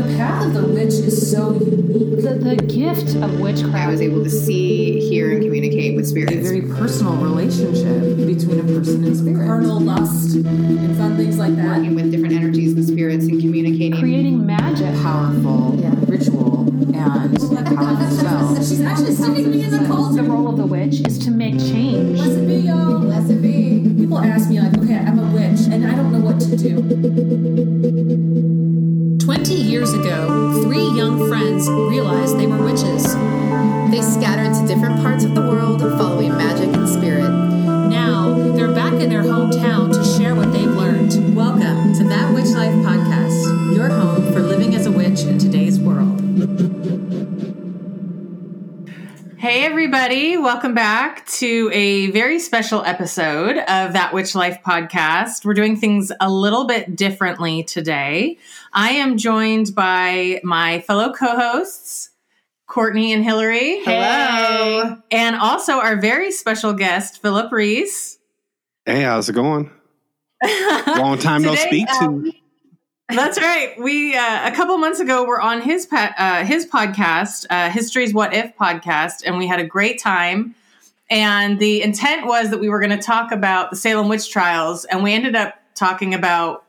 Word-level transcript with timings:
The 0.00 0.16
path 0.16 0.46
of 0.46 0.54
the 0.54 0.66
witch 0.66 0.94
is 0.94 1.30
so 1.30 1.52
unique. 1.52 2.22
The, 2.22 2.34
the 2.34 2.56
gift 2.56 3.16
of 3.16 3.38
witchcraft. 3.38 3.76
I 3.76 3.88
was 3.88 4.00
able 4.00 4.24
to 4.24 4.30
see, 4.30 4.98
hear, 5.10 5.30
and 5.32 5.42
communicate 5.42 5.94
with 5.94 6.08
spirits. 6.08 6.36
a 6.36 6.40
very 6.40 6.62
personal 6.62 7.16
relationship 7.16 8.16
between 8.16 8.60
a 8.60 8.62
person 8.62 9.04
and 9.04 9.14
spirit. 9.14 9.46
Carnal 9.46 9.78
lust 9.78 10.36
and 10.36 10.96
fun 10.96 11.18
things 11.18 11.36
like 11.36 11.54
that. 11.56 11.76
Working 11.76 11.94
with 11.96 12.10
different 12.10 12.34
energies 12.34 12.72
and 12.72 12.86
spirits 12.86 13.26
and 13.26 13.42
communicating. 13.42 14.00
creating 14.00 14.46
magic. 14.46 14.94
Powerful 15.02 15.72
ritual 16.08 16.66
and 16.94 16.96
powerful 17.76 18.10
spell. 18.10 18.56
She's 18.56 18.80
actually 18.80 19.14
sticking 19.14 19.50
me 19.50 19.64
in 19.64 19.70
the 19.70 19.80
The 19.80 20.22
role 20.22 20.48
of 20.48 20.56
the 20.56 20.66
witch 20.66 21.06
is 21.06 21.18
to 21.18 21.30
make 21.30 21.58
change. 21.58 21.79
Three 30.70 30.88
young 30.90 31.26
friends 31.26 31.68
realized 31.68 32.38
they 32.38 32.46
were 32.46 32.62
witches. 32.62 33.02
They 33.90 34.02
scattered 34.02 34.54
to 34.54 34.72
different 34.72 35.02
parts 35.02 35.24
of 35.24 35.34
the 35.34 35.39
Welcome 50.40 50.74
back 50.74 51.26
to 51.26 51.70
a 51.70 52.10
very 52.12 52.38
special 52.38 52.82
episode 52.82 53.58
of 53.58 53.92
That 53.92 54.14
Witch 54.14 54.34
Life 54.34 54.60
podcast. 54.66 55.44
We're 55.44 55.52
doing 55.52 55.76
things 55.76 56.10
a 56.18 56.30
little 56.30 56.66
bit 56.66 56.96
differently 56.96 57.62
today. 57.62 58.38
I 58.72 58.92
am 58.92 59.18
joined 59.18 59.74
by 59.74 60.40
my 60.42 60.80
fellow 60.80 61.12
co 61.12 61.36
hosts, 61.36 62.08
Courtney 62.66 63.12
and 63.12 63.22
Hillary. 63.22 63.84
Hello. 63.84 64.96
And 65.10 65.36
also 65.36 65.74
our 65.74 66.00
very 66.00 66.32
special 66.32 66.72
guest, 66.72 67.20
Phillip 67.20 67.52
Reese. 67.52 68.18
Hey, 68.86 69.02
how's 69.02 69.28
it 69.28 69.34
going? 69.34 69.70
Long 70.86 71.18
time 71.18 71.42
no 71.42 71.50
Today, 71.50 71.66
speak 71.66 71.86
to. 71.86 72.04
Um, 72.06 72.32
That's 73.14 73.38
right. 73.38 73.78
We 73.78 74.16
uh, 74.16 74.48
a 74.48 74.54
couple 74.54 74.76
months 74.78 75.00
ago 75.00 75.24
were 75.24 75.40
on 75.40 75.60
his 75.60 75.86
pa- 75.86 76.14
uh, 76.16 76.44
his 76.44 76.66
podcast, 76.66 77.46
uh, 77.50 77.70
History's 77.70 78.14
What 78.14 78.34
If 78.34 78.56
podcast, 78.56 79.22
and 79.24 79.38
we 79.38 79.46
had 79.46 79.60
a 79.60 79.66
great 79.66 80.00
time. 80.00 80.54
And 81.08 81.58
the 81.58 81.82
intent 81.82 82.26
was 82.26 82.50
that 82.50 82.60
we 82.60 82.68
were 82.68 82.78
going 82.78 82.96
to 82.96 83.02
talk 83.02 83.32
about 83.32 83.70
the 83.70 83.76
Salem 83.76 84.08
witch 84.08 84.30
trials, 84.30 84.84
and 84.84 85.02
we 85.02 85.12
ended 85.12 85.34
up 85.34 85.54
talking 85.74 86.14
about 86.14 86.64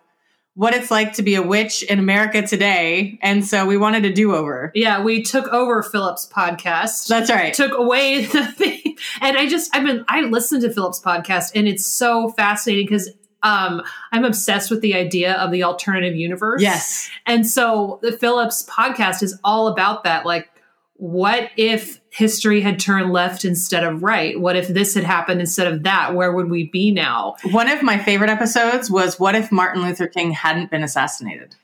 what 0.53 0.73
it's 0.73 0.91
like 0.91 1.13
to 1.13 1.23
be 1.23 1.35
a 1.35 1.41
witch 1.41 1.81
in 1.83 1.97
America 1.97 2.45
today. 2.45 3.17
And 3.21 3.45
so 3.45 3.65
we 3.65 3.77
wanted 3.77 4.03
a 4.05 4.13
do 4.13 4.35
over. 4.35 4.71
Yeah, 4.75 5.01
we 5.01 5.23
took 5.23 5.47
over 5.47 5.81
Phillip's 5.81 6.27
podcast. 6.27 7.07
That's 7.07 7.29
right. 7.29 7.53
took 7.53 7.77
away 7.77 8.25
the 8.25 8.45
thing. 8.47 8.97
And 9.21 9.37
I 9.37 9.47
just, 9.47 9.73
I've 9.75 9.85
been, 9.85 10.03
I 10.09 10.21
listened 10.21 10.63
to 10.63 10.71
Phillip's 10.71 11.01
podcast 11.01 11.51
and 11.55 11.67
it's 11.67 11.85
so 11.85 12.29
fascinating 12.29 12.85
because 12.85 13.09
um, 13.43 13.81
I'm 14.11 14.23
obsessed 14.25 14.69
with 14.69 14.81
the 14.81 14.93
idea 14.95 15.33
of 15.33 15.51
the 15.51 15.63
alternative 15.63 16.15
universe. 16.15 16.61
Yes. 16.61 17.09
And 17.25 17.45
so 17.47 17.99
the 18.01 18.11
Phillips 18.11 18.63
podcast 18.69 19.23
is 19.23 19.39
all 19.43 19.67
about 19.67 20.03
that. 20.03 20.25
Like, 20.25 20.49
what 20.95 21.49
if 21.57 21.99
history 22.11 22.61
had 22.61 22.79
turned 22.79 23.11
left 23.11 23.43
instead 23.43 23.83
of 23.83 24.03
right? 24.03 24.39
What 24.39 24.55
if 24.55 24.67
this 24.67 24.93
had 24.93 25.03
happened 25.03 25.39
instead 25.41 25.65
of 25.73 25.81
that? 25.83 26.13
Where 26.13 26.31
would 26.31 26.49
we 26.51 26.65
be 26.67 26.91
now? 26.91 27.35
One 27.49 27.67
of 27.69 27.81
my 27.81 27.97
favorite 27.97 28.29
episodes 28.29 28.91
was 28.91 29.19
what 29.19 29.33
if 29.33 29.51
Martin 29.51 29.81
Luther 29.81 30.07
King 30.07 30.31
hadn't 30.31 30.69
been 30.69 30.83
assassinated? 30.83 31.55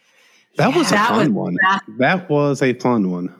That 0.55 0.75
was 0.75 0.87
a 0.87 0.95
That 0.95 1.09
fun 1.09 1.17
was 1.19 1.29
one. 1.29 1.55
fast. 1.63 1.83
That 1.99 2.29
was 2.31 2.61
a 2.63 2.73
fun 2.73 3.11
one. 3.11 3.35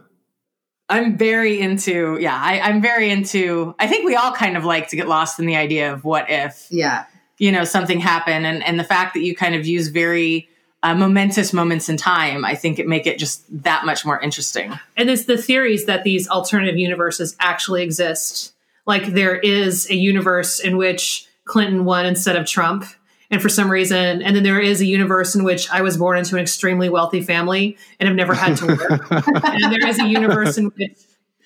I'm 0.90 1.18
very 1.18 1.60
into, 1.60 2.18
yeah, 2.22 2.40
I, 2.40 2.60
I'm 2.62 2.80
very 2.82 3.10
into, 3.10 3.74
I 3.80 3.88
think 3.88 4.06
we 4.06 4.16
all 4.16 4.32
kind 4.32 4.56
of 4.56 4.64
like 4.64 4.90
to 4.90 4.96
get 4.96 5.08
lost 5.08 5.40
in 5.40 5.46
the 5.48 5.56
idea 5.56 5.92
of 5.92 6.06
what 6.06 6.30
if, 6.30 6.68
Yeah. 6.70 7.06
You 7.38 7.52
know, 7.52 7.64
something 7.64 8.00
happened 8.00 8.46
and, 8.46 8.64
and 8.64 8.80
the 8.80 8.84
fact 8.84 9.14
that 9.14 9.22
you 9.22 9.36
kind 9.36 9.56
of 9.56 9.66
use 9.66 9.88
very 9.90 10.50
uh, 10.84 10.96
momentous 10.96 11.54
moments 11.54 11.90
in 11.90 11.98
time, 11.98 12.46
I 12.46 12.56
think 12.56 12.80
it 12.80 12.88
make 12.88 13.08
it 13.08 13.18
just 13.18 13.44
that 13.64 13.86
much 13.86 14.06
more 14.06 14.20
interesting. 14.20 14.78
And 14.96 15.10
it's 15.10 15.26
the 15.26 15.38
theories 15.38 15.86
that 15.86 16.04
these 16.04 16.30
alternative 16.30 16.78
universes 16.78 17.36
actually 17.40 17.84
exist. 17.84 18.54
Like 18.86 19.08
there 19.08 19.38
is 19.38 19.90
a 19.90 19.96
universe 19.96 20.60
in 20.60 20.78
which 20.78 21.28
Clinton 21.46 21.86
won 21.86 22.06
instead 22.06 22.36
of 22.36 22.46
Trump. 22.46 22.86
And 23.30 23.42
for 23.42 23.50
some 23.50 23.70
reason, 23.70 24.22
and 24.22 24.36
then 24.36 24.44
there 24.44 24.62
is 24.62 24.80
a 24.80 24.86
universe 24.86 25.36
in 25.36 25.44
which 25.44 25.70
I 25.70 25.82
was 25.82 25.98
born 25.98 26.18
into 26.18 26.36
an 26.36 26.42
extremely 26.42 26.88
wealthy 26.88 27.22
family 27.22 27.78
and 28.00 28.08
have 28.08 28.16
never 28.16 28.34
had 28.34 28.56
to 28.58 28.68
work. 28.68 29.12
and 29.12 29.74
there 29.74 29.86
is 29.86 30.00
a 30.00 30.08
universe 30.08 30.58
in 30.58 30.68
which 30.68 30.98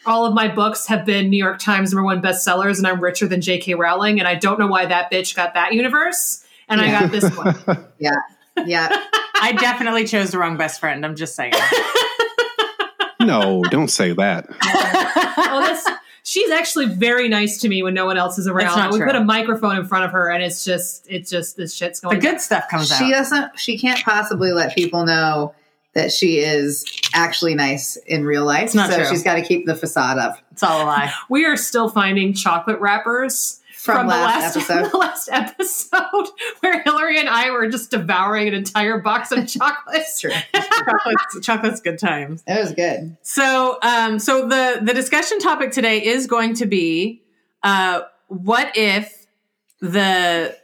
all 0.06 0.26
of 0.26 0.34
my 0.34 0.48
books 0.48 0.88
have 0.88 1.06
been 1.06 1.30
New 1.30 1.38
York 1.38 1.60
Times 1.60 1.92
number 1.92 2.04
one 2.04 2.22
bestsellers, 2.22 2.78
and 2.78 2.88
I'm 2.88 3.02
richer 3.02 3.28
than 3.28 3.42
J.K. 3.42 3.76
Rowling. 3.76 4.20
And 4.20 4.28
I 4.28 4.36
don't 4.36 4.60
know 4.60 4.68
why 4.68 4.86
that 4.86 5.12
bitch 5.12 5.36
got 5.36 5.54
that 5.54 5.74
universe, 5.74 6.44
and 6.68 6.82
I 6.82 6.92
got 6.92 7.12
this 7.12 7.30
one. 7.36 7.56
Yeah. 8.00 8.16
Yeah. 8.66 8.90
I 9.36 9.54
definitely 9.54 10.06
chose 10.06 10.32
the 10.32 10.40
wrong 10.40 10.58
best 10.58 10.80
friend. 10.80 11.06
I'm 11.06 11.16
just 11.16 11.36
saying. 11.36 11.54
no, 13.22 13.64
don't 13.70 13.90
say 13.90 14.14
that. 14.14 14.48
oh, 14.62 15.62
that's 15.62 15.88
she's 16.24 16.50
actually 16.52 16.88
very 16.88 17.30
nice 17.30 17.60
to 17.60 17.70
me 17.70 17.84
when 17.84 17.94
no 17.94 18.06
one 18.06 18.18
else 18.18 18.38
is 18.38 18.48
around. 18.48 18.78
not 18.78 18.92
we 18.92 18.98
true. 18.98 19.08
put 19.08 19.16
a 19.16 19.24
microphone 19.24 19.78
in 19.78 19.86
front 19.86 20.06
of 20.06 20.12
her, 20.12 20.30
and 20.30 20.44
it's 20.44 20.64
just, 20.66 21.06
it's 21.10 21.30
just 21.30 21.58
this 21.58 21.74
shit's 21.74 22.00
going. 22.00 22.16
The 22.16 22.22
going. 22.22 22.36
good 22.36 22.42
stuff 22.42 22.68
comes 22.70 22.88
She 22.88 22.94
out. 22.94 23.00
She 23.00 23.12
doesn't, 23.12 23.60
she 23.60 23.78
can't 23.78 24.04
possibly 24.04 24.52
let 24.52 24.76
people 24.76 25.06
know 25.06 25.54
that 25.94 26.12
she 26.12 26.40
is 26.40 26.86
actually 27.14 27.56
nice 27.56 27.98
in 28.08 28.26
real 28.26 28.46
life. 28.46 28.66
It's 28.66 28.76
not 28.76 28.90
so 28.90 28.98
true. 28.98 29.06
she's 29.06 29.24
got 29.24 29.36
to 29.36 29.42
keep 29.42 29.66
the 29.66 29.76
facade 29.76 30.18
up. 30.18 30.38
It's 30.52 30.64
all 30.64 30.84
a 30.84 30.86
lie. 30.86 31.14
we 31.30 31.46
are 31.46 31.58
still 31.58 31.90
finding 31.90 32.34
chocolate 32.34 32.80
wrappers 32.80 33.60
From 33.76 34.08
the 34.08 34.14
last 34.14 34.56
last 34.56 34.70
episode. 34.70 34.92
the 34.92 34.98
last 34.98 35.30
episode 35.32 36.30
where 36.62 36.82
Hillary 36.84 37.20
and 37.20 37.28
I 37.28 37.52
were 37.52 37.68
just 37.68 37.92
devouring 37.92 38.48
an 38.48 38.54
entire 38.54 39.00
box 39.00 39.32
of 39.34 39.48
chocolates. 39.48 40.20
True. 40.22 40.32
chocolate's, 40.54 41.46
chocolate's 41.46 41.82
good 41.82 42.00
times. 42.00 42.42
That 42.44 42.62
was 42.62 42.72
good. 42.72 43.18
So, 43.22 43.78
um, 43.82 44.18
so 44.20 44.48
the 44.48 44.80
the 44.82 44.94
discussion 44.94 45.40
topic 45.40 45.72
today 45.72 46.04
is 46.06 46.26
going 46.28 46.54
to 46.56 46.66
be, 46.66 47.22
uh, 47.64 48.02
what 48.28 48.72
if 48.76 49.26
the 49.82 50.56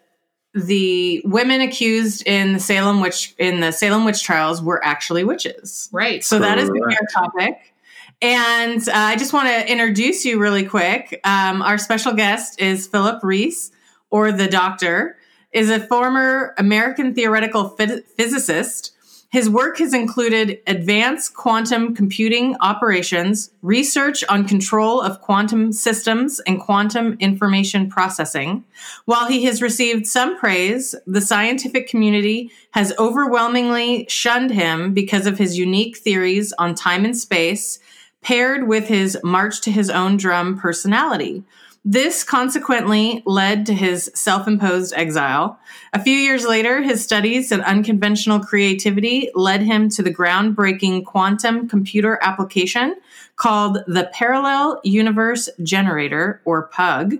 the 0.65 1.21
women 1.25 1.61
accused 1.61 2.25
in 2.25 2.53
the 2.53 2.59
Salem 2.59 3.01
witch 3.01 3.35
in 3.37 3.59
the 3.59 3.71
Salem 3.71 4.05
witch 4.05 4.23
trials 4.23 4.61
were 4.61 4.83
actually 4.83 5.23
witches? 5.23 5.89
Right. 5.91 6.23
So 6.23 6.39
that 6.39 6.57
is 6.57 6.69
going 6.69 6.81
to 6.81 6.87
be 6.87 6.95
Correct. 6.95 7.13
our 7.15 7.23
topic. 7.25 7.73
And 8.21 8.81
uh, 8.89 8.93
I 8.93 9.15
just 9.15 9.31
want 9.31 9.47
to 9.47 9.71
introduce 9.71 10.25
you 10.25 10.39
really 10.39 10.65
quick. 10.65 11.19
Um, 11.23 11.61
our 11.61 11.77
special 11.77 12.13
guest 12.13 12.59
is 12.59 12.87
Phillip 12.87 13.23
Reese, 13.23 13.71
or 14.09 14.31
the 14.31 14.47
Doctor, 14.47 15.17
is 15.51 15.69
a 15.69 15.79
former 15.79 16.55
American 16.57 17.13
theoretical 17.13 17.75
phys- 17.77 18.03
physicist. 18.17 18.93
His 19.29 19.49
work 19.49 19.79
has 19.79 19.93
included 19.93 20.61
advanced 20.67 21.33
quantum 21.33 21.93
computing 21.93 22.55
operations, 22.61 23.51
research 23.61 24.23
on 24.29 24.47
control 24.47 25.01
of 25.01 25.19
quantum 25.19 25.73
systems, 25.73 26.39
and 26.47 26.61
quantum 26.61 27.17
information 27.19 27.89
processing. 27.89 28.63
While 29.03 29.27
he 29.27 29.43
has 29.43 29.61
received 29.61 30.07
some 30.07 30.37
praise, 30.37 30.95
the 31.05 31.19
scientific 31.19 31.89
community 31.89 32.51
has 32.71 32.93
overwhelmingly 32.97 34.05
shunned 34.07 34.51
him 34.51 34.93
because 34.93 35.27
of 35.27 35.37
his 35.37 35.57
unique 35.57 35.97
theories 35.97 36.53
on 36.57 36.73
time 36.73 37.03
and 37.03 37.17
space, 37.17 37.79
paired 38.21 38.65
with 38.65 38.87
his 38.87 39.17
march 39.25 39.59
to 39.61 39.71
his 39.71 39.89
own 39.89 40.15
drum 40.15 40.57
personality. 40.57 41.43
This 41.89 42.25
consequently 42.25 43.23
led 43.25 43.65
to 43.67 43.73
his 43.73 44.11
self 44.13 44.45
imposed 44.45 44.93
exile. 44.93 45.57
A 45.93 46.03
few 46.03 46.17
years 46.17 46.45
later, 46.45 46.81
his 46.81 47.01
studies 47.01 47.49
and 47.49 47.63
unconventional 47.63 48.41
creativity 48.41 49.31
led 49.33 49.61
him 49.61 49.87
to 49.91 50.03
the 50.03 50.13
groundbreaking 50.13 51.05
quantum 51.05 51.69
computer 51.69 52.19
application 52.21 52.97
called 53.37 53.77
the 53.87 54.09
Parallel 54.11 54.81
Universe 54.83 55.47
Generator, 55.63 56.41
or 56.43 56.63
PUG. 56.63 57.19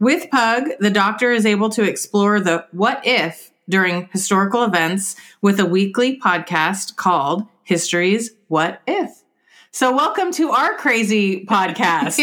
With 0.00 0.30
PUG, 0.30 0.70
the 0.80 0.90
doctor 0.90 1.30
is 1.30 1.44
able 1.44 1.68
to 1.68 1.82
explore 1.82 2.40
the 2.40 2.64
what 2.72 3.02
if 3.04 3.52
during 3.68 4.08
historical 4.10 4.64
events 4.64 5.16
with 5.42 5.60
a 5.60 5.66
weekly 5.66 6.18
podcast 6.18 6.96
called 6.96 7.44
History's 7.62 8.30
What 8.46 8.80
If. 8.86 9.22
So, 9.70 9.94
welcome 9.94 10.32
to 10.32 10.52
our 10.52 10.76
crazy 10.76 11.44
podcast. 11.44 12.16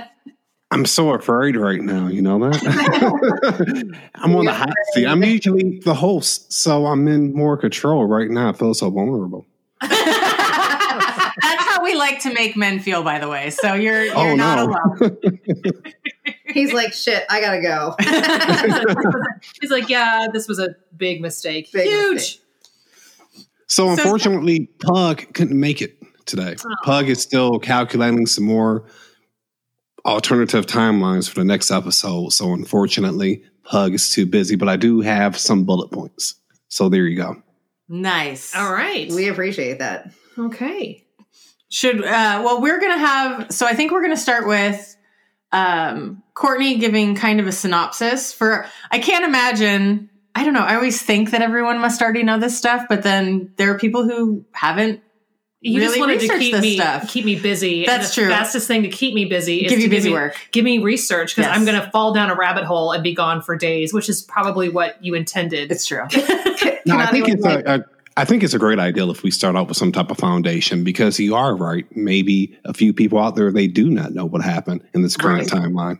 I'm 0.72 0.84
so 0.84 1.10
afraid 1.14 1.56
right 1.56 1.80
now. 1.80 2.08
You 2.08 2.22
know 2.22 2.38
that? 2.40 4.00
I'm 4.16 4.34
on 4.34 4.44
the 4.46 4.52
hot 4.52 4.72
seat. 4.92 5.06
I'm 5.06 5.22
usually 5.22 5.78
the 5.84 5.94
host, 5.94 6.52
so 6.52 6.86
I'm 6.86 7.06
in 7.06 7.32
more 7.34 7.56
control 7.56 8.04
right 8.06 8.28
now. 8.28 8.48
I 8.48 8.52
feel 8.52 8.74
so 8.74 8.90
vulnerable. 8.90 9.46
That's 9.80 11.62
how 11.64 11.84
we 11.84 11.94
like 11.94 12.20
to 12.22 12.32
make 12.32 12.56
men 12.56 12.80
feel, 12.80 13.02
by 13.04 13.18
the 13.20 13.28
way. 13.28 13.50
So 13.50 13.74
you're 13.74 14.04
you're 14.04 14.16
Oh, 14.16 14.34
not 14.34 14.68
no. 14.68 15.06
alone. 15.06 15.38
He's 16.48 16.72
like, 16.72 16.92
shit, 16.92 17.24
I 17.30 17.40
gotta 17.40 17.60
go. 17.60 17.94
He's 19.60 19.70
like, 19.70 19.88
yeah, 19.88 20.26
this 20.32 20.48
was 20.48 20.58
a 20.58 20.70
big 20.96 21.20
mistake. 21.20 21.70
Big 21.72 21.86
Huge. 21.86 22.14
mistake. 22.14 22.42
So 23.68 23.90
unfortunately, 23.90 24.66
Pug 24.80 25.32
couldn't 25.34 25.58
make 25.60 25.82
it 25.82 25.96
today. 26.24 26.56
Oh. 26.64 26.74
Pug 26.84 27.08
is 27.08 27.20
still 27.20 27.58
calculating 27.58 28.26
some 28.26 28.44
more 28.44 28.84
alternative 30.06 30.66
timelines 30.66 31.28
for 31.28 31.40
the 31.40 31.44
next 31.44 31.70
episode. 31.70 32.30
So 32.32 32.52
unfortunately, 32.52 33.42
Pug 33.64 33.94
is 33.94 34.10
too 34.10 34.26
busy, 34.26 34.56
but 34.56 34.68
I 34.68 34.76
do 34.76 35.00
have 35.00 35.36
some 35.36 35.64
bullet 35.64 35.90
points. 35.90 36.36
So 36.68 36.88
there 36.88 37.06
you 37.06 37.16
go. 37.16 37.42
Nice. 37.88 38.54
All 38.54 38.72
right. 38.72 39.10
We 39.10 39.28
appreciate 39.28 39.78
that. 39.80 40.10
okay. 40.38 41.02
Should 41.68 42.04
uh 42.04 42.42
well 42.44 42.60
we're 42.62 42.80
gonna 42.80 42.98
have 42.98 43.52
so 43.52 43.66
I 43.66 43.74
think 43.74 43.90
we're 43.90 44.02
gonna 44.02 44.16
start 44.16 44.46
with 44.46 44.96
um 45.50 46.22
Courtney 46.34 46.78
giving 46.78 47.16
kind 47.16 47.40
of 47.40 47.46
a 47.48 47.52
synopsis 47.52 48.32
for 48.32 48.66
I 48.92 49.00
can't 49.00 49.24
imagine 49.24 50.08
I 50.36 50.44
don't 50.44 50.54
know, 50.54 50.60
I 50.60 50.74
always 50.76 51.02
think 51.02 51.30
that 51.30 51.42
everyone 51.42 51.80
must 51.80 52.02
already 52.02 52.22
know 52.22 52.38
this 52.38 52.56
stuff, 52.56 52.86
but 52.88 53.02
then 53.02 53.52
there 53.56 53.72
are 53.74 53.78
people 53.78 54.04
who 54.04 54.44
haven't 54.52 55.00
You 55.66 55.80
just 55.80 55.98
wanted 55.98 56.20
to 56.20 56.28
keep 56.38 56.58
me 56.60 56.76
stuff. 56.76 57.08
keep 57.08 57.24
me 57.24 57.38
busy. 57.38 57.84
and 57.84 57.88
That's 57.88 58.14
the 58.14 58.22
true. 58.22 58.30
Fastest 58.30 58.66
thing 58.68 58.82
to 58.82 58.88
keep 58.88 59.14
me 59.14 59.24
busy 59.24 59.64
is 59.64 59.70
Give 59.70 59.80
you 59.80 59.88
to 59.88 59.94
busy 59.94 60.08
me, 60.10 60.14
work. 60.14 60.36
Give 60.52 60.64
me 60.64 60.78
research 60.78 61.34
because 61.34 61.48
Yes. 61.48 61.56
I'm 61.58 61.64
going 61.64 61.80
to 61.80 61.90
fall 61.90 62.12
down 62.14 62.30
a 62.30 62.34
rabbit 62.34 62.64
hole 62.64 62.92
and 62.92 63.02
be 63.02 63.14
gone 63.14 63.42
for 63.42 63.56
days, 63.56 63.92
which 63.92 64.08
is 64.08 64.22
probably 64.22 64.68
what 64.68 65.02
you 65.04 65.14
intended. 65.14 65.70
it's 65.72 65.86
true. 65.86 66.04
No, 66.86 66.96
I 66.96 67.06
think 67.06 67.28
it's 67.28 67.42
like- 67.42 67.66
a, 67.66 67.80
a 67.80 67.84
I 68.18 68.24
think 68.24 68.42
it's 68.44 68.54
a 68.54 68.58
great 68.58 68.78
idea 68.78 69.06
if 69.10 69.22
we 69.24 69.30
start 69.30 69.56
out 69.56 69.68
with 69.68 69.76
some 69.76 69.90
type 69.92 70.10
of 70.10 70.16
foundation 70.18 70.84
because 70.84 71.18
you 71.20 71.34
are 71.34 71.54
right. 71.54 71.84
Maybe 71.96 72.56
a 72.64 72.72
few 72.72 72.92
people 72.94 73.18
out 73.18 73.34
there 73.34 73.50
they 73.52 73.66
do 73.66 73.90
not 73.90 74.12
know 74.14 74.24
what 74.24 74.40
happened 74.42 74.82
in 74.94 75.02
this 75.02 75.16
current 75.16 75.48
timeline. 75.50 75.98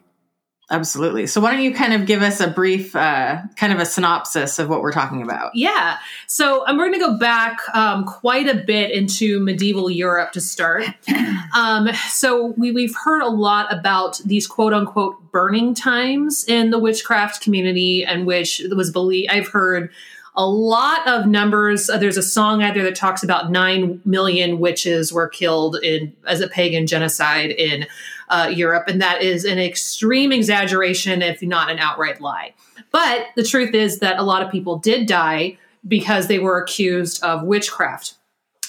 Absolutely. 0.68 1.28
So 1.28 1.40
why 1.40 1.52
don't 1.52 1.62
you 1.62 1.72
kind 1.72 1.92
of 1.92 2.06
give 2.06 2.22
us 2.22 2.40
a 2.40 2.48
brief 2.48 2.96
uh 2.96 3.40
kind 3.54 3.72
of 3.72 3.78
a 3.78 3.86
synopsis 3.86 4.58
of 4.58 4.68
what 4.68 4.82
we're 4.82 4.92
talking 4.92 5.22
about? 5.22 5.54
Yeah. 5.54 5.98
So 6.26 6.64
we're 6.66 6.88
going 6.88 6.94
to 6.94 6.98
go 6.98 7.18
back 7.18 7.60
um, 7.72 8.04
quite 8.04 8.48
a 8.48 8.54
bit 8.54 8.90
into 8.90 9.38
medieval 9.38 9.88
Europe 9.88 10.32
to 10.32 10.40
start. 10.40 10.86
Um, 11.54 11.88
so 12.08 12.48
we, 12.58 12.70
we've 12.72 12.94
heard 12.94 13.22
a 13.22 13.28
lot 13.28 13.72
about 13.72 14.18
these 14.26 14.46
quote 14.46 14.74
unquote 14.74 15.30
burning 15.30 15.74
times 15.74 16.44
in 16.46 16.70
the 16.70 16.78
witchcraft 16.78 17.40
community, 17.40 18.04
and 18.04 18.26
which 18.26 18.60
was 18.74 18.90
believed. 18.90 19.30
I've 19.30 19.48
heard 19.48 19.90
a 20.34 20.46
lot 20.46 21.06
of 21.08 21.26
numbers. 21.26 21.88
Uh, 21.88 21.96
there's 21.96 22.18
a 22.18 22.22
song 22.22 22.62
out 22.62 22.74
there 22.74 22.82
that 22.82 22.94
talks 22.94 23.22
about 23.22 23.50
nine 23.50 24.02
million 24.04 24.58
witches 24.58 25.12
were 25.12 25.28
killed 25.28 25.76
in 25.82 26.14
as 26.26 26.40
a 26.40 26.48
pagan 26.48 26.86
genocide 26.86 27.52
in 27.52 27.86
uh, 28.28 28.52
Europe, 28.54 28.88
and 28.88 29.00
that 29.00 29.22
is 29.22 29.44
an 29.44 29.58
extreme 29.58 30.32
exaggeration, 30.32 31.22
if 31.22 31.42
not 31.42 31.70
an 31.70 31.78
outright 31.78 32.20
lie. 32.20 32.54
But 32.90 33.26
the 33.36 33.44
truth 33.44 33.74
is 33.74 33.98
that 34.00 34.18
a 34.18 34.22
lot 34.22 34.42
of 34.42 34.50
people 34.50 34.78
did 34.78 35.06
die 35.06 35.58
because 35.86 36.26
they 36.26 36.38
were 36.38 36.60
accused 36.60 37.22
of 37.22 37.44
witchcraft. 37.44 38.14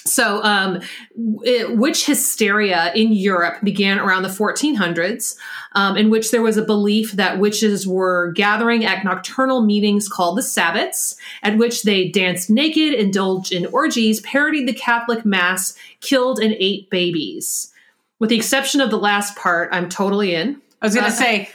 So, 0.08 0.42
um, 0.42 0.80
w- 1.16 1.76
witch 1.76 2.06
hysteria 2.06 2.92
in 2.94 3.12
Europe 3.12 3.58
began 3.62 3.98
around 3.98 4.22
the 4.22 4.28
1400s, 4.28 5.36
um, 5.72 5.96
in 5.96 6.10
which 6.10 6.30
there 6.30 6.42
was 6.42 6.56
a 6.56 6.62
belief 6.62 7.12
that 7.12 7.38
witches 7.38 7.86
were 7.86 8.32
gathering 8.32 8.84
at 8.84 9.04
nocturnal 9.04 9.62
meetings 9.62 10.08
called 10.08 10.38
the 10.38 10.42
Sabbats, 10.42 11.16
at 11.42 11.58
which 11.58 11.82
they 11.82 12.08
danced 12.08 12.48
naked, 12.48 12.94
indulged 12.94 13.52
in 13.52 13.66
orgies, 13.66 14.20
parodied 14.20 14.66
the 14.66 14.72
Catholic 14.72 15.24
Mass, 15.24 15.76
killed 16.00 16.38
and 16.38 16.54
ate 16.58 16.88
babies. 16.90 17.72
With 18.18 18.30
the 18.30 18.36
exception 18.36 18.80
of 18.80 18.90
the 18.90 18.98
last 18.98 19.36
part, 19.36 19.68
I'm 19.72 19.88
totally 19.88 20.34
in. 20.34 20.60
I 20.82 20.86
was 20.86 20.94
going 20.94 21.06
Uh, 21.06 21.10
to 21.10 21.16
say, 21.16 21.50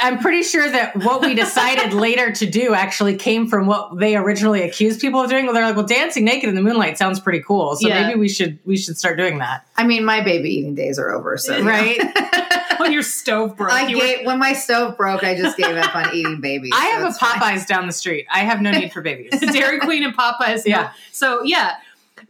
I'm 0.00 0.18
pretty 0.18 0.42
sure 0.42 0.70
that 0.70 0.96
what 0.96 1.20
we 1.20 1.34
decided 1.34 1.92
later 2.06 2.30
to 2.32 2.46
do 2.46 2.72
actually 2.72 3.16
came 3.16 3.48
from 3.48 3.66
what 3.66 3.98
they 3.98 4.16
originally 4.16 4.62
accused 4.62 5.00
people 5.00 5.20
of 5.20 5.28
doing. 5.28 5.44
Well, 5.44 5.54
they're 5.54 5.66
like, 5.66 5.76
"Well, 5.76 5.86
dancing 5.86 6.24
naked 6.24 6.48
in 6.48 6.54
the 6.54 6.62
moonlight 6.62 6.96
sounds 6.96 7.20
pretty 7.20 7.40
cool, 7.40 7.76
so 7.76 7.88
Yeah. 7.88 8.06
maybe 8.06 8.18
we 8.18 8.28
should 8.28 8.58
we 8.64 8.76
should 8.76 8.96
start 8.96 9.18
doing 9.18 9.38
that." 9.38 9.66
I 9.76 9.84
mean, 9.84 10.04
my 10.04 10.22
baby 10.22 10.50
eating 10.54 10.74
days 10.74 10.98
are 10.98 11.10
over. 11.10 11.36
So 11.36 11.62
Right? 11.62 12.00
When 12.78 12.92
your 12.92 13.02
stove 13.02 13.56
broke, 13.56 13.72
I 13.72 13.86
you 13.86 13.96
were- 13.98 14.24
when 14.26 14.38
my 14.38 14.52
stove 14.52 14.96
broke, 14.96 15.22
I 15.22 15.36
just 15.36 15.56
gave 15.56 15.76
up 15.76 15.94
on 15.94 16.12
eating 16.12 16.40
babies. 16.40 16.72
I 16.74 16.86
so 16.86 16.92
have 16.92 17.02
a 17.04 17.06
it's 17.06 17.18
fine. 17.18 17.38
Popeyes 17.38 17.66
down 17.66 17.86
the 17.86 17.92
street. 17.92 18.26
I 18.32 18.40
have 18.40 18.60
no 18.60 18.72
need 18.72 18.92
for 18.92 19.00
babies. 19.00 19.30
Dairy 19.52 19.78
Queen 19.78 20.02
and 20.02 20.14
Popeyes. 20.14 20.62
Yeah. 20.66 20.90
So 21.12 21.42
yeah. 21.44 21.74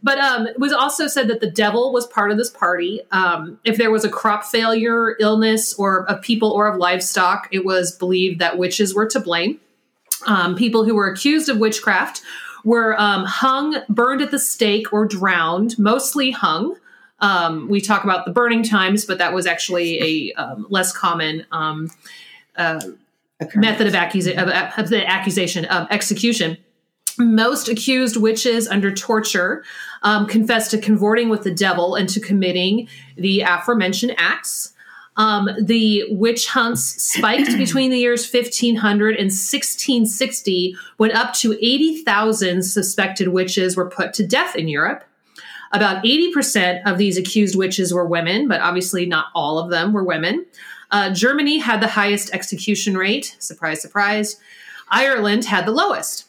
But 0.05 0.19
um, 0.19 0.45
it 0.45 0.59
was 0.59 0.71
also 0.71 1.07
said 1.07 1.29
that 1.29 1.41
the 1.41 1.49
devil 1.49 1.91
was 1.91 2.05
part 2.05 2.29
of 2.29 2.37
this 2.37 2.51
party. 2.51 3.01
Um, 3.11 3.59
if 3.63 3.77
there 3.77 3.89
was 3.89 4.05
a 4.05 4.09
crop 4.09 4.45
failure, 4.45 5.15
illness, 5.19 5.73
or 5.79 6.07
of 6.07 6.21
people 6.21 6.51
or 6.51 6.67
of 6.67 6.77
livestock, 6.77 7.47
it 7.51 7.65
was 7.65 7.91
believed 7.91 8.39
that 8.39 8.59
witches 8.59 8.93
were 8.93 9.07
to 9.07 9.19
blame. 9.19 9.59
Um, 10.27 10.55
people 10.55 10.85
who 10.85 10.93
were 10.93 11.09
accused 11.09 11.49
of 11.49 11.57
witchcraft 11.57 12.21
were 12.63 12.95
um, 13.01 13.25
hung, 13.25 13.77
burned 13.89 14.21
at 14.21 14.29
the 14.29 14.37
stake, 14.37 14.93
or 14.93 15.07
drowned, 15.07 15.79
mostly 15.79 16.29
hung. 16.29 16.75
Um, 17.19 17.67
we 17.67 17.81
talk 17.81 18.03
about 18.03 18.25
the 18.25 18.31
burning 18.31 18.61
times, 18.61 19.05
but 19.05 19.17
that 19.17 19.33
was 19.33 19.47
actually 19.47 20.29
a 20.29 20.33
um, 20.33 20.67
less 20.69 20.95
common 20.95 21.47
um, 21.51 21.89
uh, 22.57 22.79
method 23.55 23.87
of, 23.87 23.93
accusa- 23.93 24.37
of, 24.37 24.49
of 24.77 24.89
the 24.91 25.03
accusation 25.09 25.65
of 25.65 25.87
execution. 25.89 26.57
Most 27.17 27.69
accused 27.69 28.17
witches 28.17 28.67
under 28.67 28.93
torture 28.93 29.63
um, 30.03 30.27
confessed 30.27 30.71
to 30.71 30.77
convorting 30.77 31.29
with 31.29 31.43
the 31.43 31.53
devil 31.53 31.95
and 31.95 32.09
to 32.09 32.19
committing 32.19 32.87
the 33.15 33.41
aforementioned 33.41 34.15
acts. 34.17 34.73
Um, 35.17 35.49
the 35.61 36.03
witch 36.09 36.47
hunts 36.47 36.83
spiked 37.01 37.47
between 37.57 37.89
the 37.91 37.99
years 37.99 38.31
1500 38.31 39.15
and 39.15 39.25
1660 39.25 40.75
when 40.97 41.11
up 41.11 41.33
to 41.35 41.53
80,000 41.53 42.63
suspected 42.63 43.29
witches 43.29 43.77
were 43.77 43.89
put 43.89 44.13
to 44.15 44.27
death 44.27 44.55
in 44.55 44.67
Europe. 44.67 45.05
About 45.71 46.03
80% 46.03 46.83
of 46.85 46.97
these 46.97 47.17
accused 47.17 47.57
witches 47.57 47.93
were 47.93 48.05
women, 48.05 48.47
but 48.47 48.61
obviously 48.61 49.05
not 49.05 49.27
all 49.33 49.57
of 49.57 49.69
them 49.69 49.93
were 49.93 50.03
women. 50.03 50.45
Uh, 50.91 51.13
Germany 51.13 51.57
had 51.57 51.81
the 51.81 51.87
highest 51.87 52.33
execution 52.33 52.97
rate. 52.97 53.35
Surprise, 53.39 53.81
surprise. 53.81 54.37
Ireland 54.89 55.45
had 55.45 55.65
the 55.65 55.71
lowest. 55.71 56.25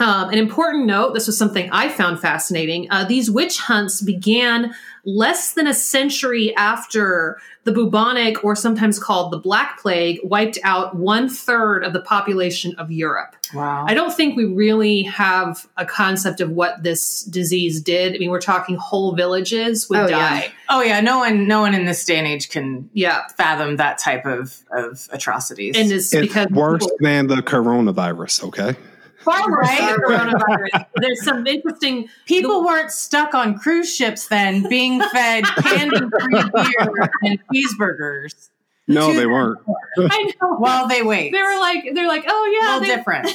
Um, 0.00 0.28
an 0.30 0.38
important 0.38 0.86
note 0.86 1.14
this 1.14 1.26
was 1.26 1.38
something 1.38 1.70
I 1.70 1.88
found 1.88 2.20
fascinating. 2.20 2.88
Uh, 2.90 3.04
these 3.04 3.30
witch 3.30 3.58
hunts 3.58 4.00
began 4.00 4.74
less 5.04 5.52
than 5.52 5.66
a 5.66 5.74
century 5.74 6.54
after 6.56 7.38
the 7.64 7.72
bubonic, 7.72 8.42
or 8.44 8.54
sometimes 8.56 8.98
called 8.98 9.32
the 9.32 9.38
Black 9.38 9.78
Plague, 9.80 10.18
wiped 10.24 10.58
out 10.64 10.96
one 10.96 11.28
third 11.28 11.82
of 11.84 11.92
the 11.92 12.00
population 12.00 12.74
of 12.76 12.90
Europe. 12.90 13.36
Wow. 13.54 13.84
I 13.88 13.94
don't 13.94 14.12
think 14.12 14.36
we 14.36 14.44
really 14.44 15.02
have 15.04 15.66
a 15.78 15.86
concept 15.86 16.40
of 16.40 16.50
what 16.50 16.82
this 16.82 17.22
disease 17.24 17.80
did. 17.80 18.14
I 18.14 18.18
mean, 18.18 18.30
we're 18.30 18.40
talking 18.40 18.76
whole 18.76 19.14
villages 19.14 19.88
would 19.88 19.98
Oh, 19.98 20.06
yeah. 20.08 20.40
die. 20.40 20.52
Oh 20.68 20.82
yeah, 20.82 21.00
no 21.00 21.18
one 21.20 21.46
no 21.46 21.60
one 21.60 21.74
in 21.74 21.84
this 21.86 22.04
day 22.04 22.16
and 22.18 22.26
age 22.26 22.50
can 22.50 22.90
Yeah. 22.92 23.26
fathom 23.36 23.76
that 23.76 23.98
type 23.98 24.26
of 24.26 24.58
of 24.70 25.08
atrocities. 25.12 25.74
And 25.76 25.90
it's, 25.92 26.12
It's 26.12 26.20
because 26.26 26.48
worse 26.50 26.82
people- 26.82 26.96
than 27.00 27.28
the 27.28 27.36
coronavirus. 27.36 28.44
Okay. 28.48 28.76
Far 29.24 29.50
worse 29.50 29.68
than 29.68 29.78
Far 29.78 29.96
the 29.96 30.02
worse. 30.06 30.70
coronavirus. 30.72 30.86
There's 30.96 31.24
some 31.24 31.46
interesting 31.46 32.08
People 32.26 32.64
weren't 32.64 32.90
stuck 32.92 33.34
on 33.34 33.58
cruise 33.58 33.92
ships 33.94 34.28
then 34.28 34.68
being 34.68 35.00
fed 35.12 35.44
candy 35.62 35.96
free 35.98 36.42
beer 36.54 37.10
and 37.22 37.38
cheeseburgers 37.52 38.50
No, 38.86 39.12
they 39.12 39.26
weren't. 39.26 39.58
I 39.98 40.32
know. 40.40 40.54
while 40.58 40.86
they 40.86 41.02
wait. 41.02 41.32
they 41.32 41.40
were 41.42 41.58
like, 41.58 41.84
they're 41.94 42.06
like, 42.08 42.24
oh 42.28 42.60
yeah, 42.60 42.74
little 42.74 42.80
they- 42.88 42.96
different. 42.96 43.30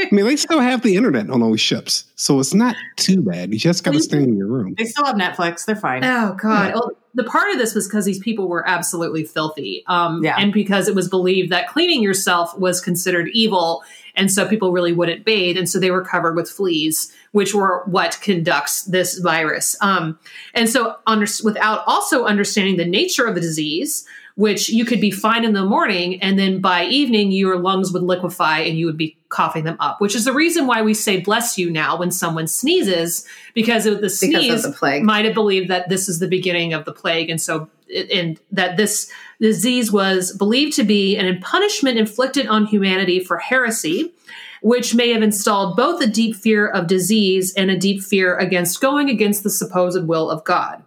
I 0.00 0.08
mean, 0.10 0.24
they 0.24 0.34
still 0.36 0.58
have 0.58 0.82
the 0.82 0.96
internet 0.96 1.30
on 1.30 1.40
those 1.40 1.60
ships, 1.60 2.06
so 2.16 2.40
it's 2.40 2.54
not 2.54 2.74
too 2.96 3.22
bad. 3.22 3.52
You 3.52 3.58
just 3.58 3.84
got 3.84 3.92
to 3.92 4.00
stay 4.00 4.16
in 4.20 4.36
your 4.36 4.48
room. 4.48 4.74
They 4.76 4.84
still 4.84 5.04
have 5.04 5.14
Netflix. 5.14 5.64
They're 5.64 5.76
fine. 5.76 6.02
Oh 6.02 6.34
God! 6.42 6.74
Well, 6.74 6.90
the 7.14 7.22
part 7.22 7.52
of 7.52 7.58
this 7.58 7.72
was 7.74 7.86
because 7.86 8.04
these 8.04 8.18
people 8.18 8.48
were 8.48 8.66
absolutely 8.68 9.22
filthy, 9.22 9.84
um, 9.86 10.24
Yeah. 10.24 10.34
and 10.38 10.52
because 10.52 10.88
it 10.88 10.96
was 10.96 11.08
believed 11.08 11.52
that 11.52 11.68
cleaning 11.68 12.02
yourself 12.02 12.58
was 12.58 12.80
considered 12.80 13.28
evil, 13.32 13.84
and 14.14 14.30
so 14.30 14.46
people 14.46 14.72
really 14.72 14.92
wouldn't 14.92 15.24
bathe, 15.24 15.56
and 15.56 15.68
so 15.68 15.78
they 15.78 15.90
were 15.90 16.04
covered 16.04 16.36
with 16.36 16.50
fleas, 16.50 17.12
which 17.32 17.54
were 17.54 17.82
what 17.86 18.18
conducts 18.20 18.82
this 18.84 19.18
virus. 19.18 19.76
Um, 19.80 20.18
and 20.54 20.68
so, 20.68 20.96
under, 21.06 21.26
without 21.44 21.82
also 21.86 22.24
understanding 22.24 22.76
the 22.76 22.84
nature 22.84 23.26
of 23.26 23.34
the 23.34 23.40
disease, 23.40 24.06
which 24.34 24.70
you 24.70 24.84
could 24.84 25.00
be 25.00 25.10
fine 25.10 25.44
in 25.44 25.52
the 25.52 25.64
morning, 25.64 26.22
and 26.22 26.38
then 26.38 26.60
by 26.60 26.84
evening 26.84 27.32
your 27.32 27.58
lungs 27.58 27.92
would 27.92 28.02
liquefy 28.02 28.60
and 28.60 28.78
you 28.78 28.86
would 28.86 28.96
be 28.96 29.16
coughing 29.28 29.64
them 29.64 29.76
up, 29.80 30.00
which 30.00 30.14
is 30.14 30.24
the 30.24 30.32
reason 30.32 30.66
why 30.66 30.82
we 30.82 30.94
say 30.94 31.20
"bless 31.20 31.58
you" 31.58 31.70
now 31.70 31.98
when 31.98 32.10
someone 32.10 32.46
sneezes, 32.46 33.26
because 33.54 33.86
of 33.86 33.96
the 33.96 34.02
Because 34.02 34.18
sneeze 34.18 34.64
of 34.64 34.72
the 34.72 34.78
plague. 34.78 35.02
might 35.02 35.24
have 35.24 35.34
believed 35.34 35.68
that 35.68 35.88
this 35.88 36.08
is 36.08 36.18
the 36.18 36.28
beginning 36.28 36.72
of 36.72 36.84
the 36.84 36.92
plague 36.92 37.28
and 37.30 37.40
so 37.40 37.68
and 38.12 38.40
that 38.50 38.76
this 38.76 39.10
disease 39.42 39.92
was 39.92 40.34
believed 40.36 40.72
to 40.74 40.84
be 40.84 41.16
an 41.18 41.38
punishment 41.40 41.98
inflicted 41.98 42.46
on 42.46 42.64
humanity 42.64 43.20
for 43.20 43.36
heresy 43.36 44.14
which 44.62 44.94
may 44.94 45.10
have 45.10 45.22
installed 45.22 45.76
both 45.76 46.00
a 46.00 46.06
deep 46.06 46.36
fear 46.36 46.68
of 46.68 46.86
disease 46.86 47.52
and 47.54 47.70
a 47.70 47.76
deep 47.76 48.00
fear 48.02 48.36
against 48.38 48.80
going 48.80 49.10
against 49.10 49.42
the 49.42 49.50
supposed 49.50 50.06
will 50.06 50.30
of 50.30 50.44
god. 50.44 50.82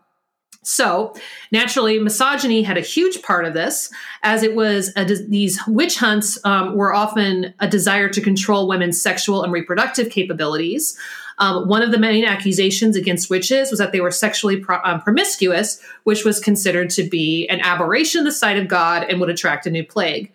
So 0.63 1.13
naturally 1.51 1.99
misogyny 1.99 2.63
had 2.63 2.77
a 2.77 2.81
huge 2.81 3.21
part 3.21 3.45
of 3.45 3.53
this 3.53 3.91
as 4.23 4.41
it 4.41 4.55
was 4.55 4.91
a, 4.95 5.03
these 5.05 5.59
witch 5.67 5.97
hunts 5.97 6.39
um, 6.43 6.75
were 6.75 6.93
often 6.93 7.53
a 7.59 7.67
desire 7.67 8.09
to 8.09 8.21
control 8.21 8.67
women's 8.67 8.99
sexual 8.99 9.43
and 9.43 9.53
reproductive 9.53 10.09
capabilities 10.09 10.97
Um, 11.37 11.67
one 11.67 11.81
of 11.81 11.91
the 11.91 11.99
main 11.99 12.23
accusations 12.23 12.95
against 12.95 13.29
witches 13.29 13.69
was 13.69 13.79
that 13.79 13.91
they 13.91 13.99
were 13.99 14.11
sexually 14.11 14.57
pro- 14.57 14.81
um, 14.83 15.01
promiscuous, 15.01 15.81
which 16.03 16.23
was 16.23 16.39
considered 16.39 16.89
to 16.91 17.03
be 17.03 17.47
an 17.47 17.59
aberration 17.61 18.19
in 18.19 18.25
the 18.25 18.31
sight 18.31 18.57
of 18.57 18.67
God 18.67 19.03
and 19.09 19.19
would 19.19 19.29
attract 19.29 19.65
a 19.65 19.69
new 19.69 19.83
plague. 19.83 20.31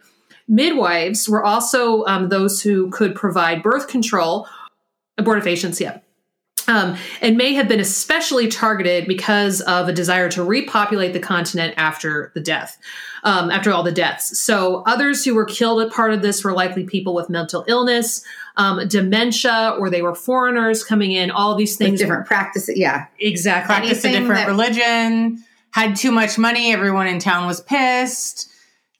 Midwives 0.47 1.29
were 1.29 1.45
also 1.45 2.05
um, 2.07 2.29
those 2.29 2.61
who 2.61 2.91
could 2.91 3.15
provide 3.15 3.63
birth 3.63 3.89
control, 3.89 4.47
abortifacients, 5.19 5.81
yeah. 5.81 5.99
Um, 6.71 6.97
and 7.21 7.37
may 7.37 7.55
have 7.55 7.67
been 7.67 7.81
especially 7.81 8.47
targeted 8.47 9.09
because 9.09 9.61
of 9.63 9.89
a 9.89 9.93
desire 9.93 10.29
to 10.31 10.45
repopulate 10.45 11.13
the 11.13 11.19
continent 11.21 11.75
after 11.77 12.31
the 12.35 12.41
death, 12.41 12.79
um, 13.25 13.51
after 13.51 13.73
all 13.73 13.83
the 13.83 13.91
deaths. 13.91 14.39
So 14.41 14.85
others 14.87 15.25
who 15.25 15.35
were 15.35 15.45
killed 15.45 15.83
at 15.83 15.91
part 15.91 16.15
of 16.15 16.23
this 16.23 16.45
were 16.45 16.53
likely 16.53 16.85
people 16.85 17.13
with 17.13 17.29
mental 17.29 17.65
illness, 17.67 18.23
um, 18.57 18.87
dementia, 18.87 19.75
or 19.81 19.91
they 19.91 20.01
were 20.03 20.15
foreigners 20.15 20.85
coming 20.85 21.11
in. 21.11 21.33
All 21.33 21.57
these 21.57 21.73
With 21.73 21.89
things, 21.89 21.99
different 22.01 22.27
practices. 22.27 22.79
Yeah. 22.79 23.07
exactly. 23.19 23.75
practiced 23.75 24.05
a 24.05 24.11
different 24.13 24.35
that- 24.35 24.47
religion, 24.47 25.43
had 25.73 25.97
too 25.97 26.13
much 26.13 26.39
money, 26.39 26.73
everyone 26.73 27.09
in 27.09 27.19
town 27.19 27.49
was 27.49 27.61
pissed. 27.61 28.49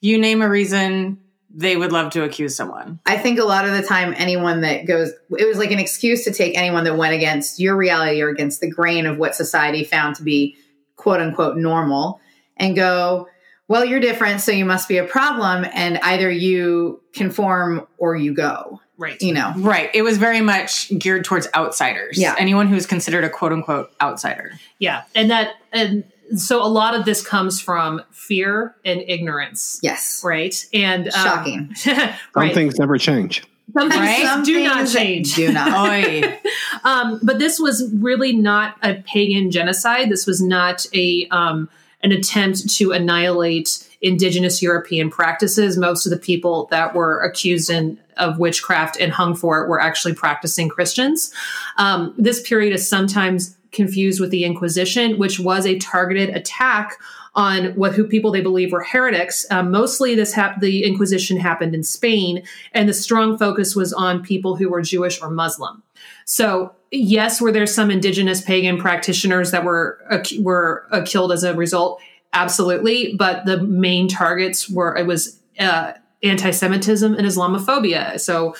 You 0.01 0.17
name 0.17 0.41
a 0.41 0.49
reason, 0.49 1.19
they 1.53 1.75
would 1.75 1.91
love 1.91 2.11
to 2.13 2.23
accuse 2.23 2.55
someone. 2.55 2.99
I 3.05 3.17
think 3.17 3.39
a 3.39 3.43
lot 3.43 3.65
of 3.65 3.73
the 3.73 3.83
time, 3.83 4.13
anyone 4.17 4.61
that 4.61 4.85
goes, 4.85 5.11
it 5.37 5.45
was 5.45 5.57
like 5.57 5.71
an 5.71 5.79
excuse 5.79 6.23
to 6.25 6.33
take 6.33 6.57
anyone 6.57 6.83
that 6.85 6.95
went 6.95 7.13
against 7.13 7.59
your 7.59 7.75
reality 7.75 8.21
or 8.21 8.29
against 8.29 8.61
the 8.61 8.69
grain 8.69 9.05
of 9.05 9.17
what 9.17 9.35
society 9.35 9.83
found 9.83 10.15
to 10.15 10.23
be 10.23 10.55
quote 10.95 11.19
unquote 11.19 11.57
normal 11.57 12.19
and 12.57 12.75
go, 12.75 13.27
well, 13.67 13.85
you're 13.85 13.99
different, 13.99 14.41
so 14.41 14.51
you 14.51 14.65
must 14.65 14.87
be 14.87 14.97
a 14.97 15.05
problem. 15.05 15.65
And 15.73 15.97
either 15.99 16.29
you 16.29 17.01
conform 17.13 17.87
or 17.97 18.15
you 18.15 18.33
go, 18.33 18.81
right. 18.97 19.21
you 19.21 19.33
know? 19.33 19.53
Right. 19.55 19.89
It 19.93 20.01
was 20.01 20.17
very 20.17 20.41
much 20.41 20.89
geared 20.99 21.23
towards 21.23 21.47
outsiders. 21.55 22.17
Yeah. 22.17 22.35
Anyone 22.37 22.67
who 22.67 22.75
is 22.75 22.85
considered 22.85 23.23
a 23.23 23.29
quote 23.29 23.53
unquote 23.53 23.91
outsider. 24.01 24.51
Yeah, 24.79 25.03
and 25.15 25.31
that 25.31 25.55
and 25.71 26.03
so 26.35 26.63
a 26.63 26.67
lot 26.67 26.95
of 26.95 27.05
this 27.05 27.25
comes 27.25 27.59
from 27.61 28.01
fear 28.11 28.75
and 28.85 29.01
ignorance, 29.07 29.79
Yes. 29.81 30.21
right? 30.23 30.55
And 30.73 31.07
um, 31.07 31.13
Shocking. 31.13 31.75
Some 31.75 32.49
things 32.51 32.77
never 32.79 32.97
change. 32.97 33.43
Some 33.77 33.89
things 33.89 34.01
Right? 34.01 34.23
Some 34.25 34.43
do 34.43 34.63
not 34.63 34.87
change. 34.87 35.35
Do 35.35 35.51
not. 35.51 35.89
Oi. 35.89 36.39
Um, 36.83 37.19
but 37.23 37.39
this 37.39 37.59
was 37.59 37.89
really 37.93 38.33
not 38.33 38.75
a 38.83 38.95
pagan 38.95 39.51
genocide. 39.51 40.09
This 40.09 40.25
was 40.27 40.41
not 40.41 40.85
a 40.93 41.27
um, 41.29 41.69
an 42.03 42.11
attempt 42.11 42.69
to 42.77 42.91
annihilate 42.91 43.87
indigenous 44.01 44.61
European 44.61 45.09
practices. 45.09 45.77
Most 45.77 46.05
of 46.05 46.09
the 46.09 46.17
people 46.17 46.65
that 46.71 46.95
were 46.95 47.19
accused 47.21 47.69
in, 47.69 47.99
of 48.17 48.39
witchcraft 48.39 48.97
and 48.99 49.11
hung 49.11 49.35
for 49.35 49.63
it 49.63 49.69
were 49.69 49.79
actually 49.79 50.15
practicing 50.15 50.67
Christians. 50.67 51.31
Um, 51.77 52.13
this 52.17 52.41
period 52.41 52.73
is 52.73 52.89
sometimes 52.89 53.55
confused 53.71 54.19
with 54.19 54.31
the 54.31 54.43
Inquisition, 54.43 55.17
which 55.17 55.39
was 55.39 55.65
a 55.65 55.77
targeted 55.79 56.29
attack 56.29 56.97
on 57.33 57.67
what 57.75 57.93
who 57.93 58.05
people 58.05 58.31
they 58.31 58.41
believe 58.41 58.71
were 58.71 58.83
heretics. 58.83 59.45
Um, 59.49 59.71
mostly, 59.71 60.15
this 60.15 60.33
hap- 60.33 60.59
the 60.59 60.83
Inquisition 60.83 61.37
happened 61.37 61.73
in 61.73 61.83
Spain, 61.83 62.43
and 62.73 62.89
the 62.89 62.93
strong 62.93 63.37
focus 63.37 63.75
was 63.75 63.93
on 63.93 64.21
people 64.21 64.55
who 64.55 64.69
were 64.69 64.81
Jewish 64.81 65.21
or 65.21 65.29
Muslim. 65.29 65.81
So, 66.25 66.75
yes, 66.91 67.39
were 67.39 67.51
there 67.51 67.65
some 67.65 67.89
indigenous 67.89 68.41
pagan 68.41 68.77
practitioners 68.77 69.51
that 69.51 69.63
were 69.63 69.99
uh, 70.09 70.23
were 70.39 70.87
uh, 70.91 71.03
killed 71.05 71.31
as 71.31 71.43
a 71.43 71.53
result? 71.53 72.01
Absolutely, 72.33 73.15
but 73.17 73.45
the 73.45 73.61
main 73.63 74.07
targets 74.07 74.69
were 74.69 74.95
it 74.97 75.07
was 75.07 75.39
uh, 75.59 75.93
anti-Semitism 76.23 77.13
and 77.13 77.25
Islamophobia. 77.25 78.19
So, 78.19 78.55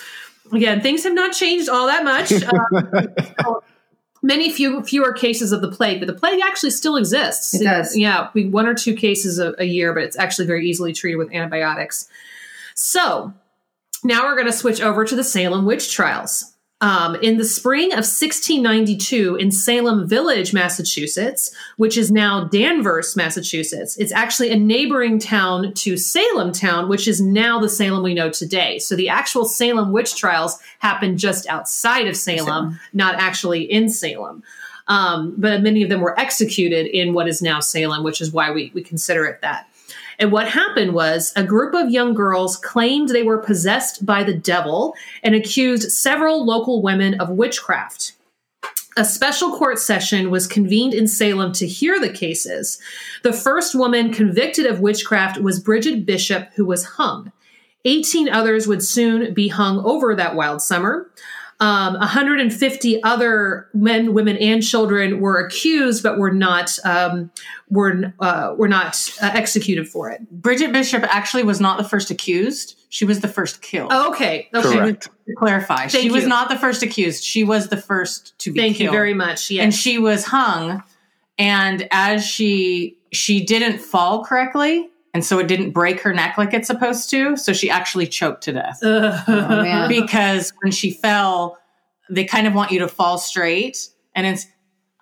again, 0.50 0.80
things 0.80 1.04
have 1.04 1.14
not 1.14 1.32
changed 1.32 1.68
all 1.68 1.86
that 1.86 2.04
much. 2.04 2.32
Um, 3.46 3.60
many 4.22 4.50
few 4.50 4.82
fewer 4.84 5.12
cases 5.12 5.52
of 5.52 5.60
the 5.60 5.70
plague, 5.70 6.00
but 6.00 6.06
the 6.06 6.14
plague 6.14 6.40
actually 6.42 6.70
still 6.70 6.96
exists. 6.96 7.54
It 7.54 7.64
does. 7.64 7.96
Yeah, 7.96 8.28
we 8.34 8.46
one 8.46 8.66
or 8.66 8.74
two 8.74 8.94
cases 8.94 9.38
a, 9.38 9.54
a 9.58 9.64
year, 9.64 9.92
but 9.92 10.04
it's 10.04 10.18
actually 10.18 10.46
very 10.46 10.68
easily 10.68 10.92
treated 10.92 11.16
with 11.16 11.32
antibiotics. 11.32 12.08
So 12.74 13.32
now 14.04 14.24
we're 14.24 14.34
going 14.34 14.46
to 14.46 14.52
switch 14.52 14.80
over 14.80 15.04
to 15.04 15.14
the 15.14 15.24
Salem 15.24 15.64
witch 15.64 15.92
trials. 15.92 16.51
Um, 16.82 17.14
in 17.14 17.38
the 17.38 17.44
spring 17.44 17.92
of 17.92 17.98
1692, 17.98 19.36
in 19.36 19.52
Salem 19.52 20.04
Village, 20.08 20.52
Massachusetts, 20.52 21.54
which 21.76 21.96
is 21.96 22.10
now 22.10 22.42
Danvers, 22.42 23.14
Massachusetts, 23.14 23.96
it's 23.98 24.10
actually 24.10 24.50
a 24.50 24.56
neighboring 24.56 25.20
town 25.20 25.74
to 25.74 25.96
Salem 25.96 26.50
town, 26.50 26.88
which 26.88 27.06
is 27.06 27.20
now 27.20 27.60
the 27.60 27.68
Salem 27.68 28.02
we 28.02 28.14
know 28.14 28.30
today. 28.30 28.80
So 28.80 28.96
the 28.96 29.08
actual 29.08 29.44
Salem 29.44 29.92
witch 29.92 30.16
trials 30.16 30.58
happened 30.80 31.20
just 31.20 31.46
outside 31.46 32.08
of 32.08 32.16
Salem, 32.16 32.80
not 32.92 33.14
actually 33.14 33.62
in 33.62 33.88
Salem. 33.88 34.42
Um, 34.88 35.36
but 35.38 35.62
many 35.62 35.84
of 35.84 35.88
them 35.88 36.00
were 36.00 36.18
executed 36.18 36.86
in 36.86 37.14
what 37.14 37.28
is 37.28 37.40
now 37.40 37.60
Salem, 37.60 38.02
which 38.02 38.20
is 38.20 38.32
why 38.32 38.50
we, 38.50 38.72
we 38.74 38.82
consider 38.82 39.24
it 39.26 39.40
that. 39.42 39.68
And 40.22 40.30
what 40.30 40.48
happened 40.48 40.94
was 40.94 41.32
a 41.34 41.42
group 41.42 41.74
of 41.74 41.90
young 41.90 42.14
girls 42.14 42.56
claimed 42.56 43.08
they 43.08 43.24
were 43.24 43.38
possessed 43.38 44.06
by 44.06 44.22
the 44.22 44.32
devil 44.32 44.94
and 45.24 45.34
accused 45.34 45.90
several 45.90 46.46
local 46.46 46.80
women 46.80 47.20
of 47.20 47.30
witchcraft. 47.30 48.12
A 48.96 49.04
special 49.04 49.58
court 49.58 49.80
session 49.80 50.30
was 50.30 50.46
convened 50.46 50.94
in 50.94 51.08
Salem 51.08 51.50
to 51.54 51.66
hear 51.66 51.98
the 51.98 52.08
cases. 52.08 52.80
The 53.24 53.32
first 53.32 53.74
woman 53.74 54.12
convicted 54.12 54.64
of 54.64 54.78
witchcraft 54.78 55.40
was 55.40 55.58
Bridget 55.58 56.06
Bishop, 56.06 56.50
who 56.54 56.66
was 56.66 56.84
hung. 56.84 57.32
18 57.84 58.28
others 58.28 58.68
would 58.68 58.84
soon 58.84 59.34
be 59.34 59.48
hung 59.48 59.84
over 59.84 60.14
that 60.14 60.36
wild 60.36 60.62
summer. 60.62 61.10
Um, 61.62 61.94
150 61.94 63.02
other 63.04 63.68
men, 63.72 64.14
women, 64.14 64.36
and 64.38 64.64
children 64.64 65.20
were 65.20 65.38
accused, 65.38 66.02
but 66.02 66.18
were 66.18 66.32
not 66.32 66.76
um, 66.84 67.30
were 67.70 68.12
uh, 68.18 68.54
were 68.58 68.66
not 68.66 69.08
uh, 69.22 69.30
executed 69.32 69.88
for 69.88 70.10
it. 70.10 70.28
Bridget 70.28 70.72
Bishop 70.72 71.04
actually 71.04 71.44
was 71.44 71.60
not 71.60 71.78
the 71.78 71.84
first 71.84 72.10
accused. 72.10 72.80
She 72.88 73.04
was 73.04 73.20
the 73.20 73.28
first 73.28 73.62
killed. 73.62 73.92
Oh, 73.94 74.10
okay, 74.10 74.48
okay. 74.52 74.76
Correct. 74.76 75.08
To 75.26 75.34
clarify, 75.36 75.86
Thank 75.86 76.02
she 76.02 76.10
was 76.10 76.26
not 76.26 76.48
the 76.48 76.58
first 76.58 76.82
accused. 76.82 77.22
She 77.22 77.44
was 77.44 77.68
the 77.68 77.76
first 77.76 78.36
to 78.40 78.52
be 78.52 78.58
Thank 78.58 78.80
you 78.80 78.90
very 78.90 79.14
much. 79.14 79.48
Yes. 79.48 79.62
And 79.62 79.72
she 79.72 79.98
was 79.98 80.24
hung, 80.24 80.82
and 81.38 81.86
as 81.92 82.26
she 82.26 82.98
she 83.12 83.44
didn't 83.44 83.78
fall 83.78 84.24
correctly, 84.24 84.90
and 85.14 85.24
so 85.24 85.38
it 85.38 85.46
didn't 85.48 85.70
break 85.70 86.00
her 86.00 86.12
neck 86.12 86.38
like 86.38 86.54
it's 86.54 86.66
supposed 86.66 87.10
to. 87.10 87.36
So 87.36 87.52
she 87.52 87.68
actually 87.70 88.06
choked 88.06 88.44
to 88.44 88.52
death 88.52 88.80
Oh, 88.82 89.86
because 89.88 90.52
when 90.62 90.72
she 90.72 90.90
fell, 90.90 91.58
they 92.10 92.24
kind 92.24 92.46
of 92.46 92.54
want 92.54 92.70
you 92.70 92.78
to 92.80 92.88
fall 92.88 93.18
straight, 93.18 93.88
and 94.14 94.26
it's. 94.26 94.46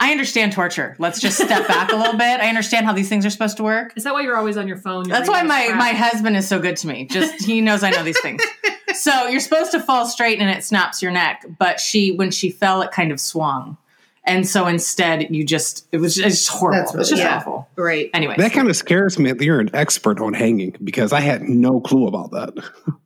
I 0.02 0.12
understand 0.12 0.52
torture. 0.54 0.96
Let's 0.98 1.20
just 1.20 1.36
step 1.36 1.68
back 1.68 1.92
a 1.92 1.96
little 1.96 2.14
bit. 2.16 2.40
I 2.40 2.48
understand 2.48 2.86
how 2.86 2.94
these 2.94 3.10
things 3.10 3.26
are 3.26 3.30
supposed 3.30 3.58
to 3.58 3.62
work. 3.62 3.92
Is 3.96 4.04
that 4.04 4.14
why 4.14 4.22
you're 4.22 4.36
always 4.36 4.56
on 4.56 4.66
your 4.66 4.78
phone? 4.78 5.06
That's 5.06 5.28
why 5.28 5.42
my 5.42 5.68
my 5.74 5.90
husband 5.90 6.38
is 6.38 6.48
so 6.48 6.58
good 6.58 6.78
to 6.78 6.86
me. 6.86 7.04
Just 7.04 7.44
he 7.44 7.60
knows 7.60 7.82
I 7.82 7.90
know 7.90 8.02
these 8.02 8.20
things. 8.20 8.42
So 8.92 9.28
you're 9.28 9.40
supposed 9.40 9.70
to 9.70 9.80
fall 9.80 10.04
straight 10.04 10.40
and 10.40 10.50
it 10.50 10.64
snaps 10.64 11.00
your 11.00 11.12
neck, 11.12 11.46
but 11.58 11.78
she 11.78 12.10
when 12.10 12.30
she 12.30 12.50
fell 12.50 12.82
it 12.82 12.90
kind 12.90 13.12
of 13.12 13.20
swung. 13.20 13.76
And 14.24 14.46
so 14.46 14.66
instead 14.66 15.34
you 15.34 15.44
just 15.44 15.88
it 15.92 15.96
was 15.98 16.18
it's 16.18 16.26
just 16.36 16.48
horrible. 16.50 16.78
That's 16.78 16.92
really- 16.92 17.00
it's 17.00 17.10
just 17.10 17.22
yeah. 17.22 17.36
awful. 17.38 17.68
Right. 17.76 18.10
Anyway. 18.12 18.34
That 18.36 18.52
kind 18.52 18.68
of 18.68 18.76
scares 18.76 19.18
me 19.18 19.32
that 19.32 19.42
you're 19.42 19.60
an 19.60 19.70
expert 19.74 20.20
on 20.20 20.34
hanging 20.34 20.76
because 20.84 21.12
I 21.12 21.20
had 21.20 21.42
no 21.42 21.80
clue 21.80 22.06
about 22.06 22.30
that. 22.32 22.52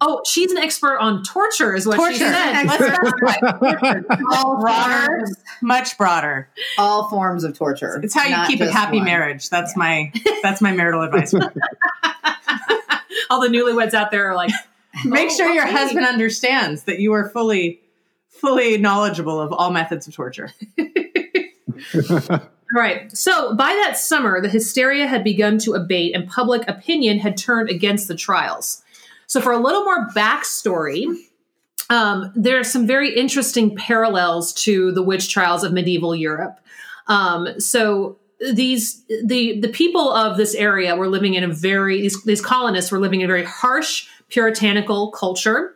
Oh, 0.01 0.21
she's 0.27 0.51
an 0.51 0.59
expert 0.59 0.99
on 0.99 1.23
torture, 1.23 1.75
is 1.75 1.87
what 1.87 1.95
she 2.13 2.19
torture. 2.19 2.35
said. 2.35 4.05
All 4.33 4.61
broader, 4.61 5.27
much 5.63 5.97
broader. 5.97 6.49
all 6.79 7.09
forms 7.09 7.45
of 7.45 7.57
torture. 7.57 8.01
It's 8.03 8.13
how 8.15 8.25
you 8.27 8.47
keep 8.49 8.61
a 8.61 8.71
happy 8.71 8.97
one. 8.97 9.07
marriage. 9.07 9.49
That's 9.51 9.77
my 9.77 10.13
that's 10.43 10.61
my 10.61 10.73
marital 10.73 11.03
advice. 11.03 11.33
All 13.31 13.41
the 13.41 13.49
newlyweds 13.49 13.95
out 13.95 14.11
there 14.11 14.31
are 14.31 14.35
like, 14.35 14.51
Make 15.05 15.31
Oh, 15.31 15.37
sure 15.37 15.53
your 15.53 15.67
oh, 15.67 15.71
husband 15.71 16.05
understands 16.07 16.85
that 16.85 16.99
you 17.01 17.13
are 17.15 17.29
fully 17.31 17.81
fully 18.29 18.77
knowledgeable 18.77 19.41
of 19.41 19.53
all 19.53 19.71
methods 19.71 20.07
of 20.07 20.15
torture. 20.15 20.53
All 22.75 22.81
right. 22.81 23.15
So 23.17 23.55
by 23.55 23.73
that 23.85 23.97
summer, 23.99 24.41
the 24.41 24.49
hysteria 24.49 25.07
had 25.07 25.23
begun 25.23 25.59
to 25.59 25.75
abate 25.75 26.15
and 26.15 26.29
public 26.29 26.67
opinion 26.69 27.19
had 27.19 27.37
turned 27.37 27.69
against 27.69 28.09
the 28.09 28.17
trials. 28.17 28.83
So, 29.27 29.41
for 29.41 29.53
a 29.53 29.59
little 29.59 29.85
more 29.85 30.09
backstory, 30.09 31.07
um, 31.91 32.33
there 32.35 32.59
are 32.59 32.65
some 32.65 32.87
very 32.87 33.15
interesting 33.15 33.75
parallels 33.77 34.53
to 34.65 34.93
the 34.93 35.03
witch 35.03 35.33
trials 35.33 35.65
of 35.65 35.73
medieval 35.73 36.15
Europe. 36.15 36.59
Um, 37.07 37.61
so, 37.61 38.19
these 38.53 39.03
the 39.25 39.61
the 39.61 39.69
people 39.69 40.13
of 40.13 40.37
this 40.37 40.55
area 40.55 40.97
were 40.97 41.09
living 41.09 41.35
in 41.35 41.45
a 41.45 41.49
very 41.49 42.03
these, 42.03 42.23
these 42.25 42.41
colonists 42.41 42.91
were 42.91 42.99
living 42.99 43.21
in 43.21 43.25
a 43.25 43.29
very 43.29 43.45
harsh 43.45 44.07
puritanical 44.29 45.11
culture. 45.13 45.75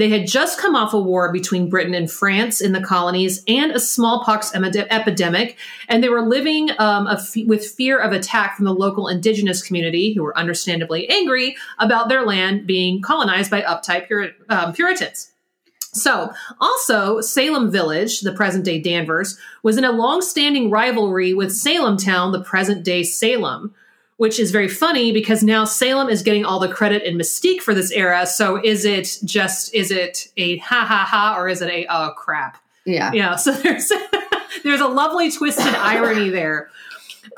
They 0.00 0.08
had 0.08 0.26
just 0.26 0.58
come 0.58 0.74
off 0.74 0.94
a 0.94 0.98
war 0.98 1.30
between 1.30 1.68
Britain 1.68 1.92
and 1.92 2.10
France 2.10 2.62
in 2.62 2.72
the 2.72 2.80
colonies 2.80 3.44
and 3.46 3.70
a 3.70 3.78
smallpox 3.78 4.50
epidemic, 4.54 5.58
and 5.88 6.02
they 6.02 6.08
were 6.08 6.26
living 6.26 6.70
um, 6.78 7.06
with 7.46 7.66
fear 7.66 7.98
of 7.98 8.12
attack 8.12 8.56
from 8.56 8.64
the 8.64 8.72
local 8.72 9.08
indigenous 9.08 9.62
community, 9.62 10.14
who 10.14 10.22
were 10.22 10.36
understandably 10.38 11.06
angry 11.10 11.54
about 11.78 12.08
their 12.08 12.24
land 12.24 12.66
being 12.66 13.02
colonized 13.02 13.50
by 13.50 13.60
uptight 13.60 14.08
Puri- 14.08 14.32
um, 14.48 14.72
Puritans. 14.72 15.32
So, 15.92 16.32
also, 16.62 17.20
Salem 17.20 17.70
Village, 17.70 18.20
the 18.20 18.32
present 18.32 18.64
day 18.64 18.80
Danvers, 18.80 19.36
was 19.62 19.76
in 19.76 19.84
a 19.84 19.92
long 19.92 20.22
standing 20.22 20.70
rivalry 20.70 21.34
with 21.34 21.52
Salem 21.52 21.98
Town, 21.98 22.32
the 22.32 22.42
present 22.42 22.84
day 22.84 23.02
Salem, 23.02 23.74
which 24.20 24.38
is 24.38 24.50
very 24.50 24.68
funny 24.68 25.12
because 25.12 25.42
now 25.42 25.64
Salem 25.64 26.10
is 26.10 26.20
getting 26.20 26.44
all 26.44 26.60
the 26.60 26.68
credit 26.68 27.02
and 27.06 27.18
mystique 27.18 27.62
for 27.62 27.72
this 27.72 27.90
era. 27.90 28.26
So, 28.26 28.60
is 28.62 28.84
it 28.84 29.16
just, 29.24 29.74
is 29.74 29.90
it 29.90 30.28
a 30.36 30.58
ha 30.58 30.84
ha 30.84 31.06
ha 31.08 31.36
or 31.38 31.48
is 31.48 31.62
it 31.62 31.70
a 31.70 31.86
oh 31.88 32.12
crap? 32.18 32.58
Yeah. 32.84 33.12
Yeah. 33.14 33.36
So, 33.36 33.50
there's, 33.62 33.90
there's 34.62 34.82
a 34.82 34.88
lovely 34.88 35.30
twisted 35.30 35.74
irony 35.74 36.28
there. 36.28 36.68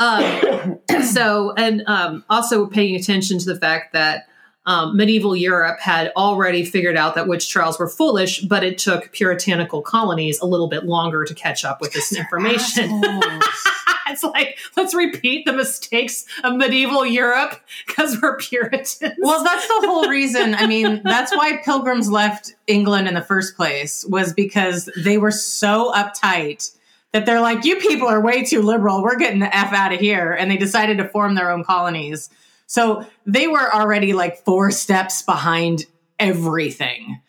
Um, 0.01 0.81
so, 1.05 1.55
and 1.57 1.85
um, 1.87 2.25
also 2.29 2.67
paying 2.67 2.97
attention 2.97 3.39
to 3.39 3.45
the 3.45 3.61
fact 3.61 3.93
that 3.93 4.27
um, 4.67 4.97
medieval 4.97 5.37
Europe 5.37 5.79
had 5.79 6.11
already 6.17 6.65
figured 6.65 6.97
out 6.97 7.15
that 7.15 7.29
witch 7.29 7.49
trials 7.49 7.79
were 7.79 7.89
foolish, 7.89 8.41
but 8.41 8.65
it 8.65 8.77
took 8.77 9.13
puritanical 9.13 9.83
colonies 9.83 10.41
a 10.41 10.47
little 10.47 10.69
bit 10.69 10.85
longer 10.85 11.25
to 11.27 11.35
catch 11.35 11.65
up 11.65 11.81
with 11.81 11.93
this 11.93 12.13
information. 12.13 13.03
it's 14.09 14.23
like, 14.23 14.59
let's 14.77 14.95
repeat 14.95 15.45
the 15.45 15.53
mistakes 15.53 16.27
of 16.45 16.57
medieval 16.57 17.05
Europe 17.05 17.61
because 17.87 18.21
we're 18.21 18.37
Puritans. 18.37 19.01
Well, 19.19 19.45
that's 19.45 19.67
the 19.67 19.87
whole 19.87 20.09
reason. 20.09 20.55
I 20.55 20.67
mean, 20.67 21.03
that's 21.05 21.35
why 21.35 21.59
pilgrims 21.65 22.11
left 22.11 22.55
England 22.67 23.09
in 23.09 23.15
the 23.15 23.23
first 23.23 23.57
place 23.57 24.05
was 24.09 24.33
because 24.33 24.89
they 24.97 25.19
were 25.19 25.31
so 25.31 25.93
uptight 25.93 26.77
that 27.13 27.27
they're 27.27 27.41
like, 27.41 27.65
you 27.65 27.77
people 27.77 28.09
are 28.09 28.21
way 28.21 28.43
too 28.45 28.63
liberal. 28.63 29.03
We're 29.03 29.19
getting 29.19 29.41
the 29.41 29.55
F 29.55 29.73
out 29.73 29.93
of 29.93 30.01
here. 30.01 30.33
And 30.33 30.51
they 30.51 30.57
decided 30.57 30.99
to 30.99 31.09
form 31.09 31.35
their 31.35 31.51
own 31.51 31.63
colonies. 31.65 32.31
So 32.67 33.07
they 33.27 33.49
were 33.49 33.73
already 33.73 34.15
like 34.15 34.45
four 34.45 34.71
steps 34.71 35.23
behind 35.23 35.85
everything. 36.19 37.21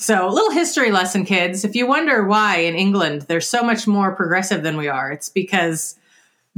So, 0.00 0.28
a 0.28 0.30
little 0.30 0.52
history 0.52 0.92
lesson, 0.92 1.24
kids. 1.24 1.64
If 1.64 1.74
you 1.74 1.84
wonder 1.88 2.24
why 2.24 2.58
in 2.58 2.76
England 2.76 3.22
they're 3.22 3.40
so 3.40 3.62
much 3.64 3.88
more 3.88 4.14
progressive 4.14 4.62
than 4.62 4.76
we 4.76 4.86
are, 4.86 5.10
it's 5.10 5.28
because 5.28 5.96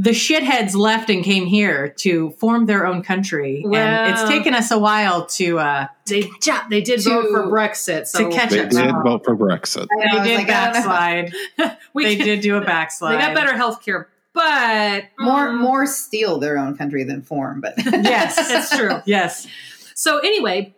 the 0.02 0.11
shitheads 0.11 0.75
left 0.75 1.11
and 1.11 1.23
came 1.23 1.45
here 1.45 1.90
to 1.90 2.30
form 2.38 2.64
their 2.64 2.87
own 2.87 3.02
country. 3.02 3.62
and 3.64 4.11
it's 4.12 4.25
taken 4.30 4.54
us 4.54 4.71
a 4.71 4.78
while 4.78 5.26
to 5.26 5.59
uh, 5.59 5.87
they, 6.07 6.23
they 6.71 6.80
did 6.80 7.02
vote 7.04 7.26
for 7.30 7.42
Brexit. 7.49 8.07
So 8.07 8.30
to 8.30 8.35
catch 8.35 8.49
They 8.50 8.61
up. 8.61 8.71
did 8.71 8.95
vote 9.04 9.25
for 9.25 9.37
Brexit. 9.37 9.88
I 9.92 10.23
They 10.23 10.28
did 10.28 10.37
like, 10.38 10.50
I 10.50 10.73
don't 10.73 10.83
know. 10.83 10.88
backslide. 10.88 11.76
we 11.95 12.04
they 12.04 12.16
can- 12.16 12.25
did 12.26 12.40
do 12.40 12.57
a 12.57 12.62
backslide. 12.64 13.14
They 13.19 13.23
got 13.26 13.35
better 13.35 13.54
health 13.54 13.85
care, 13.85 14.09
but 14.33 15.04
More 15.19 15.49
mm, 15.49 15.59
more 15.61 15.85
steal 15.87 16.38
their 16.38 16.57
own 16.57 16.78
country 16.78 17.04
than 17.04 17.21
form, 17.21 17.61
but 17.61 17.75
Yes, 17.85 18.37
It's 18.38 18.75
true. 18.75 19.02
Yes. 19.04 19.47
So 19.95 20.19
anyway, 20.21 20.75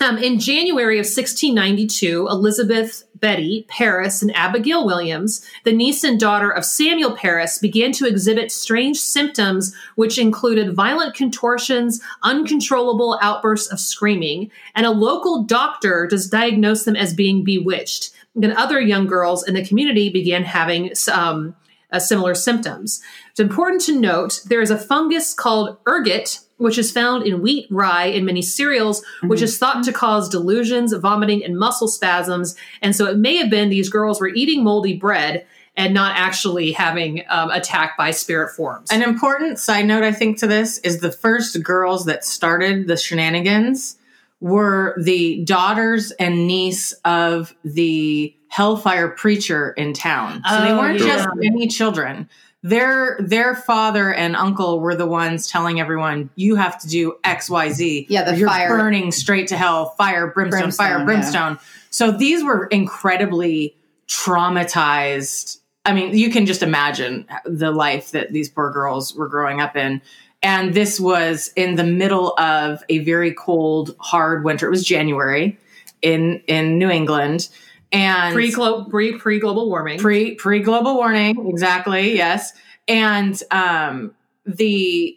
um, 0.00 0.18
in 0.18 0.38
January 0.38 0.98
of 0.98 1.04
1692, 1.04 2.28
Elizabeth 2.28 3.04
Betty 3.14 3.64
Parris 3.68 4.22
and 4.22 4.34
Abigail 4.36 4.84
Williams, 4.84 5.44
the 5.64 5.72
niece 5.72 6.04
and 6.04 6.20
daughter 6.20 6.50
of 6.50 6.64
Samuel 6.64 7.16
Parris, 7.16 7.58
began 7.58 7.92
to 7.92 8.06
exhibit 8.06 8.52
strange 8.52 8.98
symptoms, 8.98 9.74
which 9.94 10.18
included 10.18 10.74
violent 10.74 11.14
contortions, 11.14 12.00
uncontrollable 12.22 13.18
outbursts 13.22 13.72
of 13.72 13.80
screaming, 13.80 14.50
and 14.74 14.86
a 14.86 14.90
local 14.90 15.44
doctor 15.44 16.06
just 16.10 16.30
diagnosed 16.30 16.84
them 16.84 16.96
as 16.96 17.14
being 17.14 17.42
bewitched. 17.42 18.10
And 18.34 18.52
other 18.52 18.80
young 18.80 19.06
girls 19.06 19.48
in 19.48 19.54
the 19.54 19.64
community 19.64 20.10
began 20.10 20.44
having 20.44 20.92
um, 21.10 21.56
uh, 21.92 21.98
similar 21.98 22.34
symptoms. 22.34 23.02
It's 23.30 23.40
important 23.40 23.82
to 23.82 23.98
note 23.98 24.42
there 24.46 24.60
is 24.60 24.70
a 24.70 24.78
fungus 24.78 25.34
called 25.34 25.76
ergot, 25.86 26.40
which 26.58 26.78
is 26.78 26.90
found 26.90 27.26
in 27.26 27.42
wheat, 27.42 27.66
rye, 27.70 28.06
and 28.06 28.24
many 28.24 28.42
cereals, 28.42 29.04
which 29.22 29.42
is 29.42 29.58
thought 29.58 29.84
to 29.84 29.92
cause 29.92 30.28
delusions, 30.28 30.92
vomiting, 30.94 31.44
and 31.44 31.58
muscle 31.58 31.88
spasms. 31.88 32.56
And 32.80 32.96
so 32.96 33.06
it 33.06 33.18
may 33.18 33.36
have 33.36 33.50
been 33.50 33.68
these 33.68 33.90
girls 33.90 34.20
were 34.20 34.28
eating 34.28 34.64
moldy 34.64 34.96
bread 34.96 35.46
and 35.76 35.92
not 35.92 36.16
actually 36.16 36.72
having 36.72 37.22
um, 37.28 37.50
attacked 37.50 37.98
by 37.98 38.10
spirit 38.10 38.54
forms. 38.54 38.90
An 38.90 39.02
important 39.02 39.58
side 39.58 39.84
note, 39.84 40.02
I 40.02 40.12
think, 40.12 40.38
to 40.38 40.46
this 40.46 40.78
is 40.78 41.00
the 41.00 41.12
first 41.12 41.62
girls 41.62 42.06
that 42.06 42.24
started 42.24 42.88
the 42.88 42.96
shenanigans 42.96 43.98
were 44.40 44.94
the 45.02 45.42
daughters 45.44 46.10
and 46.12 46.46
niece 46.46 46.92
of 47.04 47.54
the 47.64 48.34
hellfire 48.48 49.08
preacher 49.08 49.70
in 49.72 49.92
town. 49.92 50.42
So 50.48 50.60
they 50.60 50.70
Oh, 50.70 50.78
weren't 50.78 51.00
yeah. 51.00 51.06
just 51.06 51.28
any 51.42 51.66
children. 51.68 52.28
Their 52.62 53.16
their 53.20 53.54
father 53.54 54.12
and 54.12 54.34
uncle 54.34 54.80
were 54.80 54.94
the 54.96 55.06
ones 55.06 55.46
telling 55.48 55.78
everyone, 55.80 56.30
"You 56.34 56.56
have 56.56 56.78
to 56.80 56.88
do 56.88 57.14
X, 57.22 57.48
Y, 57.48 57.68
Z. 57.70 58.06
Yeah, 58.08 58.24
the 58.24 58.36
you're 58.36 58.48
fire- 58.48 58.68
burning 58.76 59.12
straight 59.12 59.48
to 59.48 59.56
hell. 59.56 59.90
Fire, 59.96 60.26
brimstone, 60.28 60.60
Brimstone, 60.62 60.86
fire, 60.86 60.98
yeah. 60.98 61.04
brimstone." 61.04 61.58
So 61.90 62.10
these 62.10 62.42
were 62.42 62.66
incredibly 62.66 63.76
traumatized. 64.08 65.58
I 65.84 65.92
mean, 65.92 66.16
you 66.16 66.30
can 66.30 66.46
just 66.46 66.62
imagine 66.62 67.26
the 67.44 67.70
life 67.70 68.10
that 68.10 68.32
these 68.32 68.48
poor 68.48 68.70
girls 68.72 69.14
were 69.14 69.28
growing 69.28 69.60
up 69.60 69.76
in. 69.76 70.02
And 70.46 70.74
this 70.74 71.00
was 71.00 71.50
in 71.56 71.74
the 71.74 71.82
middle 71.84 72.38
of 72.38 72.82
a 72.88 72.98
very 73.00 73.34
cold, 73.34 73.96
hard 73.98 74.44
winter. 74.44 74.66
It 74.66 74.70
was 74.70 74.84
January 74.84 75.58
in 76.02 76.40
in 76.46 76.78
New 76.78 76.88
England, 76.88 77.48
and 77.90 78.32
pre 78.32 78.52
pre 78.52 79.18
pre 79.18 79.40
global 79.40 79.68
warming. 79.68 79.98
pre 79.98 80.34
pre 80.36 80.60
global 80.60 80.94
warning 80.94 81.48
exactly 81.48 82.14
yes 82.16 82.52
and 82.86 83.42
um 83.50 84.14
the 84.44 85.16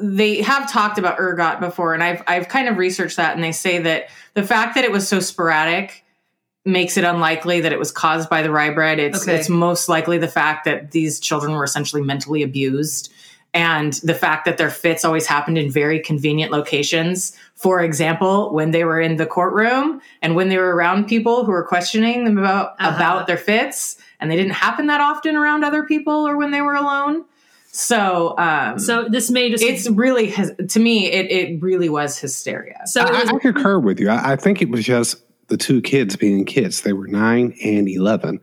they 0.00 0.42
have 0.42 0.70
talked 0.70 0.98
about 0.98 1.18
ergot 1.20 1.60
before 1.60 1.94
and 1.94 2.02
i've 2.02 2.22
i've 2.26 2.48
kind 2.48 2.68
of 2.68 2.76
researched 2.76 3.16
that 3.16 3.34
and 3.34 3.42
they 3.44 3.52
say 3.52 3.78
that 3.78 4.08
the 4.34 4.42
fact 4.42 4.74
that 4.74 4.84
it 4.84 4.90
was 4.92 5.06
so 5.08 5.20
sporadic 5.20 6.04
makes 6.64 6.96
it 6.96 7.04
unlikely 7.04 7.60
that 7.60 7.72
it 7.72 7.78
was 7.78 7.90
caused 7.92 8.28
by 8.28 8.42
the 8.42 8.50
rye 8.50 8.70
bread 8.70 8.98
it's 8.98 9.22
Okay. 9.22 9.36
it's 9.36 9.48
most 9.48 9.88
likely 9.88 10.18
the 10.18 10.28
fact 10.28 10.64
that 10.64 10.90
these 10.90 11.18
children 11.20 11.52
were 11.52 11.64
essentially 11.64 12.02
mentally 12.02 12.42
abused 12.42 13.12
and 13.52 13.94
the 14.04 14.14
fact 14.14 14.44
that 14.44 14.58
their 14.58 14.70
fits 14.70 15.04
always 15.04 15.26
happened 15.26 15.58
in 15.58 15.70
very 15.70 15.98
convenient 16.00 16.52
locations. 16.52 17.36
For 17.56 17.80
example, 17.82 18.52
when 18.54 18.70
they 18.70 18.84
were 18.84 19.00
in 19.00 19.16
the 19.16 19.26
courtroom 19.26 20.00
and 20.22 20.36
when 20.36 20.48
they 20.48 20.56
were 20.56 20.74
around 20.74 21.06
people 21.08 21.44
who 21.44 21.50
were 21.52 21.64
questioning 21.64 22.24
them 22.24 22.38
about 22.38 22.74
Uh-huh. 22.78 22.94
about 22.96 23.26
their 23.26 23.36
fits, 23.36 23.96
and 24.20 24.30
they 24.30 24.36
didn't 24.36 24.52
happen 24.52 24.86
that 24.86 25.00
often 25.00 25.34
around 25.36 25.64
other 25.64 25.82
people 25.84 26.28
or 26.28 26.36
when 26.36 26.50
they 26.52 26.60
were 26.60 26.74
alone. 26.74 27.24
So, 27.72 28.34
um, 28.38 28.78
So 28.78 29.08
this 29.08 29.30
may 29.30 29.50
just 29.50 29.62
it's 29.62 29.88
really 29.88 30.32
to 30.68 30.80
me, 30.80 31.06
it 31.10 31.30
it 31.30 31.62
really 31.62 31.88
was 31.88 32.18
hysteria. 32.18 32.80
so 32.86 33.02
I, 33.02 33.20
was, 33.22 33.30
I 33.30 33.38
concur 33.38 33.78
with 33.78 33.98
you. 34.00 34.10
I, 34.10 34.32
I 34.32 34.36
think 34.36 34.60
it 34.62 34.70
was 34.70 34.84
just 34.84 35.22
the 35.48 35.56
two 35.56 35.80
kids 35.82 36.16
being 36.16 36.44
kids. 36.44 36.82
They 36.82 36.92
were 36.92 37.08
nine 37.08 37.54
and 37.64 37.88
11. 37.88 38.40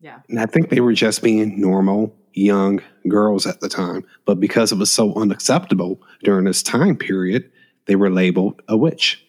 Yeah. 0.00 0.18
And 0.28 0.40
I 0.40 0.46
think 0.46 0.70
they 0.70 0.80
were 0.80 0.92
just 0.92 1.22
being 1.22 1.60
normal 1.60 2.12
young 2.34 2.80
girls 3.08 3.46
at 3.46 3.60
the 3.60 3.68
time. 3.68 4.04
But 4.24 4.40
because 4.40 4.72
it 4.72 4.78
was 4.78 4.92
so 4.92 5.14
unacceptable 5.14 6.00
during 6.22 6.44
this 6.44 6.62
time 6.62 6.96
period, 6.96 7.50
they 7.86 7.96
were 7.96 8.10
labeled 8.10 8.62
a 8.68 8.76
witch 8.76 9.22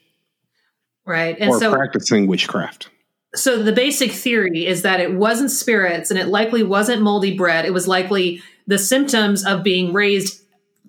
right, 1.06 1.38
and 1.40 1.50
or 1.50 1.60
so 1.60 1.72
practicing 1.72 2.28
witchcraft. 2.28 2.90
so 3.36 3.62
the 3.62 3.72
basic 3.72 4.12
theory 4.12 4.66
is 4.66 4.82
that 4.84 5.00
it 5.00 5.14
wasn't 5.14 5.52
spirits 5.52 6.12
and 6.12 6.20
it 6.20 6.28
likely 6.28 6.64
wasn't 6.64 7.02
moldy 7.02 7.36
bread. 7.36 7.66
It 7.66 7.74
was 7.74 7.88
likely 7.88 8.42
the 8.68 8.78
symptoms 8.78 9.46
of 9.46 9.64
being 9.64 9.94
raised 9.94 10.43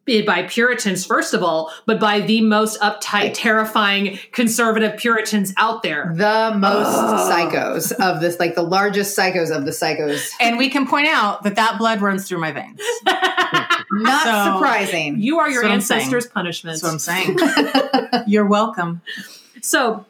by 0.07 0.43
Puritans, 0.49 1.07
first 1.07 1.33
of 1.35 1.43
all, 1.43 1.73
but 1.87 1.99
by 1.99 2.21
the 2.21 2.40
most 2.43 2.79
uptight, 2.81 3.33
terrifying 3.35 4.19
conservative 4.33 4.99
Puritans 4.99 5.53
out 5.57 5.83
there. 5.83 6.12
the 6.14 6.55
most 6.59 6.95
psychos 7.31 7.93
of 7.93 8.21
this, 8.21 8.38
like 8.38 8.55
the 8.55 8.62
largest 8.62 9.17
psychos 9.17 9.55
of 9.55 9.64
the 9.64 9.71
psychos. 9.71 10.31
And 10.40 10.59
we 10.59 10.69
can 10.69 10.87
point 10.87 11.07
out 11.09 11.43
that 11.45 11.57
that 11.57 11.79
blood 11.79 12.03
runs 12.03 12.29
through 12.29 12.38
my 12.40 12.53
veins. 12.53 12.81
Not 13.07 14.25
So- 14.25 14.55
surprising. 14.59 15.21
You 15.21 15.38
are 15.38 15.49
your 15.51 15.62
That's 15.62 15.69
what 15.69 15.75
I'm 15.75 15.81
saying. 15.81 16.01
ancestors' 16.03 16.27
punishment. 16.27 16.81
That's 16.83 16.83
what 16.83 16.93
I'm 16.93 16.99
saying. 16.99 18.25
You're 18.27 18.47
welcome. 18.47 19.01
So, 19.62 20.05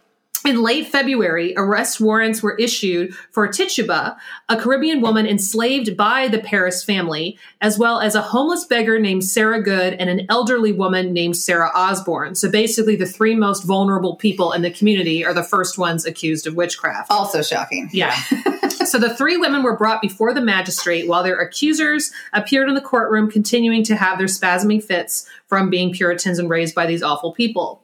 in 0.45 0.63
late 0.63 0.87
February, 0.89 1.55
arrest 1.57 2.01
warrants 2.01 2.43
were 2.43 2.55
issued 2.57 3.15
for 3.31 3.49
Tituba, 3.49 4.17
a 4.51 4.57
Caribbean 4.61 5.01
woman 5.01 5.27
enslaved 5.27 5.97
by 5.97 6.29
the 6.29 6.39
Parris 6.39 6.85
family, 6.85 7.39
as 7.63 7.79
well 7.79 7.99
as 8.01 8.15
a 8.15 8.21
homeless 8.21 8.65
beggar 8.67 8.99
named 8.99 9.25
Sarah 9.25 9.63
Good 9.63 9.95
and 9.95 10.11
an 10.11 10.27
elderly 10.29 10.73
woman 10.73 11.15
named 11.15 11.39
Sarah 11.39 11.71
Osborne. 11.75 12.35
So, 12.35 12.51
basically, 12.51 12.95
the 12.95 13.07
three 13.07 13.35
most 13.35 13.65
vulnerable 13.65 14.17
people 14.17 14.53
in 14.53 14.61
the 14.61 14.71
community 14.71 15.25
are 15.25 15.33
the 15.33 15.43
first 15.43 15.79
ones 15.79 16.05
accused 16.05 16.47
of 16.47 16.55
witchcraft. 16.55 17.11
also 17.11 17.41
shocking. 17.41 17.89
Yeah. 17.93 18.15
so 18.85 18.99
the 18.99 19.15
three 19.15 19.39
women 19.39 19.63
were 19.63 19.77
brought 19.77 20.03
before 20.03 20.35
the 20.35 20.43
magistrate 20.43 21.09
while 21.09 21.23
their 21.23 21.41
accusers 21.41 22.13
appeared 22.35 22.69
in 22.69 22.75
the 22.75 22.83
courtroom, 22.83 23.31
continuing 23.31 23.83
to 23.85 23.97
have 23.97 24.19
their 24.19 24.27
spasming 24.27 24.85
fits 24.85 25.27
from 25.47 25.71
being 25.71 25.93
Puritans 25.93 26.39
and 26.39 26.51
raised 26.51 26.75
by 26.75 26.85
these 26.85 27.03
awful 27.03 27.33
people. 27.33 27.84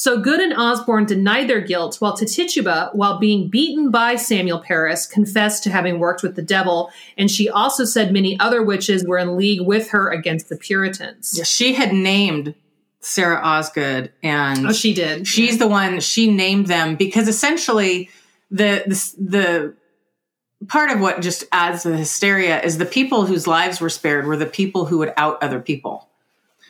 So 0.00 0.18
Good 0.18 0.40
and 0.40 0.54
Osborne 0.54 1.04
denied 1.04 1.46
their 1.46 1.60
guilt, 1.60 1.96
while 2.00 2.16
Tituba, 2.16 2.88
while 2.94 3.18
being 3.18 3.50
beaten 3.50 3.90
by 3.90 4.16
Samuel 4.16 4.60
Parris, 4.60 5.04
confessed 5.04 5.62
to 5.64 5.70
having 5.70 5.98
worked 5.98 6.22
with 6.22 6.36
the 6.36 6.42
devil, 6.42 6.90
and 7.18 7.30
she 7.30 7.50
also 7.50 7.84
said 7.84 8.10
many 8.10 8.40
other 8.40 8.62
witches 8.62 9.04
were 9.06 9.18
in 9.18 9.36
league 9.36 9.60
with 9.60 9.90
her 9.90 10.08
against 10.10 10.48
the 10.48 10.56
Puritans. 10.56 11.34
Yeah, 11.36 11.44
she 11.44 11.74
had 11.74 11.92
named 11.92 12.54
Sarah 13.00 13.42
Osgood, 13.42 14.10
and 14.22 14.68
Oh, 14.68 14.72
she 14.72 14.94
did. 14.94 15.26
she's 15.26 15.58
the 15.58 15.68
one 15.68 16.00
she 16.00 16.32
named 16.32 16.68
them 16.68 16.96
because 16.96 17.28
essentially 17.28 18.08
the 18.50 18.82
the, 18.86 19.14
the 19.22 19.74
part 20.66 20.90
of 20.90 21.00
what 21.00 21.20
just 21.20 21.44
adds 21.52 21.82
to 21.82 21.90
the 21.90 21.98
hysteria 21.98 22.62
is 22.62 22.78
the 22.78 22.86
people 22.86 23.26
whose 23.26 23.46
lives 23.46 23.82
were 23.82 23.90
spared 23.90 24.24
were 24.26 24.38
the 24.38 24.46
people 24.46 24.86
who 24.86 24.96
would 24.96 25.12
out 25.18 25.42
other 25.42 25.60
people. 25.60 26.09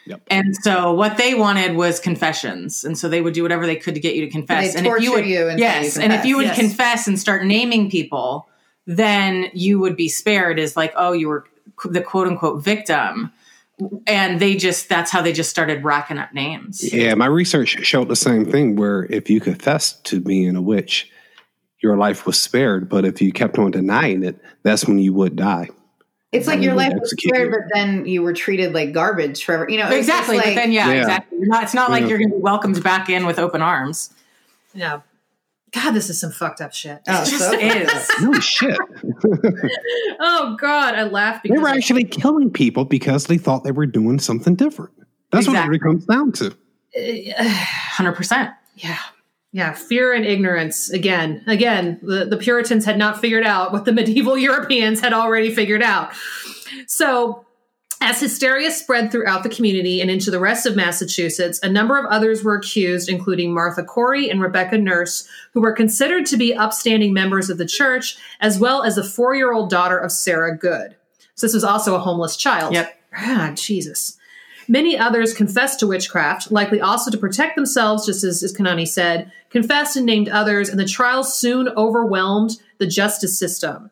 Yep. 0.07 0.23
And 0.31 0.57
so 0.57 0.93
what 0.93 1.17
they 1.17 1.35
wanted 1.35 1.77
was 1.77 2.01
confessions, 2.01 2.85
and 2.85 2.97
so 2.99 3.09
they 3.09 3.21
would 3.21 3.35
do 3.35 3.43
whatever 3.43 3.67
they 3.67 3.77
could 3.77 3.95
to 3.95 4.01
get 4.01 4.15
you 4.15 4.23
to 4.25 4.31
confess. 4.31 4.75
And 4.75 4.87
if 4.87 5.03
you 5.03 5.13
would, 5.13 5.27
you 5.27 5.51
yes, 5.57 5.97
you 5.97 6.03
and 6.03 6.13
if 6.13 6.25
you 6.25 6.37
would 6.37 6.47
confess. 6.47 6.61
confess 6.61 7.09
and 7.09 7.19
start 7.19 7.45
naming 7.45 7.91
people, 7.91 8.49
then 8.87 9.51
you 9.53 9.79
would 9.79 9.97
be 9.97 10.09
spared. 10.09 10.59
As 10.59 10.77
like, 10.77 10.93
oh, 10.97 11.13
you 11.13 11.29
were 11.29 11.45
the 11.85 12.01
quote 12.01 12.27
unquote 12.27 12.65
victim, 12.65 13.33
and 14.07 14.41
they 14.41 14.57
just 14.57 14.89
that's 14.89 15.11
how 15.11 15.23
they 15.23 15.33
just 15.33 15.51
started 15.51 15.85
racking 15.85 16.19
up 16.19 16.33
names. 16.33 16.93
Yeah, 16.93 17.15
my 17.15 17.27
research 17.27 17.85
showed 17.87 18.09
the 18.09 18.17
same 18.17 18.45
thing 18.45 18.77
where 18.77 19.05
if 19.11 19.31
you 19.31 19.41
confessed 19.41 20.05
to 20.07 20.21
being 20.21 20.57
a 20.57 20.63
witch, 20.63 21.11
your 21.83 21.97
life 21.97 22.27
was 22.27 22.41
spared. 22.41 22.89
But 22.89 23.05
if 23.05 23.21
you 23.21 23.33
kept 23.33 23.59
on 23.59 23.71
denying 23.71 24.23
it, 24.23 24.41
that's 24.63 24.87
when 24.87 24.99
you 24.99 25.13
would 25.13 25.37
die. 25.37 25.69
It's 26.33 26.47
like 26.47 26.61
your 26.63 26.75
life 26.75 26.93
was 26.93 27.13
execute 27.13 27.35
spared, 27.35 27.51
but 27.51 27.61
then 27.75 28.07
you 28.07 28.23
were 28.23 28.33
treated 28.33 28.73
like 28.73 28.93
garbage 28.93 29.45
forever. 29.45 29.67
You 29.69 29.79
know, 29.79 29.91
Exactly, 29.91 30.37
like- 30.37 30.47
but 30.47 30.55
then 30.55 30.71
yeah, 30.73 30.89
Yeah. 30.93 31.01
exactly. 31.01 31.39
You're 31.39 31.49
not, 31.49 31.65
it's 31.65 31.75
not 31.75 31.91
like 31.91 32.03
Yeah. 32.03 32.09
you're 32.09 32.19
going 32.19 32.31
to 32.31 32.37
be 32.37 32.43
welcomed 32.43 32.83
back 32.85 33.09
in 33.11 33.27
with 33.27 33.39
open 33.41 33.63
arms. 33.63 34.11
Yeah. 34.73 35.01
God, 35.73 35.91
this 35.93 36.09
is 36.11 36.21
some 36.21 36.31
fucked 36.33 36.61
up 36.61 36.73
shit. 36.73 37.01
Oh, 37.09 37.23
It 37.23 37.27
just 37.27 37.39
so- 37.51 37.59
is. 37.59 38.11
No 38.23 38.33
shit. 38.41 38.79
Oh 40.23 40.57
God, 40.61 40.95
I 40.95 41.05
laugh 41.05 41.43
They 41.43 41.49
because 41.49 41.63
were 41.63 41.69
I- 41.69 41.77
actually 41.77 42.05
killing 42.05 42.51
people 42.51 42.85
because 42.85 43.27
they 43.27 43.39
thought 43.39 43.65
they 43.65 43.73
were 43.73 43.87
doing 43.87 44.19
something 44.19 44.55
different. 44.55 44.91
That's 45.33 45.47
what 45.47 45.55
Exactly. 45.55 45.77
it 45.77 45.81
comes 45.83 46.05
down 46.07 46.33
to. 46.33 46.55
Hundred 47.39 48.13
percent. 48.13 48.51
Yeah. 48.77 48.97
Yeah, 49.53 49.73
fear 49.73 50.13
and 50.13 50.25
ignorance. 50.25 50.91
Again, 50.91 51.43
again, 51.47 51.99
the, 52.03 52.25
the 52.25 52.37
Puritans 52.37 52.85
had 52.85 52.97
not 52.97 53.21
figured 53.21 53.45
out 53.45 53.73
what 53.73 53.85
the 53.85 53.93
medieval 54.01 54.39
Europeans 54.39 55.01
had 55.01 55.13
already 55.13 55.53
figured 55.53 55.83
out. 55.83 56.13
So, 56.87 57.45
as 58.03 58.19
hysteria 58.19 58.71
spread 58.71 59.13
throughout 59.13 59.43
the 59.43 59.51
community 59.51 60.01
and 60.01 60.11
into 60.11 60.31
the 60.31 60.39
rest 60.39 60.65
of 60.65 60.75
Massachusetts, 60.75 61.61
a 61.63 61.69
number 61.69 61.99
of 61.99 62.07
others 62.07 62.43
were 62.43 62.55
accused, 62.55 63.11
including 63.11 63.53
Martha 63.53 63.85
Corey 63.85 64.31
and 64.31 64.41
Rebecca 64.41 64.79
Nurse, 64.79 65.29
who 65.53 65.61
were 65.61 65.73
considered 65.73 66.25
to 66.27 66.39
be 66.39 66.55
upstanding 66.55 67.13
members 67.13 67.51
of 67.51 67.59
the 67.59 67.67
church, 67.67 68.17
as 68.41 68.59
well 68.59 68.85
as 68.85 68.97
a 68.97 69.05
four 69.05 69.35
year 69.35 69.53
old 69.53 69.69
daughter 69.69 69.99
of 69.99 70.13
Sarah 70.13 70.57
Good. 70.57 70.97
So, 71.35 71.47
this 71.47 71.55
was 71.55 71.65
also 71.65 71.97
a 71.97 72.01
homeless 72.01 72.37
child. 72.37 72.73
Yep. 72.73 72.97
Ah, 73.17 73.53
Jesus. 73.57 74.17
Many 74.71 74.97
others 74.97 75.35
confessed 75.35 75.81
to 75.81 75.89
witchcraft, 75.89 76.53
likely 76.53 76.81
also 76.81 77.11
to 77.11 77.19
protect 77.19 77.57
themselves, 77.57 78.07
just 78.07 78.23
as, 78.23 78.41
as 78.45 78.57
Kanani 78.57 78.87
said, 78.87 79.33
confessed 79.51 79.97
and 79.97 80.07
named 80.07 80.29
others, 80.29 80.69
and 80.69 80.79
the 80.79 80.85
trial 80.85 81.25
soon 81.25 81.69
overwhelmed 81.71 82.53
the 82.79 82.87
justice 82.87 83.37
system. 83.37 83.91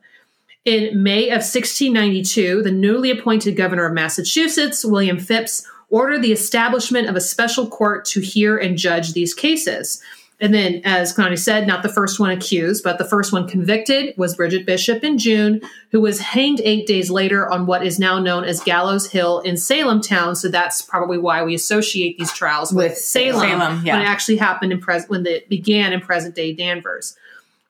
In 0.64 1.02
May 1.02 1.30
of 1.30 1.42
1692, 1.42 2.62
the 2.62 2.70
newly 2.70 3.10
appointed 3.10 3.56
governor 3.56 3.86
of 3.86 3.92
Massachusetts, 3.92 4.84
William 4.84 5.18
Phips, 5.18 5.66
ordered 5.90 6.22
the 6.22 6.30
establishment 6.30 7.08
of 7.08 7.16
a 7.16 7.20
special 7.20 7.66
court 7.66 8.04
to 8.04 8.20
hear 8.20 8.56
and 8.56 8.78
judge 8.78 9.14
these 9.14 9.34
cases. 9.34 10.00
And 10.40 10.54
then, 10.54 10.82
as 10.84 11.12
Connie 11.12 11.36
said, 11.36 11.66
not 11.66 11.82
the 11.82 11.88
first 11.88 12.20
one 12.20 12.30
accused, 12.30 12.84
but 12.84 12.98
the 12.98 13.04
first 13.04 13.32
one 13.32 13.48
convicted 13.48 14.14
was 14.16 14.36
Bridget 14.36 14.66
Bishop 14.66 15.02
in 15.02 15.18
June, 15.18 15.60
who 15.90 16.00
was 16.00 16.20
hanged 16.20 16.60
eight 16.62 16.86
days 16.86 17.10
later 17.10 17.50
on 17.50 17.66
what 17.66 17.84
is 17.84 17.98
now 17.98 18.20
known 18.20 18.44
as 18.44 18.60
Gallows 18.60 19.10
Hill 19.10 19.40
in 19.40 19.56
Salem 19.56 20.00
town. 20.00 20.36
So 20.36 20.48
that's 20.48 20.80
probably 20.80 21.18
why 21.18 21.42
we 21.42 21.54
associate 21.54 22.18
these 22.18 22.32
trials 22.32 22.72
with, 22.72 22.92
With 22.92 22.98
Salem, 22.98 23.40
Salem, 23.40 23.82
yeah. 23.84 23.94
when 23.94 24.02
it 24.02 24.08
actually 24.08 24.36
happened 24.36 24.70
in 24.70 24.80
pres- 24.80 25.08
when 25.08 25.26
it 25.26 25.48
began 25.48 25.92
in 25.92 26.00
present 26.00 26.36
day 26.36 26.52
Danvers. 26.52 27.16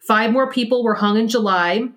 Five 0.01 0.31
more 0.33 0.51
people 0.51 0.85
were 0.85 0.95
hung 0.95 1.17
in 1.17 1.29
July, 1.29 1.89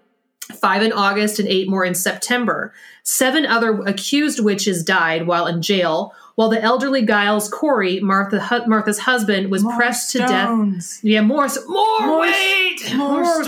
five 0.56 0.84
in 0.84 0.94
August, 0.94 1.40
and 1.40 1.50
eight 1.50 1.70
more 1.70 1.84
in 1.84 1.96
September. 1.96 2.74
Seven 3.04 3.46
other 3.46 3.82
accused 3.82 4.40
witches 4.42 4.84
died 4.84 5.28
while 5.28 5.48
in 5.48 5.62
jail, 5.62 6.14
while 6.36 6.50
the 6.50 6.62
elderly 6.62 7.06
Giles 7.06 7.50
Corey, 7.50 8.00
Martha, 8.00 8.40
hu- 8.40 8.66
Martha's 8.68 9.00
husband, 9.00 9.52
was 9.52 9.64
pressed 9.64 10.12
to 10.12 10.20
death. 10.20 11.00
Yeah, 11.04 11.22
more, 11.22 11.48
more, 11.68 12.00
More- 12.08 12.20
weight, 12.22 12.94
more 12.96 13.22
more, 13.24 13.44
stones. 13.44 13.46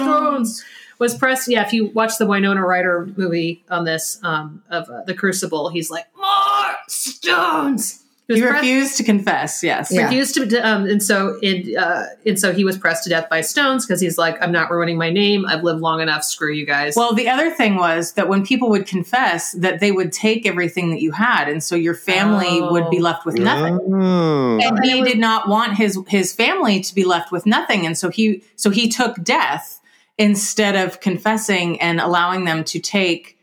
stones. 0.57 0.65
Was 0.99 1.15
pressed. 1.17 1.47
Yeah, 1.49 1.65
if 1.65 1.73
you 1.73 1.87
watch 1.87 2.17
the 2.17 2.25
Winona 2.27 2.61
Ryder 2.65 3.09
movie 3.17 3.63
on 3.69 3.83
this 3.83 4.19
um, 4.23 4.61
of 4.69 4.89
uh, 4.89 5.01
the 5.05 5.13
Crucible, 5.13 5.69
he's 5.69 5.89
like 5.91 6.05
more 6.15 6.75
stones. 6.87 8.02
He 8.27 8.33
was 8.33 8.39
He 8.41 8.47
pressed- 8.47 8.61
refused 8.61 8.97
to 8.97 9.03
confess. 9.03 9.63
Yes. 9.63 9.91
Yeah. 9.91 10.03
refused 10.03 10.35
to 10.35 10.59
um, 10.65 10.85
and 10.85 11.03
so 11.03 11.37
it, 11.41 11.75
uh, 11.75 12.05
and 12.25 12.39
so 12.39 12.53
he 12.53 12.63
was 12.63 12.77
pressed 12.77 13.03
to 13.03 13.09
death 13.09 13.27
by 13.29 13.41
stones 13.41 13.85
because 13.85 13.99
he's 13.99 14.17
like 14.17 14.41
i'm 14.41 14.51
not 14.53 14.71
ruining 14.71 14.97
my 14.97 15.09
name 15.09 15.45
i've 15.45 15.61
lived 15.63 15.81
long 15.81 15.99
enough 15.99 16.23
screw 16.23 16.51
you 16.53 16.65
guys 16.65 16.95
Well, 16.95 17.13
the 17.13 17.27
other 17.27 17.51
thing 17.51 17.75
was 17.75 18.13
that 18.13 18.29
when 18.29 18.45
people 18.45 18.69
would 18.69 18.85
confess, 18.87 19.51
that 19.53 19.81
they 19.81 19.91
would 19.91 20.13
take 20.13 20.45
everything 20.45 20.89
that 20.91 21.01
you 21.01 21.11
had, 21.11 21.49
and 21.49 21.61
so 21.61 21.75
your 21.75 21.95
family 21.95 22.61
would 22.61 22.89
be 22.89 22.99
Oh. 22.99 23.01
left 23.03 23.25
with 23.25 23.37
nothing. 23.37 23.77
Oh. 23.93 24.57
And 24.61 24.79
he 24.85 25.03
did 25.03 25.19
not 25.19 25.49
want 25.49 25.75
his 25.75 25.99
his 26.07 26.31
family 26.33 26.79
to 26.79 26.95
be 26.95 27.03
left 27.03 27.29
with 27.31 27.45
nothing, 27.45 27.85
and 27.85 27.97
so 27.97 28.09
he 28.09 28.41
so 28.55 28.69
he 28.69 28.87
took 28.87 29.21
death 29.21 29.81
instead 30.17 30.75
of 30.77 30.99
confessing 31.01 31.81
and 31.81 31.99
allowing 31.99 32.45
them 32.45 32.63
to 32.65 32.79
take, 32.79 33.37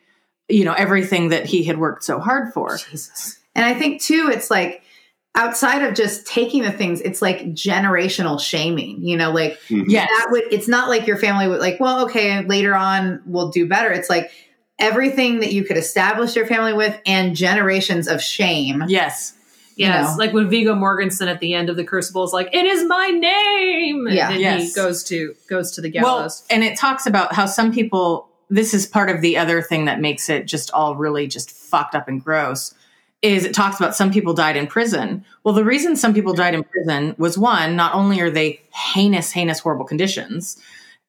you 0.48 0.64
know, 0.64 0.72
everything 0.72 1.28
that 1.30 1.44
he 1.46 1.64
had 1.64 1.76
worked 1.78 2.02
so 2.04 2.18
hard 2.20 2.52
for. 2.54 2.76
jesus 2.78 3.36
And 3.54 3.64
I 3.64 3.74
think 3.74 4.00
too, 4.00 4.30
it's 4.32 4.50
like 4.50 4.82
outside 5.34 5.82
of 5.82 5.94
just 5.94 6.26
taking 6.26 6.62
the 6.62 6.72
things, 6.72 7.00
it's 7.00 7.20
like 7.22 7.40
generational 7.52 8.40
shaming. 8.40 9.02
You 9.02 9.16
know, 9.16 9.30
like. 9.32 9.58
Mm-hmm. 9.68 9.90
Yes. 9.90 10.08
that 10.08 10.28
would. 10.30 10.44
It's 10.52 10.68
not 10.68 10.88
like 10.88 11.06
your 11.06 11.16
family 11.16 11.48
would 11.48 11.60
like. 11.60 11.78
Well, 11.80 12.04
okay, 12.06 12.44
later 12.44 12.74
on 12.74 13.22
we'll 13.26 13.50
do 13.50 13.66
better. 13.68 13.90
It's 13.90 14.08
like 14.10 14.30
everything 14.78 15.40
that 15.40 15.52
you 15.52 15.62
could 15.64 15.76
establish 15.76 16.34
your 16.36 16.46
family 16.46 16.72
with, 16.72 16.98
and 17.04 17.36
generations 17.36 18.08
of 18.08 18.22
shame. 18.22 18.82
Yes. 18.88 19.34
yes 19.76 20.10
know. 20.10 20.16
like 20.18 20.32
when 20.32 20.48
vigo 20.48 20.74
morganson 20.74 21.28
at 21.28 21.38
the 21.40 21.52
end 21.54 21.68
of 21.68 21.76
the 21.76 21.84
crucible 21.84 22.24
is 22.24 22.32
like 22.32 22.48
it 22.54 22.64
is 22.66 22.84
my 22.84 23.08
name 23.08 24.06
and 24.06 24.16
Yeah. 24.16 24.30
then 24.30 24.40
Yes. 24.40 24.68
he 24.68 24.72
goes 24.74 25.04
to 25.04 25.34
goes 25.50 25.72
to 25.72 25.80
the 25.82 25.90
Well, 25.94 26.16
gallows 26.18 26.44
and 26.50 26.64
it 26.64 26.78
talks 26.78 27.06
about 27.06 27.34
how 27.34 27.46
some 27.46 27.72
people. 27.72 28.26
This 28.52 28.74
is 28.74 28.84
part 28.86 29.10
of 29.10 29.20
the 29.20 29.36
other 29.36 29.62
thing 29.62 29.84
that 29.84 30.00
makes 30.00 30.28
it 30.28 30.46
just 30.46 30.70
all 30.72 30.96
really 30.96 31.26
just 31.28 31.50
fucked 31.52 31.94
up 31.94 32.08
and 32.08 32.22
gross. 32.24 32.74
Is 33.22 33.44
it 33.44 33.52
talks 33.54 33.76
about 33.78 33.94
some 33.94 34.10
people 34.10 34.32
died 34.32 34.56
in 34.56 34.66
prison. 34.66 35.24
Well, 35.44 35.54
the 35.54 35.64
reason 35.64 35.94
some 35.94 36.14
people 36.14 36.32
died 36.32 36.54
in 36.54 36.64
prison 36.64 37.14
was 37.18 37.36
one, 37.36 37.76
not 37.76 37.94
only 37.94 38.18
are 38.20 38.30
they 38.30 38.60
heinous, 38.72 39.30
heinous, 39.30 39.58
horrible 39.60 39.84
conditions, 39.84 40.58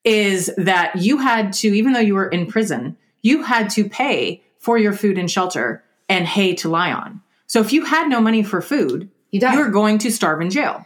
is 0.03 0.51
that 0.57 0.97
you 0.97 1.17
had 1.19 1.53
to, 1.53 1.67
even 1.69 1.93
though 1.93 1.99
you 2.01 2.15
were 2.15 2.27
in 2.27 2.47
prison, 2.47 2.97
you 3.21 3.43
had 3.43 3.69
to 3.71 3.87
pay 3.87 4.41
for 4.59 4.77
your 4.77 4.91
food 4.93 5.17
and 5.17 5.31
shelter 5.31 5.83
and 6.09 6.25
hay 6.25 6.53
to 6.55 6.67
lie 6.69 6.91
on. 6.91 7.21
So 7.47 7.61
if 7.61 7.71
you 7.71 7.85
had 7.85 8.09
no 8.09 8.19
money 8.19 8.43
for 8.43 8.61
food, 8.61 9.09
You 9.31 9.39
die. 9.39 9.53
you're 9.53 9.69
going 9.69 9.97
to 9.99 10.11
starve 10.11 10.41
in 10.41 10.49
jail. 10.49 10.85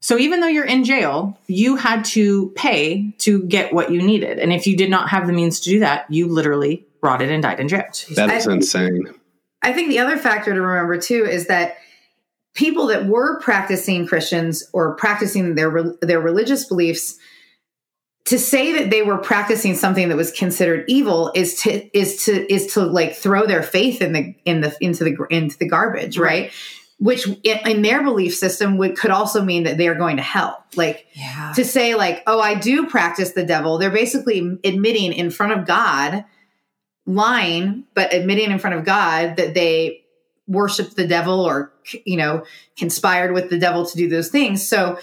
So 0.00 0.18
even 0.18 0.40
though 0.40 0.46
you're 0.48 0.64
in 0.66 0.84
jail, 0.84 1.38
you 1.46 1.76
had 1.76 2.04
to 2.06 2.50
pay 2.56 3.14
to 3.18 3.42
get 3.44 3.72
what 3.72 3.90
you 3.90 4.00
needed. 4.02 4.38
And 4.38 4.52
if 4.52 4.66
you 4.66 4.76
did 4.76 4.90
not 4.90 5.08
have 5.08 5.26
the 5.26 5.32
means 5.32 5.60
to 5.60 5.70
do 5.70 5.78
that, 5.80 6.06
you 6.10 6.28
literally 6.28 6.86
rotted 7.02 7.30
and 7.30 7.42
died 7.42 7.58
in 7.58 7.68
jail. 7.68 7.84
That 8.16 8.30
I 8.30 8.36
is 8.36 8.44
think- 8.44 8.56
insane. 8.56 9.14
I 9.62 9.72
think 9.72 9.88
the 9.88 9.98
other 9.98 10.16
factor 10.16 10.54
to 10.54 10.60
remember 10.60 10.98
too 10.98 11.24
is 11.24 11.46
that 11.46 11.76
people 12.54 12.86
that 12.88 13.06
were 13.06 13.40
practicing 13.40 14.06
Christians 14.06 14.68
or 14.72 14.94
practicing 14.96 15.54
their 15.54 15.94
their 16.00 16.20
religious 16.20 16.66
beliefs 16.66 17.18
to 18.24 18.38
say 18.38 18.72
that 18.72 18.90
they 18.90 19.02
were 19.02 19.16
practicing 19.16 19.74
something 19.74 20.10
that 20.10 20.16
was 20.16 20.30
considered 20.30 20.84
evil 20.86 21.32
is 21.34 21.62
to 21.62 21.98
is 21.98 22.24
to 22.24 22.52
is 22.52 22.74
to 22.74 22.82
like 22.82 23.14
throw 23.14 23.46
their 23.46 23.62
faith 23.62 24.02
in 24.02 24.12
the 24.12 24.34
in 24.44 24.60
the 24.60 24.76
into 24.80 25.04
the 25.04 25.16
into 25.30 25.56
the 25.58 25.68
garbage, 25.68 26.18
right? 26.18 26.52
Which 26.98 27.26
in, 27.26 27.58
in 27.64 27.82
their 27.82 28.02
belief 28.02 28.34
system 28.34 28.76
would 28.78 28.96
could 28.96 29.10
also 29.10 29.42
mean 29.42 29.62
that 29.64 29.78
they 29.78 29.88
are 29.88 29.94
going 29.94 30.16
to 30.16 30.22
hell. 30.22 30.62
Like 30.76 31.06
yeah 31.14 31.52
to 31.56 31.64
say 31.64 31.94
like 31.94 32.22
oh 32.26 32.40
i 32.40 32.54
do 32.54 32.86
practice 32.86 33.32
the 33.32 33.44
devil 33.44 33.78
they're 33.78 33.90
basically 33.90 34.58
admitting 34.62 35.14
in 35.14 35.30
front 35.30 35.58
of 35.58 35.66
god 35.66 36.24
lying 37.08 37.84
but 37.94 38.12
admitting 38.12 38.50
in 38.50 38.58
front 38.58 38.76
of 38.76 38.84
god 38.84 39.36
that 39.36 39.54
they 39.54 40.02
worship 40.46 40.90
the 40.90 41.06
devil 41.06 41.40
or 41.40 41.72
you 42.04 42.16
know 42.16 42.44
conspired 42.76 43.32
with 43.32 43.48
the 43.50 43.58
devil 43.58 43.84
to 43.86 43.96
do 43.96 44.08
those 44.08 44.28
things 44.28 44.66
so 44.68 44.98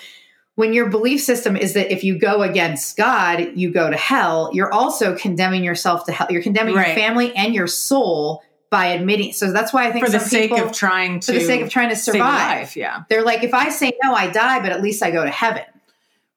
when 0.55 0.71
your 0.71 0.87
belief 0.89 1.19
system 1.21 1.57
is 1.57 1.73
that 1.73 1.91
if 1.91 2.03
you 2.03 2.17
go 2.19 2.41
against 2.43 2.95
god 2.95 3.51
you 3.55 3.71
go 3.71 3.89
to 3.89 3.97
hell 3.97 4.49
you're 4.53 4.71
also 4.71 5.15
condemning 5.17 5.63
yourself 5.63 6.05
to 6.05 6.11
hell 6.11 6.27
you're 6.29 6.43
condemning 6.43 6.75
Right. 6.75 6.87
your 6.89 6.95
family 6.95 7.35
and 7.35 7.53
your 7.55 7.67
soul 7.67 8.43
by 8.69 8.87
admitting 8.87 9.33
so 9.33 9.51
that's 9.51 9.73
why 9.73 9.87
i 9.87 9.91
think 9.91 10.05
For 10.05 10.11
the 10.11 10.19
sake 10.19 10.51
people- 10.51 10.67
of 10.67 10.73
trying 10.73 11.19
to 11.21 11.25
for 11.33 11.39
the 11.39 11.45
sake 11.45 11.61
of 11.61 11.69
trying 11.69 11.89
to 11.89 11.95
survive 11.95 12.21
life. 12.59 12.75
Yeah. 12.77 13.03
they're 13.09 13.23
like 13.25 13.43
if 13.43 13.53
i 13.55 13.69
say 13.69 13.93
no 14.03 14.13
i 14.13 14.27
die 14.27 14.59
but 14.61 14.71
at 14.71 14.81
least 14.81 15.01
i 15.03 15.09
go 15.11 15.23
to 15.23 15.29
heaven 15.31 15.63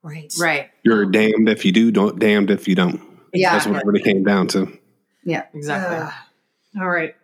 right 0.02 0.32
Right. 0.38 0.70
You're 0.82 1.04
damned 1.06 1.48
if 1.48 1.64
you 1.66 1.72
do, 1.72 1.90
don't 1.90 2.18
damned 2.18 2.50
if 2.50 2.68
you 2.68 2.74
don't. 2.74 3.00
yeah 3.34 3.52
That's 3.52 3.66
what 3.66 3.76
it 3.76 3.84
really 3.86 4.00
came 4.02 4.22
down 4.24 4.46
to. 4.48 4.72
Yeah 5.28 5.44
Exactly. 5.54 5.96
Ugh. 5.96 6.12
all 6.80 6.88
right 6.88 7.14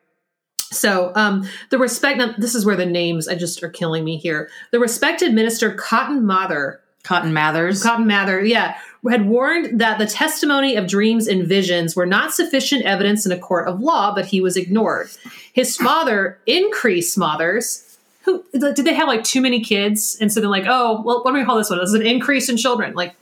so 0.71 1.12
um 1.14 1.49
the 1.71 1.79
respect 1.79 2.19
now, 2.19 2.35
this 2.38 2.55
is 2.55 2.64
where 2.64 2.77
the 2.77 2.87
names 2.87 3.29
i 3.29 3.35
just 3.35 3.62
are 3.62 3.69
killing 3.69 4.05
me 4.05 4.17
here 4.17 4.49
the 4.73 4.81
respected 4.81 5.33
minister 5.33 5.75
cotton 5.75 6.27
mather 6.27 6.81
Cotton 7.05 7.35
Mathers. 7.35 7.83
Cotton 7.83 8.07
Mather, 8.07 8.43
yeah, 8.43 8.79
had 9.09 9.27
warned 9.27 9.79
that 9.79 9.99
the 9.99 10.07
testimony 10.07 10.75
of 10.75 10.87
dreams 10.87 11.29
and 11.29 11.47
visions 11.47 11.95
were 11.95 12.07
not 12.07 12.33
sufficient 12.33 12.85
evidence 12.85 13.27
in 13.27 13.33
a 13.33 13.38
court 13.38 13.69
of 13.69 13.81
law, 13.81 14.14
but 14.14 14.25
he 14.25 14.40
was 14.40 14.57
ignored. 14.57 15.11
His 15.53 15.77
father, 15.87 16.38
Increase 16.47 17.12
Smothers, 17.12 17.99
who 18.23 18.43
did 18.55 18.77
they 18.77 18.95
have 18.95 19.07
like 19.07 19.23
too 19.23 19.43
many 19.43 19.61
kids? 19.61 20.17
And 20.19 20.33
so 20.33 20.40
they're 20.40 20.49
like, 20.49 20.64
oh, 20.67 21.03
well, 21.05 21.23
what 21.23 21.33
do 21.33 21.38
we 21.38 21.45
call 21.45 21.59
this 21.59 21.69
one? 21.69 21.79
This 21.79 21.90
is 21.90 21.95
an 21.95 22.07
increase 22.07 22.49
in 22.49 22.57
children. 22.57 22.95
Like, 22.95 23.14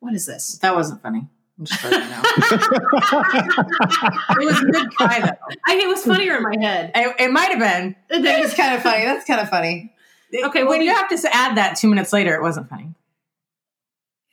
what 0.00 0.12
is 0.12 0.26
this? 0.26 0.58
that 0.58 0.76
wasn't 0.76 1.00
funny. 1.00 1.26
I'm 1.58 1.64
just 1.66 1.84
letting 1.84 2.08
you 2.08 2.14
it 4.40 4.46
was 4.46 4.60
a 4.60 4.64
good 4.64 4.94
cry 4.96 5.20
though. 5.20 5.54
I 5.66 5.76
it 5.76 5.88
was 5.88 6.04
funnier 6.04 6.36
in 6.36 6.42
my 6.42 6.56
head. 6.60 6.92
It, 6.94 7.16
it 7.20 7.30
might 7.30 7.50
have 7.50 7.58
been. 7.58 7.94
That 8.08 8.40
is 8.40 8.54
kind 8.54 8.74
of 8.74 8.82
funny. 8.82 9.04
That's 9.04 9.26
kind 9.26 9.40
of 9.40 9.48
funny. 9.48 9.92
Okay, 10.34 10.62
well, 10.62 10.70
when 10.70 10.80
you 10.82 10.90
you- 10.90 10.96
have 10.96 11.08
to 11.10 11.34
add 11.34 11.56
that 11.58 11.76
two 11.76 11.88
minutes 11.88 12.12
later, 12.12 12.34
it 12.34 12.42
wasn't 12.42 12.68
funny. 12.70 12.94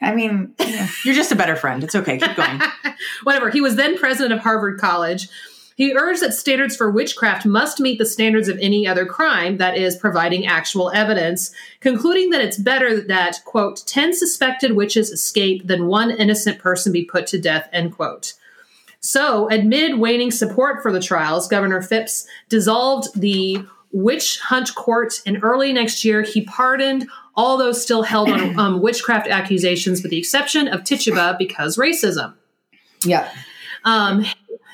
I 0.01 0.15
mean, 0.15 0.55
You're 1.03 1.13
just 1.13 1.33
a 1.33 1.35
better 1.35 1.57
friend. 1.57 1.83
It's 1.83 1.93
okay. 1.93 2.19
Keep 2.19 2.37
going. 2.37 2.61
Whatever. 3.23 3.49
He 3.49 3.59
was 3.59 3.75
then 3.75 3.97
president 3.97 4.31
of 4.33 4.39
Harvard 4.39 4.79
College. 4.79 5.27
He 5.79 5.95
urged 5.95 6.21
that 6.21 6.33
standards 6.33 6.75
for 6.75 6.91
witchcraft 6.91 7.45
must 7.45 7.79
meet 7.79 7.99
the 7.99 8.05
standards 8.05 8.49
of 8.49 8.59
any 8.59 8.85
other 8.85 9.05
crime, 9.05 9.55
that 9.59 9.77
is, 9.77 9.95
providing 9.95 10.45
actual 10.45 10.91
evidence, 10.91 11.53
concluding 11.79 12.31
that 12.31 12.41
it's 12.41 12.57
better 12.57 12.99
that, 12.99 13.39
quote, 13.45 13.87
10 13.87 14.13
suspected 14.13 14.73
witches 14.73 15.09
escape 15.09 15.67
than 15.67 15.87
one 15.87 16.11
innocent 16.11 16.59
person 16.59 16.91
be 16.91 17.05
put 17.05 17.27
to 17.27 17.39
death, 17.39 17.69
end 17.71 17.95
quote. 17.95 18.33
So, 18.99 19.49
amid 19.49 19.99
waning 19.99 20.31
support 20.31 20.83
for 20.83 20.91
the 20.91 20.99
trials, 20.99 21.47
Governor 21.47 21.81
Phips 21.81 22.27
dissolved 22.49 23.17
the 23.17 23.63
witch 23.93 24.37
hunt 24.41 24.75
court, 24.75 25.21
and 25.25 25.41
early 25.41 25.71
next 25.71 26.03
year 26.03 26.23
he 26.23 26.41
pardoned 26.41 27.07
all 27.37 27.57
those 27.57 27.81
still 27.81 28.03
held 28.03 28.29
on 28.29 28.59
um, 28.59 28.81
witchcraft 28.81 29.29
accusations, 29.29 30.01
with 30.03 30.11
the 30.11 30.19
exception 30.19 30.67
of 30.67 30.83
Tituba 30.83 31.37
because 31.39 31.77
racism. 31.77 32.33
yeah. 33.05 33.31
Um, 33.85 34.25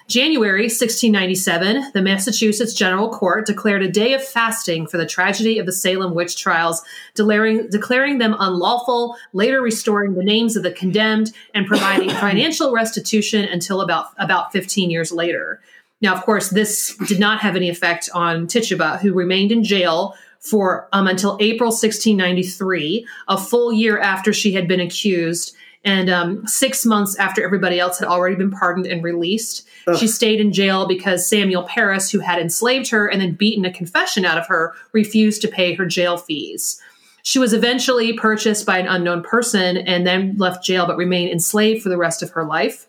January 0.07 0.63
1697, 0.63 1.91
the 1.93 2.01
Massachusetts 2.01 2.75
General 2.75 3.09
Court 3.09 3.47
declared 3.47 3.81
a 3.81 3.91
day 3.91 4.13
of 4.13 4.23
fasting 4.23 4.85
for 4.85 4.97
the 4.97 5.05
tragedy 5.05 5.57
of 5.57 5.65
the 5.65 5.71
Salem 5.71 6.13
witch 6.13 6.37
trials, 6.37 6.83
declaring, 7.15 7.67
declaring 7.69 8.19
them 8.19 8.35
unlawful, 8.37 9.15
later 9.33 9.61
restoring 9.61 10.13
the 10.13 10.23
names 10.23 10.55
of 10.55 10.61
the 10.61 10.71
condemned 10.71 11.31
and 11.55 11.65
providing 11.65 12.09
financial 12.21 12.71
restitution 12.71 13.45
until 13.45 13.81
about, 13.81 14.09
about 14.17 14.51
15 14.51 14.91
years 14.91 15.11
later. 15.11 15.59
Now, 16.01 16.13
of 16.13 16.21
course, 16.21 16.49
this 16.49 16.95
did 17.07 17.19
not 17.19 17.39
have 17.39 17.55
any 17.55 17.69
effect 17.69 18.07
on 18.13 18.45
Tituba, 18.45 18.99
who 18.99 19.11
remained 19.11 19.51
in 19.51 19.63
jail 19.63 20.13
for 20.39 20.87
um, 20.93 21.07
until 21.07 21.35
April 21.39 21.69
1693, 21.69 23.07
a 23.27 23.37
full 23.39 23.73
year 23.73 23.99
after 23.99 24.31
she 24.31 24.51
had 24.51 24.67
been 24.67 24.79
accused, 24.79 25.55
and 25.85 26.09
um, 26.09 26.45
six 26.47 26.85
months 26.85 27.15
after 27.17 27.43
everybody 27.43 27.79
else 27.79 27.99
had 27.99 28.07
already 28.07 28.35
been 28.35 28.51
pardoned 28.51 28.87
and 28.87 29.03
released. 29.03 29.67
She 29.99 30.07
stayed 30.07 30.41
in 30.41 30.51
jail 30.51 30.87
because 30.87 31.29
Samuel 31.29 31.63
Parris, 31.63 32.09
who 32.09 32.19
had 32.19 32.39
enslaved 32.39 32.89
her 32.89 33.07
and 33.07 33.21
then 33.21 33.33
beaten 33.33 33.65
a 33.65 33.71
confession 33.71 34.25
out 34.25 34.39
of 34.39 34.47
her, 34.47 34.73
refused 34.93 35.43
to 35.43 35.47
pay 35.47 35.75
her 35.75 35.85
jail 35.85 36.17
fees. 36.17 36.81
She 37.21 37.37
was 37.37 37.53
eventually 37.53 38.13
purchased 38.13 38.65
by 38.65 38.79
an 38.79 38.87
unknown 38.87 39.21
person 39.21 39.77
and 39.77 40.05
then 40.05 40.35
left 40.37 40.63
jail, 40.63 40.87
but 40.87 40.97
remained 40.97 41.31
enslaved 41.31 41.83
for 41.83 41.89
the 41.89 41.97
rest 41.97 42.23
of 42.23 42.31
her 42.31 42.43
life. 42.43 42.87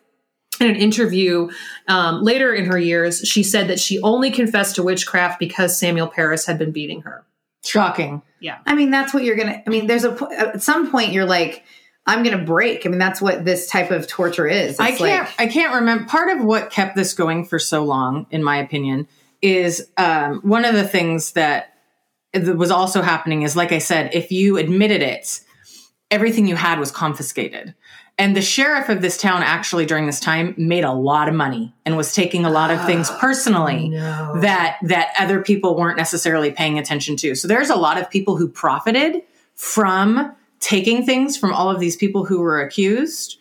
In 0.59 0.70
an 0.70 0.76
interview 0.76 1.50
um, 1.87 2.22
later 2.22 2.54
in 2.54 2.64
her 2.64 2.78
years, 2.78 3.20
she 3.20 3.42
said 3.42 3.68
that 3.68 3.78
she 3.78 4.00
only 4.00 4.30
confessed 4.30 4.76
to 4.76 4.82
witchcraft 4.82 5.38
because 5.38 5.78
Samuel 5.78 6.06
Parris 6.06 6.46
had 6.46 6.59
been 6.59 6.72
beating 6.72 7.02
her. 7.02 7.26
Shocking. 7.62 8.22
Yeah. 8.40 8.59
I 8.64 8.74
mean, 8.74 8.90
that's 8.90 9.12
what 9.12 9.22
you're 9.22 9.37
gonna. 9.37 9.62
I 9.66 9.70
mean, 9.70 9.87
there's 9.87 10.04
a 10.04 10.16
at 10.38 10.62
some 10.62 10.90
point 10.90 11.12
you're 11.12 11.26
like, 11.26 11.64
I'm 12.07 12.23
gonna 12.23 12.45
break. 12.45 12.87
I 12.87 12.88
mean, 12.88 12.99
that's 12.99 13.21
what 13.21 13.45
this 13.45 13.69
type 13.69 13.90
of 13.90 14.07
torture 14.07 14.47
is. 14.47 14.79
I 14.79 14.92
can't. 14.92 15.25
like- 15.25 15.35
I 15.40 15.47
can't 15.47 15.75
remember. 15.75 16.05
Part 16.05 16.37
of 16.37 16.45
what 16.45 16.71
kept 16.71 16.95
this 16.97 17.14
going 17.14 17.45
for 17.45 17.59
so 17.59 17.85
long, 17.85 18.27
in 18.31 18.45
my 18.45 18.59
opinion, 18.59 19.09
is 19.42 19.88
um, 19.97 20.40
one 20.42 20.64
of 20.64 20.75
the 20.75 20.87
things 20.87 21.33
that 21.33 21.73
that 22.33 22.57
was 22.57 22.71
also 22.71 23.03
happening 23.03 23.42
is, 23.42 23.57
like 23.57 23.73
I 23.73 23.79
said, 23.79 24.14
if 24.14 24.31
you 24.31 24.57
admitted 24.59 25.03
it, 25.03 25.40
everything 26.11 26.47
you 26.47 26.55
had 26.57 26.79
was 26.79 26.90
confiscated. 26.90 27.75
And 28.19 28.35
the 28.35 28.40
sheriff 28.40 28.88
of 28.88 29.03
this 29.03 29.19
town 29.19 29.42
actually 29.42 29.85
during 29.85 30.07
this 30.07 30.21
time 30.21 30.55
made 30.57 30.85
a 30.85 30.92
lot 30.92 31.29
of 31.29 31.35
money 31.35 31.75
and 31.85 31.99
was 31.99 32.14
taking 32.14 32.47
a 32.47 32.51
lot 32.51 32.71
of 32.71 32.83
things 32.87 33.11
personally 33.21 33.90
that 34.40 34.79
that 34.83 35.12
other 35.19 35.42
people 35.42 35.77
weren't 35.77 35.99
necessarily 35.99 36.51
paying 36.51 36.79
attention 36.79 37.16
to. 37.16 37.35
So 37.35 37.47
there's 37.49 37.69
a 37.69 37.77
lot 37.77 37.99
of 38.01 38.09
people 38.09 38.37
who 38.37 38.49
profited 38.49 39.23
from 39.55 40.33
taking 40.66 41.07
things 41.07 41.37
from 41.37 41.52
all 41.52 41.70
of 41.70 41.79
these 41.79 41.94
people 41.96 42.24
who 42.24 42.40
were 42.40 42.61
accused. 42.61 43.38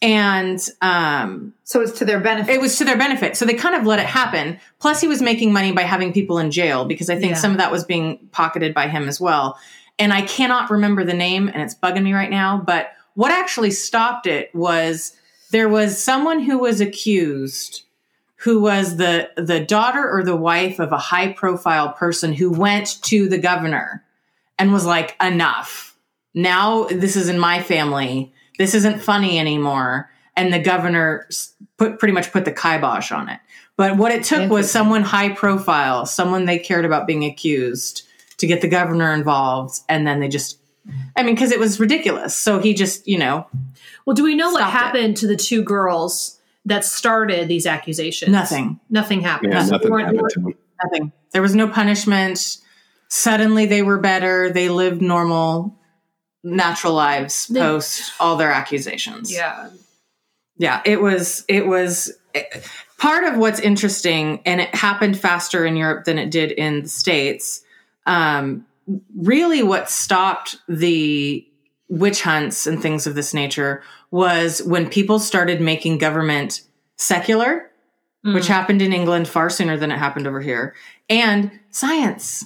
And 0.00 0.60
um, 0.80 1.52
so 1.64 1.80
it's 1.80 1.98
to 1.98 2.04
their 2.04 2.20
benefit. 2.20 2.54
it 2.54 2.60
was 2.60 2.78
to 2.78 2.84
their 2.84 2.96
benefit. 2.96 3.36
So 3.36 3.44
they 3.44 3.54
kind 3.54 3.74
of 3.74 3.84
let 3.84 3.98
it 3.98 4.06
happen. 4.06 4.60
Plus, 4.78 5.00
he 5.00 5.08
was 5.08 5.20
making 5.20 5.52
money 5.52 5.72
by 5.72 5.82
having 5.82 6.12
people 6.12 6.38
in 6.38 6.52
jail 6.52 6.84
because 6.84 7.10
I 7.10 7.18
think 7.18 7.32
Yeah. 7.32 7.38
some 7.38 7.50
of 7.50 7.58
that 7.58 7.72
was 7.72 7.82
being 7.82 8.18
pocketed 8.30 8.74
by 8.74 8.86
him 8.86 9.08
as 9.08 9.20
well. 9.20 9.58
And 9.98 10.12
I 10.12 10.22
cannot 10.22 10.70
remember 10.70 11.02
the 11.02 11.14
name, 11.14 11.48
and 11.48 11.60
it's 11.60 11.74
bugging 11.74 12.04
me 12.04 12.12
right 12.14 12.30
now. 12.30 12.62
But 12.64 12.92
what 13.14 13.32
actually 13.32 13.72
stopped 13.72 14.28
it 14.28 14.54
was 14.54 15.16
there 15.50 15.68
was 15.68 16.00
someone 16.00 16.38
who 16.40 16.58
was 16.58 16.80
accused 16.80 17.82
who 18.42 18.60
was 18.60 18.98
the 18.98 19.28
the 19.36 19.58
daughter 19.58 20.08
or 20.08 20.22
the 20.22 20.36
wife 20.36 20.78
of 20.78 20.92
a 20.92 20.96
high 20.96 21.32
profile 21.32 21.92
person 21.94 22.32
who 22.32 22.52
went 22.52 23.02
to 23.02 23.28
the 23.28 23.38
governor 23.38 24.04
and 24.60 24.72
was 24.72 24.86
like 24.86 25.16
enough 25.20 25.87
now 26.38 26.84
this 26.84 27.16
is 27.16 27.28
in 27.28 27.38
my 27.38 27.60
family. 27.62 28.32
This 28.58 28.72
isn't 28.74 29.02
funny 29.02 29.38
anymore. 29.38 30.08
And 30.36 30.52
the 30.52 30.60
governor 30.60 31.28
put 31.78 31.98
pretty 31.98 32.12
much 32.14 32.30
put 32.30 32.44
the 32.44 32.52
kibosh 32.52 33.10
on 33.10 33.28
it. 33.28 33.40
But 33.76 33.96
what 33.96 34.12
it 34.12 34.22
took 34.22 34.48
was 34.48 34.70
someone 34.70 35.02
high 35.02 35.30
profile 35.30 36.06
someone 36.06 36.44
they 36.44 36.60
cared 36.60 36.84
about 36.84 37.08
being 37.08 37.24
accused 37.24 38.04
to 38.38 38.46
get 38.46 38.60
the 38.60 38.68
governor 38.68 39.12
involved. 39.12 39.80
And 39.88 40.06
then 40.06 40.20
they 40.20 40.28
just 40.28 40.58
i 41.16 41.22
mean 41.24 41.34
because 41.34 41.50
it 41.50 41.58
was 41.58 41.80
ridiculous. 41.80 42.36
So 42.36 42.60
he 42.60 42.72
just 42.72 43.08
you 43.08 43.18
know 43.18 43.46
Well, 44.06 44.14
do 44.14 44.22
we 44.22 44.36
know 44.36 44.50
what 44.50 44.60
Stopped 44.60 44.74
it. 44.74 44.78
happened 44.78 45.16
to 45.18 45.26
the 45.26 45.36
two 45.36 45.62
girls 45.64 46.38
that 46.66 46.84
started 46.84 47.48
these 47.48 47.66
accusations? 47.66 48.30
Nothing. 48.30 48.78
Nothing 48.90 49.22
happened. 49.22 49.54
Yeah, 49.54 49.64
So 49.64 49.72
nothing 49.72 49.98
happened 49.98 50.30
to 50.34 50.54
nothing. 50.84 51.12
There 51.32 51.42
was 51.42 51.56
no 51.56 51.66
punishment. 51.66 52.58
Suddenly 53.08 53.66
they 53.66 53.82
were 53.82 53.98
better. 53.98 54.50
They 54.50 54.68
lived 54.68 55.02
normal 55.02 55.77
natural 56.44 56.92
lives 56.94 57.50
post 57.52 58.12
all 58.20 58.36
their 58.36 58.50
accusations. 58.52 59.32
Yeah. 59.32 59.70
yeah 60.56 60.80
it 60.84 61.00
was 61.00 61.44
it 61.48 61.66
was 61.66 62.12
it- 62.34 62.64
part 62.98 63.24
of 63.24 63.36
what's 63.36 63.60
interesting 63.60 64.40
and 64.44 64.60
it 64.60 64.74
happened 64.74 65.18
faster 65.18 65.64
in 65.66 65.76
europe 65.76 66.04
than 66.04 66.18
it 66.18 66.30
did 66.30 66.52
in 66.52 66.82
the 66.82 66.88
states 66.88 67.62
um, 68.06 68.64
really 69.16 69.62
what 69.62 69.90
stopped 69.90 70.56
the 70.68 71.46
witch 71.88 72.22
hunts 72.22 72.66
and 72.66 72.80
things 72.80 73.06
of 73.06 73.14
this 73.14 73.34
nature 73.34 73.82
was 74.10 74.62
when 74.62 74.88
people 74.88 75.18
started 75.18 75.60
making 75.60 75.98
government 75.98 76.62
secular 76.96 77.70
which 78.34 78.46
happened 78.46 78.82
in 78.82 78.92
england 78.92 79.26
far 79.28 79.48
sooner 79.50 79.76
than 79.76 79.90
it 79.90 79.98
happened 79.98 80.26
over 80.26 80.40
here 80.40 80.74
and 81.08 81.50
science 81.70 82.44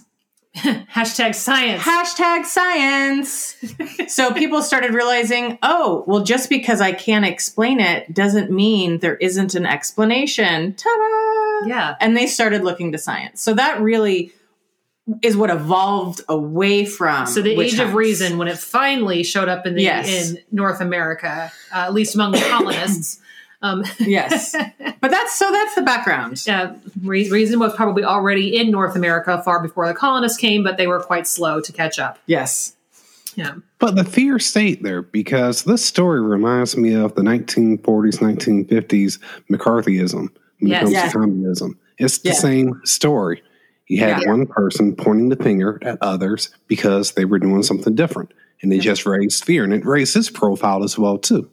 Hashtag 0.56 1.34
science. 1.34 1.82
hashtag 1.82 2.44
science. 2.44 3.56
so 4.08 4.32
people 4.34 4.62
started 4.62 4.92
realizing, 4.92 5.58
oh, 5.62 6.04
well, 6.06 6.22
just 6.22 6.50
because 6.50 6.80
I 6.80 6.92
can't 6.92 7.24
explain 7.24 7.80
it 7.80 8.12
doesn't 8.12 8.50
mean 8.50 8.98
there 8.98 9.16
isn't 9.16 9.54
an 9.54 9.64
explanation. 9.64 10.74
Ta-da! 10.74 11.68
yeah. 11.68 11.96
And 12.00 12.14
they 12.16 12.26
started 12.26 12.64
looking 12.64 12.92
to 12.92 12.98
science. 12.98 13.40
So 13.40 13.54
that 13.54 13.80
really 13.80 14.32
is 15.22 15.36
what 15.38 15.48
evolved 15.48 16.20
away 16.28 16.84
from. 16.84 17.26
So 17.26 17.40
the 17.40 17.58
age 17.58 17.78
of 17.78 17.94
reason, 17.94 18.36
when 18.36 18.46
it 18.48 18.58
finally 18.58 19.22
showed 19.24 19.48
up 19.48 19.66
in 19.66 19.74
the 19.74 19.82
Yes. 19.82 20.30
in 20.32 20.38
North 20.52 20.80
America, 20.82 21.50
uh, 21.74 21.78
at 21.78 21.94
least 21.94 22.14
among 22.14 22.32
the 22.32 22.40
colonists, 22.40 23.21
um, 23.62 23.84
Yes, 23.98 24.54
but 25.00 25.10
that's 25.10 25.38
so. 25.38 25.50
That's 25.50 25.74
the 25.74 25.82
background. 25.82 26.44
uh, 26.48 26.72
re- 27.02 27.28
reason 27.30 27.58
was 27.58 27.74
probably 27.74 28.04
already 28.04 28.56
in 28.56 28.70
North 28.70 28.96
America 28.96 29.40
far 29.44 29.62
before 29.62 29.86
the 29.88 29.94
colonists 29.94 30.38
came, 30.38 30.62
but 30.62 30.76
they 30.76 30.86
were 30.86 31.00
quite 31.00 31.26
slow 31.26 31.60
to 31.60 31.72
catch 31.72 31.98
up. 31.98 32.18
Yes. 32.26 32.74
Yeah. 33.34 33.54
But 33.78 33.96
the 33.96 34.04
fear 34.04 34.38
stayed 34.38 34.82
there 34.82 35.00
because 35.02 35.62
this 35.64 35.82
story 35.84 36.20
reminds 36.20 36.76
me 36.76 36.92
of 36.94 37.14
the 37.14 37.22
1940s, 37.22 38.18
1950s 38.20 39.18
McCarthyism 39.50 40.28
when 40.60 40.70
Yes. 40.70 40.80
it 40.80 40.84
comes 40.84 40.92
Yes. 40.92 41.12
to 41.12 41.18
communism. 41.18 41.78
It's 41.98 42.18
the 42.18 42.28
Yeah. 42.30 42.34
same 42.34 42.80
story. 42.84 43.42
You 43.88 44.00
had 44.00 44.22
Yeah. 44.22 44.28
one 44.28 44.46
person 44.46 44.94
pointing 44.94 45.28
the 45.30 45.36
finger 45.36 45.78
at 45.82 45.98
others 46.00 46.50
because 46.68 47.12
they 47.12 47.24
were 47.24 47.38
doing 47.38 47.62
something 47.62 47.94
different, 47.94 48.32
and 48.62 48.70
they 48.70 48.78
just 48.78 49.06
raised 49.06 49.44
fear, 49.44 49.64
and 49.64 49.72
it 49.72 49.84
raised 49.86 50.14
his 50.14 50.30
profile 50.30 50.84
as 50.84 50.98
well 50.98 51.18
too. 51.18 51.48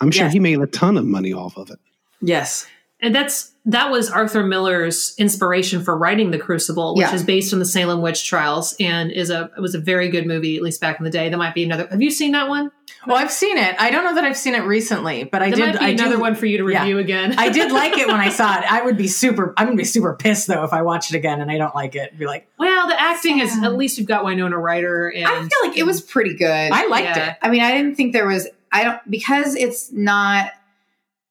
I'm 0.00 0.10
sure 0.10 0.24
Yes. 0.26 0.32
he 0.32 0.40
made 0.40 0.58
a 0.60 0.66
ton 0.66 0.96
of 0.96 1.04
money 1.04 1.32
off 1.32 1.56
of 1.56 1.70
it. 1.70 1.78
Yes. 2.20 2.66
and 3.00 3.14
that's 3.14 3.52
that 3.64 3.90
was 3.90 4.10
Arthur 4.10 4.42
Miller's 4.42 5.14
inspiration 5.18 5.84
for 5.84 5.96
writing 5.96 6.30
The 6.32 6.38
Crucible, 6.38 6.94
which 6.96 7.06
Yeah. 7.06 7.14
is 7.14 7.22
based 7.22 7.52
on 7.52 7.58
the 7.60 7.64
Salem 7.66 8.00
witch 8.00 8.26
trials 8.26 8.74
and 8.80 9.12
is 9.12 9.30
a 9.30 9.50
it 9.56 9.60
was 9.60 9.74
a 9.76 9.78
very 9.78 10.08
good 10.08 10.26
movie 10.26 10.56
at 10.56 10.62
least 10.62 10.80
back 10.80 10.98
in 10.98 11.04
the 11.04 11.10
day. 11.10 11.28
There 11.28 11.38
might 11.38 11.54
be 11.54 11.62
another. 11.64 11.86
Have 11.90 12.00
you 12.02 12.10
seen 12.10 12.32
that 12.32 12.48
one? 12.48 12.72
Well, 13.06 13.16
I've 13.16 13.30
seen 13.30 13.56
it. 13.58 13.76
I 13.78 13.90
don't 13.92 14.02
know 14.04 14.14
that 14.16 14.24
I've 14.24 14.36
seen 14.36 14.54
it 14.56 14.64
recently, 14.64 15.22
but 15.24 15.42
I 15.42 15.50
That 15.50 15.56
did. 15.56 15.66
might 15.74 15.78
be 15.80 15.84
I 15.84 15.88
another 15.90 16.16
do, 16.16 16.20
one 16.22 16.34
for 16.34 16.46
you 16.46 16.58
to 16.58 16.68
yeah. 16.72 16.80
review 16.80 16.98
again. 16.98 17.34
I 17.38 17.50
did 17.50 17.70
like 17.70 17.96
it 17.98 18.08
when 18.08 18.16
I 18.16 18.30
saw 18.30 18.58
it. 18.58 18.64
I 18.72 18.82
would 18.82 18.96
be 18.96 19.06
super. 19.06 19.54
I'm 19.56 19.66
gonna 19.66 19.76
be 19.76 19.84
super 19.84 20.14
pissed 20.14 20.48
though 20.48 20.64
if 20.64 20.72
I 20.72 20.82
watch 20.82 21.10
it 21.12 21.16
again 21.16 21.40
and 21.40 21.50
I 21.52 21.58
don't 21.58 21.74
like 21.76 21.94
it. 21.94 22.18
Be 22.18 22.26
like, 22.26 22.48
well, 22.58 22.88
the 22.88 23.00
acting 23.00 23.38
is 23.38 23.56
at 23.62 23.76
least 23.76 23.98
you've 23.98 24.08
got 24.08 24.24
Winona 24.24 24.58
Ryder 24.58 25.08
and 25.10 25.26
I 25.26 25.38
feel 25.40 25.68
like 25.68 25.76
it 25.78 25.84
was 25.86 26.00
pretty 26.00 26.34
good. 26.34 26.72
I 26.72 26.86
liked 26.88 27.16
Yeah. 27.16 27.30
it. 27.32 27.36
I 27.42 27.50
mean, 27.50 27.60
I 27.62 27.76
didn't 27.76 27.94
think 27.96 28.12
there 28.12 28.26
was. 28.26 28.48
I 28.72 28.84
don't 28.84 29.10
because 29.10 29.54
it's 29.54 29.92
not 29.92 30.52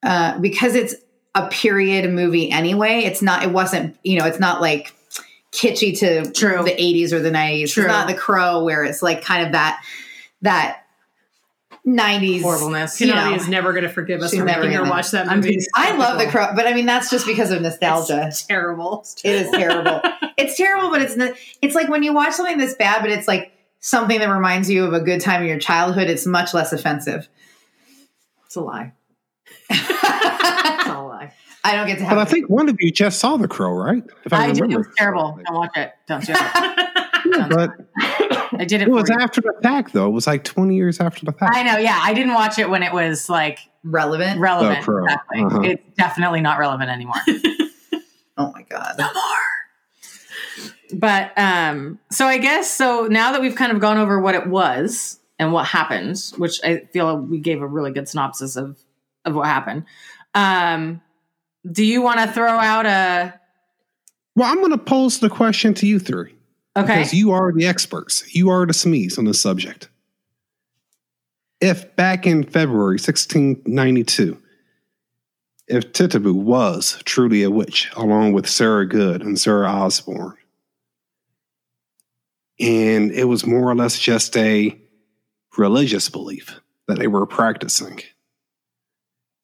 uh, 0.04 0.38
because 0.40 0.76
it's 0.76 0.96
a 1.36 1.48
period 1.48 2.10
movie 2.12 2.50
anyway. 2.50 3.00
It's 3.00 3.22
not. 3.22 3.44
It 3.44 3.52
wasn't. 3.52 3.98
You 4.04 4.20
know, 4.20 4.26
it's 4.26 4.40
not 4.40 4.62
like 4.62 4.94
kitschy 5.52 5.98
to 6.00 6.32
True. 6.32 6.64
the 6.64 6.72
'80s 6.72 7.12
or 7.12 7.20
the 7.20 7.32
'90s. 7.32 7.74
True. 7.74 7.84
It's 7.84 7.92
not 7.92 8.08
The 8.08 8.14
Crow 8.14 8.64
where 8.64 8.84
it's 8.84 9.02
like 9.02 9.24
kind 9.24 9.46
of 9.46 9.52
that 9.54 9.84
that 10.42 10.84
'90s 11.86 12.42
Horribleness. 12.42 13.00
You 13.02 13.14
Kanani 13.14 13.32
know, 13.32 13.36
is 13.36 13.48
never 13.48 13.72
going 13.72 13.84
to 13.84 13.90
forgive 13.90 14.22
us 14.22 14.34
for 14.34 14.44
never 14.44 14.62
making 14.64 14.78
her 14.78 14.90
watch 14.90 15.12
that 15.12 15.28
I'm 15.28 15.42
movie. 15.42 15.60
I 15.76 15.96
love 15.96 16.20
The. 16.20 16.28
Crow, 16.28 16.50
but 16.56 16.68
I 16.68 16.74
mean 16.74 16.86
that's 16.86 17.10
just 17.10 17.26
because 17.26 17.52
of 17.52 17.62
nostalgia. 17.62 18.28
It's 18.28 18.44
terrible. 18.44 19.06
It 19.24 19.36
is 19.36 19.52
terrible. 19.52 20.02
it's 20.38 20.58
terrible, 20.58 20.90
but 20.90 21.02
it's 21.02 21.16
not, 21.16 21.32
it's 21.62 21.76
like 21.76 21.90
when 21.90 22.04
you 22.04 22.14
watch 22.14 22.34
something 22.34 22.58
that's 22.58 22.76
bad, 22.76 23.02
but 23.02 23.12
it's 23.12 23.28
like 23.28 23.52
something 23.88 24.20
that 24.20 24.30
reminds 24.30 24.70
you 24.70 24.84
of 24.86 24.94
a 24.94 25.00
good 25.00 25.22
time 25.22 25.42
in 25.44 25.48
your 25.48 25.60
childhood. 25.60 26.10
It's 26.10 26.26
much 26.26 26.54
less 26.54 26.74
offensive. 26.74 27.30
It's 28.46 28.56
a 28.56 28.62
lie. 28.62 28.92
It's 29.70 29.80
a 30.90 31.02
lie. 31.02 31.34
I 31.64 31.76
don't 31.76 31.88
get 31.88 31.98
to 32.00 32.06
have. 32.06 32.16
But 32.16 32.20
I 32.20 32.26
think 32.26 32.50
one 32.50 32.70
of 32.70 32.76
you 32.80 32.92
just 32.92 33.20
saw 33.20 33.38
The 33.38 33.48
Crow, 33.48 33.72
right? 33.74 34.04
If 34.26 34.34
I 34.34 34.48
did. 34.48 34.58
It 34.58 34.62
remember 34.62 34.88
was 34.88 34.96
terrible. 34.98 35.34
correctly. 35.34 35.44
Don't 35.48 35.56
watch 35.56 35.78
it. 35.78 35.94
Don't 36.08 36.26
do 36.26 36.34
it. 36.36 37.32
Don't 37.32 37.50
But. 37.50 37.72
I 38.60 38.66
did 38.66 38.82
it. 38.82 38.88
it 38.88 38.92
was 38.92 39.10
you. 39.10 39.16
after 39.20 39.42
the 39.42 39.54
fact, 39.62 39.94
though. 39.94 40.08
It 40.08 40.12
was 40.12 40.28
like 40.28 40.44
20 40.44 40.76
years 40.76 41.00
after 41.00 41.26
the 41.26 41.34
fact. 41.34 41.56
I 41.56 41.64
know. 41.64 41.78
Yeah, 41.78 42.00
I 42.02 42.14
didn't 42.14 42.34
watch 42.34 42.58
it 42.60 42.70
when 42.70 42.84
it 42.84 42.94
was 42.94 43.30
like 43.30 43.60
relevant. 43.84 44.40
relevant. 44.40 44.80
The 44.80 44.84
Crow. 44.84 45.04
Exactly. 45.04 45.44
Uh-huh. 45.44 45.62
It's 45.62 45.84
definitely 45.98 46.42
not 46.42 46.58
relevant 46.60 46.90
anymore. 46.90 47.16
oh 48.38 48.52
my 48.54 48.64
god. 48.70 48.96
But 50.94 51.38
um, 51.38 52.00
so 52.12 52.26
I 52.26 52.38
guess 52.38 52.72
so. 52.72 53.08
Now 53.08 53.32
that 53.32 53.42
we've 53.42 53.56
kind 53.56 53.72
of 53.72 53.80
gone 53.80 53.98
over 53.98 54.20
what 54.20 54.36
it 54.36 54.48
was 54.48 55.20
and 55.40 55.52
what 55.54 55.66
happened, 55.66 56.20
which 56.38 56.60
I 56.64 56.80
feel 56.94 57.18
we 57.18 57.40
gave 57.40 57.62
a 57.62 57.68
really 57.68 57.92
good 57.92 58.08
synopsis 58.08 58.56
of 58.56 58.78
of 59.26 59.36
what 59.36 59.48
happened. 59.48 59.84
Um, 60.34 61.02
do 61.70 61.84
you 61.84 62.02
want 62.02 62.20
to 62.20 62.32
throw 62.32 62.52
out 62.52 62.86
a 62.86 63.34
Well, 64.36 64.50
I'm 64.50 64.60
going 64.60 64.72
to 64.72 64.78
pose 64.78 65.20
the 65.20 65.30
question 65.30 65.74
to 65.76 65.88
you 65.88 66.00
three. 66.00 66.34
okay? 66.76 66.98
Because 66.98 67.14
you 67.14 67.32
are 67.32 67.52
the 67.52 67.66
experts. 67.66 68.34
You 68.34 68.50
are 68.50 68.66
the 68.66 68.74
SMEs 68.74 69.18
on 69.18 69.26
this 69.26 69.42
subject. 69.42 69.90
If 71.60 71.96
back 71.96 72.28
in 72.28 72.44
February 72.44 73.00
1692, 73.00 74.38
if 75.68 75.92
Tituba 75.92 76.32
was 76.32 77.02
truly 77.04 77.44
a 77.44 77.50
witch, 77.50 77.90
along 77.96 78.34
with 78.34 78.48
Sarah 78.48 78.88
Good 78.88 79.22
and 79.22 79.40
Sarah 79.40 79.68
Osborne, 79.68 80.38
and 82.60 83.12
it 83.12 83.26
was 83.26 83.46
more 83.46 83.70
or 83.70 83.76
less 83.76 83.98
just 84.00 84.36
a 84.38 84.78
religious 85.58 86.10
belief 86.10 86.60
that 86.88 87.00
they 87.00 87.08
were 87.08 87.26
practicing, 87.26 88.02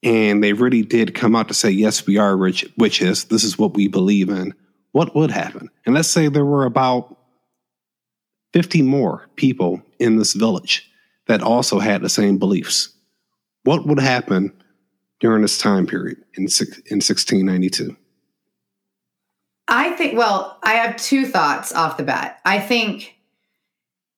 and 0.02 0.43
they 0.43 0.54
really 0.54 0.82
did 0.82 1.15
come 1.15 1.36
out 1.36 1.47
to 1.47 1.54
say, 1.54 1.69
Yes, 1.69 2.06
we 2.06 2.17
are 2.17 2.36
rich 2.36 2.65
witches, 2.78 3.26
this 3.26 3.43
is 3.43 3.58
what 3.58 3.73
we 3.73 3.88
believe 3.88 4.30
in, 4.30 4.54
what 4.91 5.15
would 5.15 5.32
happen? 5.32 5.69
And 5.86 5.95
let's 5.95 6.08
say 6.08 6.28
there 6.28 6.45
were 6.45 6.65
about 6.65 7.17
50 8.54 8.84
more 8.84 9.28
people 9.36 9.82
in 9.99 10.17
this 10.17 10.34
village 10.34 10.89
that 11.28 11.41
also 11.41 11.80
had 11.80 12.02
the 12.02 12.10
same 12.10 12.38
beliefs. 12.38 12.89
What 13.63 13.86
would 13.88 13.99
happen 13.99 14.54
during 15.19 15.41
this 15.41 15.58
time 15.58 15.88
period 15.88 16.17
in, 16.36 16.43
in 16.43 16.99
1692? 17.02 17.95
I 19.67 19.91
think, 19.91 20.17
well, 20.17 20.58
I 20.63 20.73
have 20.73 20.97
two 20.97 21.26
thoughts 21.26 21.73
off 21.73 21.97
the 21.97 22.04
bat. 22.04 22.39
I 22.45 22.60
think 22.60 23.15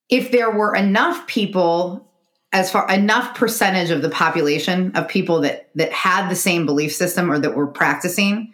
if 0.08 0.30
there 0.30 0.50
were 0.50 0.74
enough 0.74 1.26
people, 1.26 2.08
as 2.52 2.70
far 2.70 2.90
enough 2.90 3.36
percentage 3.36 3.90
of 3.90 4.02
the 4.02 4.08
population 4.08 4.92
of 4.96 5.08
people 5.08 5.40
that 5.40 5.68
that 5.74 5.92
had 5.92 6.28
the 6.28 6.36
same 6.36 6.66
belief 6.66 6.94
system 6.94 7.30
or 7.30 7.38
that 7.38 7.54
were 7.54 7.66
practicing, 7.66 8.52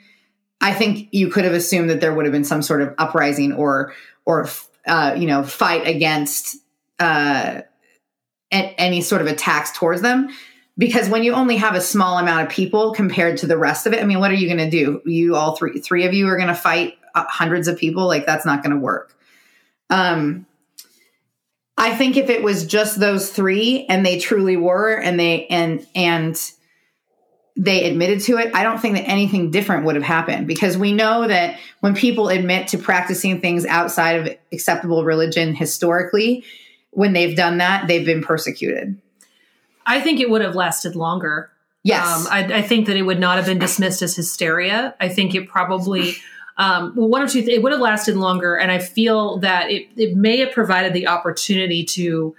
I 0.60 0.72
think 0.72 1.08
you 1.12 1.28
could 1.28 1.44
have 1.44 1.54
assumed 1.54 1.90
that 1.90 2.00
there 2.00 2.14
would 2.14 2.24
have 2.24 2.32
been 2.32 2.44
some 2.44 2.62
sort 2.62 2.82
of 2.82 2.94
uprising 2.98 3.52
or 3.52 3.94
or 4.24 4.48
uh, 4.86 5.14
you 5.16 5.26
know 5.26 5.42
fight 5.42 5.86
against 5.86 6.56
uh, 6.98 7.62
any 8.50 9.00
sort 9.00 9.20
of 9.20 9.26
attacks 9.26 9.72
towards 9.72 10.02
them. 10.02 10.28
Because 10.78 11.08
when 11.08 11.22
you 11.22 11.34
only 11.34 11.56
have 11.56 11.74
a 11.74 11.80
small 11.80 12.18
amount 12.18 12.46
of 12.46 12.52
people 12.52 12.92
compared 12.92 13.36
to 13.38 13.46
the 13.46 13.58
rest 13.58 13.86
of 13.86 13.92
it, 13.92 14.02
I 14.02 14.06
mean, 14.06 14.20
what 14.20 14.30
are 14.30 14.34
you 14.34 14.46
going 14.46 14.70
to 14.70 14.70
do? 14.70 15.02
You 15.04 15.36
all 15.36 15.54
three, 15.54 15.80
three 15.80 16.06
of 16.06 16.14
you 16.14 16.26
are 16.28 16.36
going 16.36 16.48
to 16.48 16.54
fight 16.54 16.94
uh, 17.14 17.24
hundreds 17.28 17.68
of 17.68 17.76
people. 17.76 18.06
Like 18.06 18.24
that's 18.24 18.46
not 18.46 18.62
going 18.62 18.74
to 18.74 18.80
work. 18.80 19.14
Um, 19.90 20.46
I 21.76 21.94
think 21.94 22.16
if 22.16 22.30
it 22.30 22.42
was 22.42 22.64
just 22.66 23.00
those 23.00 23.30
three 23.30 23.86
and 23.88 24.04
they 24.04 24.18
truly 24.18 24.56
were, 24.56 24.94
and 24.94 25.18
they 25.18 25.46
and 25.46 25.86
and 25.94 26.40
they 27.56 27.90
admitted 27.90 28.20
to 28.22 28.38
it, 28.38 28.54
I 28.54 28.62
don't 28.62 28.78
think 28.78 28.96
that 28.96 29.08
anything 29.08 29.50
different 29.50 29.84
would 29.84 29.94
have 29.94 30.04
happened 30.04 30.46
because 30.46 30.78
we 30.78 30.92
know 30.92 31.28
that 31.28 31.58
when 31.80 31.94
people 31.94 32.28
admit 32.28 32.68
to 32.68 32.78
practicing 32.78 33.40
things 33.40 33.66
outside 33.66 34.12
of 34.12 34.36
acceptable 34.52 35.04
religion 35.04 35.54
historically, 35.54 36.44
when 36.90 37.12
they've 37.12 37.36
done 37.36 37.58
that, 37.58 37.88
they've 37.88 38.06
been 38.06 38.22
persecuted. 38.22 38.98
I 39.86 40.00
think 40.00 40.20
it 40.20 40.30
would 40.30 40.42
have 40.42 40.54
lasted 40.54 40.96
longer. 40.96 41.50
Yes. 41.84 42.06
Um, 42.06 42.26
I, 42.30 42.58
I 42.58 42.62
think 42.62 42.86
that 42.86 42.96
it 42.96 43.02
would 43.02 43.18
not 43.18 43.36
have 43.36 43.46
been 43.46 43.58
dismissed 43.58 44.02
as 44.02 44.14
hysteria. 44.14 44.94
I 45.00 45.08
think 45.08 45.34
it 45.34 45.48
probably, 45.48 46.14
um, 46.56 46.92
well, 46.94 47.08
one 47.08 47.22
or 47.22 47.26
two, 47.28 47.42
th- 47.42 47.56
it 47.56 47.62
would 47.62 47.72
have 47.72 47.80
lasted 47.80 48.16
longer. 48.16 48.54
And 48.56 48.70
I 48.70 48.78
feel 48.78 49.38
that 49.38 49.70
it, 49.70 49.88
it 49.96 50.16
may 50.16 50.38
have 50.38 50.52
provided 50.52 50.92
the 50.92 51.08
opportunity 51.08 51.84
to, 51.86 52.36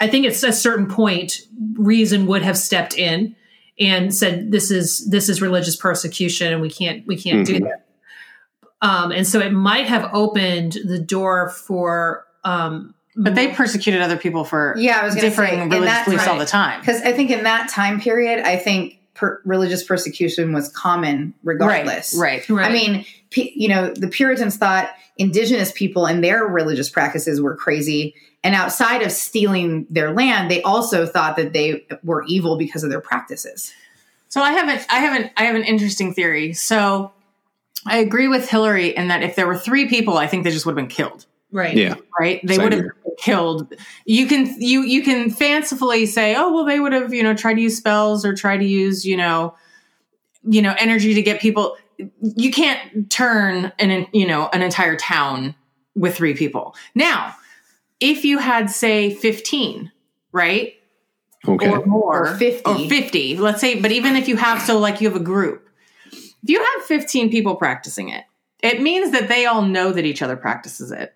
I 0.00 0.08
think 0.08 0.24
at 0.26 0.42
a 0.42 0.52
certain 0.52 0.86
point, 0.86 1.40
reason 1.74 2.26
would 2.26 2.42
have 2.42 2.56
stepped 2.56 2.96
in 2.96 3.36
and 3.78 4.14
said, 4.14 4.50
this 4.52 4.70
is, 4.70 5.08
this 5.10 5.28
is 5.28 5.42
religious 5.42 5.76
persecution 5.76 6.52
and 6.52 6.62
we 6.62 6.70
can't, 6.70 7.06
we 7.06 7.16
can't 7.16 7.46
do 7.46 7.56
Mhm. 7.60 7.64
that. 7.64 7.84
Um, 8.80 9.10
and 9.12 9.26
so 9.26 9.40
it 9.40 9.52
might 9.52 9.86
have 9.86 10.08
opened 10.14 10.78
the 10.84 10.98
door 10.98 11.50
for, 11.50 12.24
um, 12.44 12.94
but 13.18 13.34
they 13.34 13.46
mm-hmm. 13.46 13.56
persecuted 13.56 14.00
other 14.00 14.16
people 14.16 14.44
for 14.44 14.74
Yeah, 14.78 15.00
I 15.00 15.04
was 15.04 15.14
gonna 15.14 15.28
differing 15.28 15.50
say, 15.50 15.64
religious 15.64 15.86
that 15.86 16.04
beliefs 16.04 16.26
all 16.26 16.38
the 16.38 16.46
time. 16.46 16.80
Because 16.80 17.02
I 17.02 17.12
think 17.12 17.30
in 17.30 17.44
that 17.44 17.68
time 17.68 18.00
period, 18.00 18.40
I 18.46 18.56
think 18.56 18.98
per- 19.14 19.42
religious 19.44 19.82
persecution 19.82 20.52
was 20.52 20.70
common 20.70 21.34
regardless. 21.42 22.14
Right. 22.14 22.48
Right. 22.48 22.70
I 22.70 22.72
mean, 22.72 23.04
P- 23.30 23.52
you 23.54 23.68
know, 23.68 23.92
the 23.92 24.08
Puritans 24.08 24.56
thought 24.56 24.90
indigenous 25.18 25.72
people 25.72 26.06
and 26.06 26.22
their 26.22 26.44
religious 26.44 26.88
practices 26.88 27.40
were 27.40 27.56
crazy. 27.56 28.14
And 28.44 28.54
outside 28.54 29.02
of 29.02 29.10
stealing 29.10 29.86
their 29.90 30.12
land, 30.12 30.50
they 30.50 30.62
also 30.62 31.04
thought 31.04 31.36
that 31.36 31.52
they 31.52 31.86
were 32.04 32.24
evil 32.24 32.56
because 32.56 32.84
of 32.84 32.90
their 32.90 33.00
practices. 33.00 33.72
So 34.28 34.40
I 34.40 34.52
haven't 34.52 34.86
I 34.88 35.00
haven't 35.00 35.32
I 35.36 35.44
have 35.44 35.56
an 35.56 35.64
interesting 35.64 36.14
theory. 36.14 36.52
So 36.52 37.12
I 37.84 37.98
agree 37.98 38.28
with 38.28 38.48
Hillary 38.48 38.96
in 38.96 39.08
that 39.08 39.22
if 39.22 39.34
there 39.34 39.46
were 39.46 39.58
three 39.58 39.88
people, 39.88 40.16
I 40.16 40.26
think 40.26 40.44
they 40.44 40.50
just 40.50 40.66
would 40.66 40.72
have 40.72 40.76
been 40.76 40.94
killed. 40.94 41.26
right. 41.50 41.74
Yeah. 41.74 41.96
Right? 42.18 42.40
They 42.46 42.54
Same 42.54 42.64
would 42.64 42.72
have 42.72 42.82
here. 42.82 42.96
Been 43.18 43.34
killed. 43.34 43.74
You 44.04 44.26
can 44.26 44.60
you 44.60 44.82
you 44.82 45.02
can 45.02 45.30
fancifully 45.30 46.06
say, 46.06 46.34
oh 46.36 46.52
well, 46.52 46.64
they 46.64 46.80
would 46.80 46.92
have 46.92 47.12
you 47.12 47.22
know 47.22 47.34
tried 47.34 47.54
to 47.54 47.60
use 47.60 47.76
spells 47.76 48.24
or 48.24 48.34
try 48.34 48.56
to 48.56 48.64
use 48.64 49.04
you 49.04 49.16
know 49.16 49.54
you 50.48 50.62
know 50.62 50.74
energy 50.78 51.14
to 51.14 51.22
get 51.22 51.40
people. 51.40 51.76
You 52.20 52.50
can't 52.50 53.10
turn 53.10 53.72
an 53.78 54.06
you 54.12 54.26
know 54.26 54.48
an 54.52 54.62
entire 54.62 54.96
town 54.96 55.54
with 55.94 56.16
three 56.16 56.34
people. 56.34 56.74
Now, 56.94 57.34
if 58.00 58.24
you 58.24 58.38
had 58.38 58.70
say 58.70 59.14
fifteen, 59.14 59.92
right? 60.32 60.74
Okay. 61.46 61.70
or 61.70 61.86
more 61.86 62.30
Or 62.30 62.34
50. 62.34 62.62
or 62.68 62.88
50 62.88 63.36
let's 63.36 63.60
say 63.60 63.80
but 63.80 63.92
even 63.92 64.16
if 64.16 64.26
you 64.26 64.36
have 64.36 64.60
so 64.60 64.76
like 64.80 65.00
you 65.00 65.08
have 65.08 65.16
a 65.16 65.22
group 65.22 65.68
if 66.42 66.50
you 66.50 66.58
have 66.58 66.84
15 66.86 67.30
people 67.30 67.54
practicing 67.54 68.08
it 68.08 68.24
it 68.60 68.82
means 68.82 69.12
that 69.12 69.28
they 69.28 69.46
all 69.46 69.62
know 69.62 69.92
that 69.92 70.04
each 70.04 70.20
other 70.20 70.36
practices 70.36 70.90
it 70.90 71.14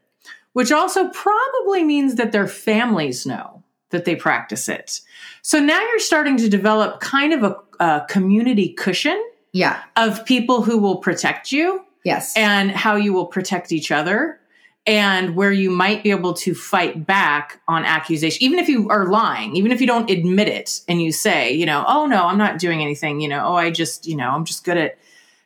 which 0.53 0.71
also 0.73 1.09
probably 1.11 1.83
means 1.85 2.17
that 2.17 2.33
their 2.33 2.47
families 2.49 3.27
know 3.27 3.63
that 3.91 4.05
they 4.05 4.17
practice 4.17 4.69
it 4.69 5.01
so 5.43 5.59
now 5.59 5.81
you're 5.81 5.99
starting 5.99 6.37
to 6.37 6.49
develop 6.49 7.01
kind 7.01 7.33
of 7.33 7.43
a, 7.43 7.57
a 7.85 8.05
community 8.09 8.71
cushion 8.71 9.23
Yeah. 9.53 9.83
of 9.97 10.25
people 10.25 10.63
who 10.63 10.79
will 10.79 10.97
protect 10.97 11.53
you 11.53 11.85
Yes. 12.05 12.33
and 12.37 12.71
how 12.71 12.97
you 12.97 13.13
will 13.13 13.27
protect 13.27 13.71
each 13.73 13.91
other 13.93 14.39
and 14.85 15.37
where 15.37 15.53
you 15.53 15.71
might 15.71 16.03
be 16.03 16.11
able 16.11 16.33
to 16.35 16.55
fight 16.55 17.07
back 17.07 17.61
on 17.69 17.85
accusation 17.85 18.43
even 18.43 18.59
if 18.59 18.69
you 18.69 18.89
are 18.89 19.07
lying 19.07 19.55
even 19.55 19.71
if 19.71 19.81
you 19.81 19.87
don't 19.87 20.11
admit 20.11 20.49
it 20.49 20.81
and 20.89 21.01
you 21.01 21.13
say 21.13 21.53
you 21.53 21.65
know 21.67 21.85
oh 21.87 22.07
no 22.07 22.27
i'm 22.27 22.39
not 22.39 22.59
doing 22.59 22.81
anything 22.83 23.21
you 23.21 23.29
know 23.29 23.45
oh 23.47 23.55
i 23.55 23.71
just 23.71 24.07
you 24.09 24.17
know 24.17 24.29
i'm 24.31 24.45
just 24.45 24.65
good 24.65 24.77
at 24.77 24.99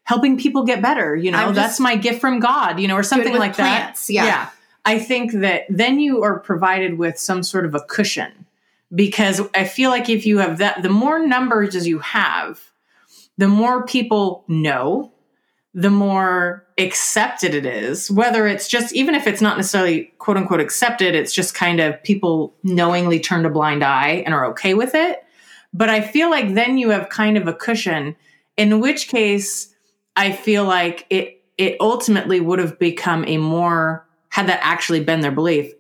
helping 0.05 0.39
people 0.39 0.63
get 0.63 0.81
better. 0.81 1.17
You 1.17 1.33
know, 1.33 1.51
that's 1.51 1.81
my 1.81 1.97
gift 1.97 2.21
from 2.21 2.39
God, 2.39 2.79
you 2.79 2.87
know, 2.87 2.95
or 2.95 3.03
something 3.03 3.37
like 3.37 3.55
plants, 3.55 4.07
that. 4.07 4.13
yeah. 4.13 4.51
I 4.87 5.01
think 5.01 5.33
that 5.33 5.65
then 5.69 5.99
you 5.99 6.23
are 6.23 6.39
provided 6.39 6.97
with 6.97 7.19
some 7.19 7.43
sort 7.43 7.67
of 7.67 7.75
a 7.75 7.81
cushion 7.81 8.47
because 8.95 9.41
I 9.53 9.65
feel 9.65 9.91
like 9.91 10.09
if 10.09 10.25
you 10.25 10.39
have 10.39 10.59
that, 10.59 10.83
the 10.83 10.89
more 10.89 11.27
numbers 11.27 11.75
as 11.75 11.89
you 11.89 11.99
have, 11.99 12.61
the 13.37 13.49
more 13.49 13.85
people 13.85 14.45
know, 14.47 15.13
the 15.75 15.91
more 15.91 16.65
accepted 16.79 17.53
it 17.53 17.67
is. 17.67 18.11
Whether 18.13 18.47
it's 18.47 18.69
just, 18.69 18.95
even 18.95 19.17
if 19.17 19.27
it's 19.27 19.41
not 19.41 19.57
necessarily 19.57 20.05
quote 20.19 20.37
unquote 20.37 20.61
accepted, 20.61 21.17
it's 21.17 21.35
just 21.35 21.53
kind 21.53 21.81
of 21.81 22.01
people 22.05 22.55
knowingly 22.63 23.19
turned 23.19 23.45
a 23.45 23.51
blind 23.51 23.83
eye 23.83 24.23
and 24.25 24.33
are 24.33 24.47
okay 24.47 24.75
with 24.75 24.95
it. 24.95 25.23
But 25.75 25.91
I 25.91 26.01
feel 26.01 26.31
like 26.31 26.55
then 26.55 26.79
you 26.79 26.91
have 26.91 27.09
kind 27.09 27.37
of 27.37 27.49
a 27.49 27.53
cushion, 27.53 28.15
in 28.57 28.81
which 28.81 29.09
case 29.09 29.75
I 30.15 30.31
feel 30.31 30.65
like 30.65 31.07
it 31.11 31.43
it 31.59 31.77
ultimately 31.81 32.39
would 32.39 32.59
have 32.59 32.79
become 32.79 33.25
a 33.27 33.39
more 33.39 34.06
had 34.37 34.49
that 34.49 34.61
actually 34.63 35.03
been 35.03 35.23
their 35.23 35.33
belief, 35.33 35.73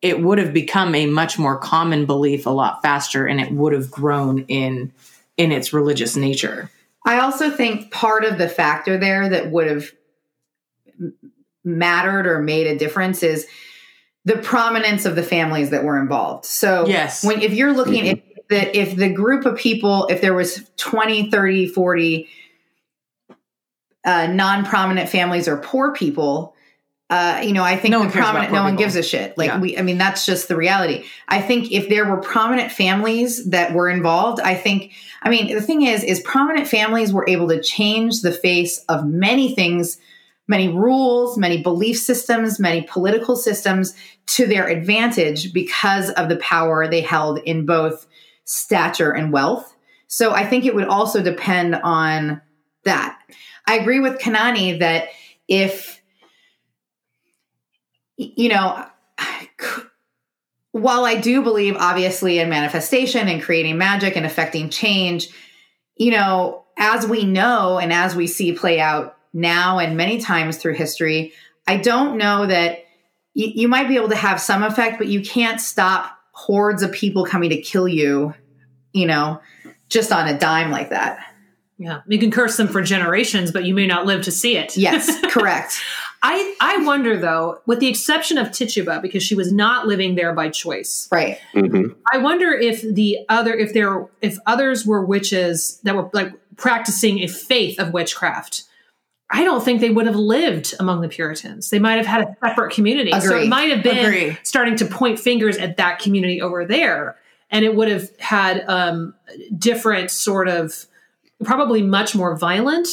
it 0.00 0.20
would 0.20 0.38
have 0.38 0.52
become 0.52 0.92
a 0.92 1.06
much 1.06 1.38
more 1.38 1.56
common 1.56 2.04
belief 2.04 2.46
a 2.46 2.50
lot 2.50 2.82
faster 2.82 3.28
and 3.28 3.40
it 3.40 3.52
would 3.52 3.72
have 3.72 3.92
grown 3.92 4.40
in 4.46 4.92
in 5.36 5.52
its 5.52 5.72
religious 5.72 6.16
nature. 6.16 6.68
I 7.06 7.20
also 7.20 7.48
think 7.48 7.92
part 7.92 8.24
of 8.24 8.38
the 8.38 8.48
factor 8.48 8.98
there 8.98 9.28
that 9.28 9.52
would 9.52 9.68
have 9.68 9.92
mattered 11.62 12.26
or 12.26 12.42
made 12.42 12.66
a 12.66 12.76
difference 12.76 13.22
is 13.22 13.46
the 14.24 14.36
prominence 14.36 15.06
of 15.06 15.14
the 15.14 15.22
families 15.22 15.70
that 15.70 15.84
were 15.84 16.00
involved. 16.00 16.44
So 16.44 16.84
Yes. 16.88 17.24
when 17.24 17.40
if 17.40 17.54
you're 17.54 17.72
looking 17.72 18.08
at 18.08 18.20
the 18.48 18.76
if 18.76 18.96
the 18.96 19.10
group 19.10 19.46
of 19.46 19.56
people 19.56 20.08
if 20.08 20.20
there 20.20 20.34
was 20.34 20.68
20, 20.76 21.30
30, 21.30 21.68
40 21.68 22.28
uh, 24.04 24.26
non-prominent 24.26 25.08
families 25.08 25.46
or 25.46 25.58
poor 25.58 25.92
people 25.92 26.51
uh, 27.10 27.42
you 27.44 27.52
know, 27.52 27.62
I 27.62 27.76
think 27.76 27.92
No 27.92 28.04
the 28.04 28.10
prominent, 28.10 28.52
no 28.52 28.62
one 28.62 28.72
people. 28.72 28.84
gives 28.84 28.96
a 28.96 29.02
shit. 29.02 29.36
Like 29.36 29.48
Yeah. 29.48 29.60
we, 29.60 29.76
I 29.76 29.82
mean, 29.82 29.98
that's 29.98 30.24
just 30.24 30.48
the 30.48 30.56
reality. 30.56 31.04
I 31.28 31.42
think 31.42 31.70
if 31.70 31.88
there 31.90 32.08
were 32.08 32.16
prominent 32.22 32.72
families 32.72 33.50
that 33.50 33.74
were 33.74 33.90
involved, 33.90 34.40
I 34.40 34.54
think, 34.54 34.92
I 35.22 35.28
mean, 35.28 35.54
the 35.54 35.60
thing 35.60 35.82
is, 35.82 36.02
is 36.02 36.20
prominent 36.20 36.68
families 36.68 37.12
were 37.12 37.28
able 37.28 37.48
to 37.48 37.60
change 37.62 38.22
the 38.22 38.32
face 38.32 38.78
of 38.88 39.04
many 39.06 39.54
things, 39.54 39.98
many 40.48 40.68
rules, 40.68 41.36
many 41.36 41.62
belief 41.62 41.98
systems, 41.98 42.58
many 42.58 42.82
political 42.82 43.36
systems 43.36 43.94
to 44.28 44.46
their 44.46 44.66
advantage 44.66 45.52
because 45.52 46.10
of 46.10 46.30
the 46.30 46.36
power 46.36 46.88
they 46.88 47.02
held 47.02 47.38
in 47.40 47.66
both 47.66 48.06
stature 48.44 49.12
and 49.12 49.32
wealth. 49.32 49.74
So 50.08 50.32
I 50.32 50.46
think 50.46 50.64
it 50.64 50.74
would 50.74 50.88
also 50.88 51.22
depend 51.22 51.74
on 51.76 52.40
that. 52.84 53.18
I 53.66 53.76
agree 53.76 54.00
with 54.00 54.18
Kanani 54.18 54.78
that 54.80 55.08
if 55.48 56.01
you 58.36 58.48
know, 58.48 58.86
while 60.72 61.04
I 61.04 61.16
do 61.16 61.42
believe 61.42 61.76
obviously 61.76 62.38
in 62.38 62.48
manifestation 62.48 63.28
and 63.28 63.42
creating 63.42 63.78
magic 63.78 64.16
and 64.16 64.24
affecting 64.24 64.70
change, 64.70 65.28
you 65.96 66.10
know, 66.10 66.64
as 66.78 67.06
we 67.06 67.24
know 67.24 67.78
and 67.78 67.92
as 67.92 68.16
we 68.16 68.26
see 68.26 68.52
play 68.52 68.80
out 68.80 69.16
now 69.32 69.78
and 69.78 69.96
many 69.96 70.18
times 70.18 70.56
through 70.56 70.74
history, 70.74 71.32
I 71.66 71.76
don't 71.76 72.16
know 72.16 72.46
that 72.46 72.84
y- 73.36 73.52
you 73.54 73.68
might 73.68 73.88
be 73.88 73.96
able 73.96 74.08
to 74.08 74.16
have 74.16 74.40
some 74.40 74.62
effect, 74.62 74.98
but 74.98 75.08
you 75.08 75.22
can't 75.22 75.60
stop 75.60 76.18
hordes 76.32 76.82
of 76.82 76.92
people 76.92 77.26
coming 77.26 77.50
to 77.50 77.60
kill 77.60 77.86
you, 77.86 78.34
you 78.92 79.06
know, 79.06 79.40
just 79.88 80.10
on 80.10 80.26
a 80.26 80.38
dime 80.38 80.70
like 80.70 80.90
that. 80.90 81.18
Yeah. 81.78 82.00
You 82.06 82.18
can 82.18 82.30
curse 82.30 82.56
them 82.56 82.68
for 82.68 82.80
generations, 82.82 83.50
but 83.50 83.64
you 83.64 83.74
may 83.74 83.86
not 83.86 84.06
live 84.06 84.22
to 84.22 84.30
see 84.30 84.56
it. 84.56 84.76
Yes, 84.76 85.20
correct. 85.30 85.78
I, 86.24 86.54
I 86.60 86.76
wonder 86.84 87.18
though, 87.18 87.58
with 87.66 87.80
the 87.80 87.88
exception 87.88 88.38
of 88.38 88.52
Tituba, 88.52 89.00
because 89.02 89.22
she 89.22 89.34
was 89.34 89.52
not 89.52 89.86
living 89.86 90.14
there 90.14 90.32
by 90.32 90.50
choice. 90.50 91.08
Right. 91.10 91.38
Mhm. 91.54 91.96
I 92.12 92.18
wonder 92.18 92.52
if 92.52 92.82
the 92.82 93.18
other 93.28 93.52
if 93.54 93.74
there 93.74 94.08
if 94.20 94.38
others 94.46 94.86
were 94.86 95.04
witches 95.04 95.80
that 95.82 95.96
were 95.96 96.08
like 96.12 96.32
practicing 96.56 97.18
a 97.20 97.26
faith 97.26 97.80
of 97.80 97.92
witchcraft. 97.92 98.64
I 99.34 99.44
don't 99.44 99.64
think 99.64 99.80
they 99.80 99.90
would 99.90 100.06
have 100.06 100.14
lived 100.14 100.74
among 100.78 101.00
the 101.00 101.08
Puritans. 101.08 101.70
They 101.70 101.78
might 101.78 101.96
have 101.96 102.06
had 102.06 102.20
a 102.20 102.36
separate 102.44 102.74
community. 102.74 103.18
So 103.18 103.38
it 103.38 103.48
might 103.48 103.70
have 103.70 103.82
been 103.82 104.04
Agree. 104.04 104.36
starting 104.42 104.76
to 104.76 104.84
point 104.84 105.18
fingers 105.18 105.56
at 105.56 105.78
that 105.78 105.98
community 106.00 106.42
over 106.42 106.66
there. 106.66 107.16
And 107.50 107.64
it 107.64 107.74
would 107.74 107.88
have 107.88 108.10
had 108.18 108.62
um, 108.68 109.14
different 109.58 110.10
sort 110.10 110.48
of, 110.48 110.86
probably 111.44 111.82
much 111.82 112.14
more 112.14 112.36
violent 112.36 112.86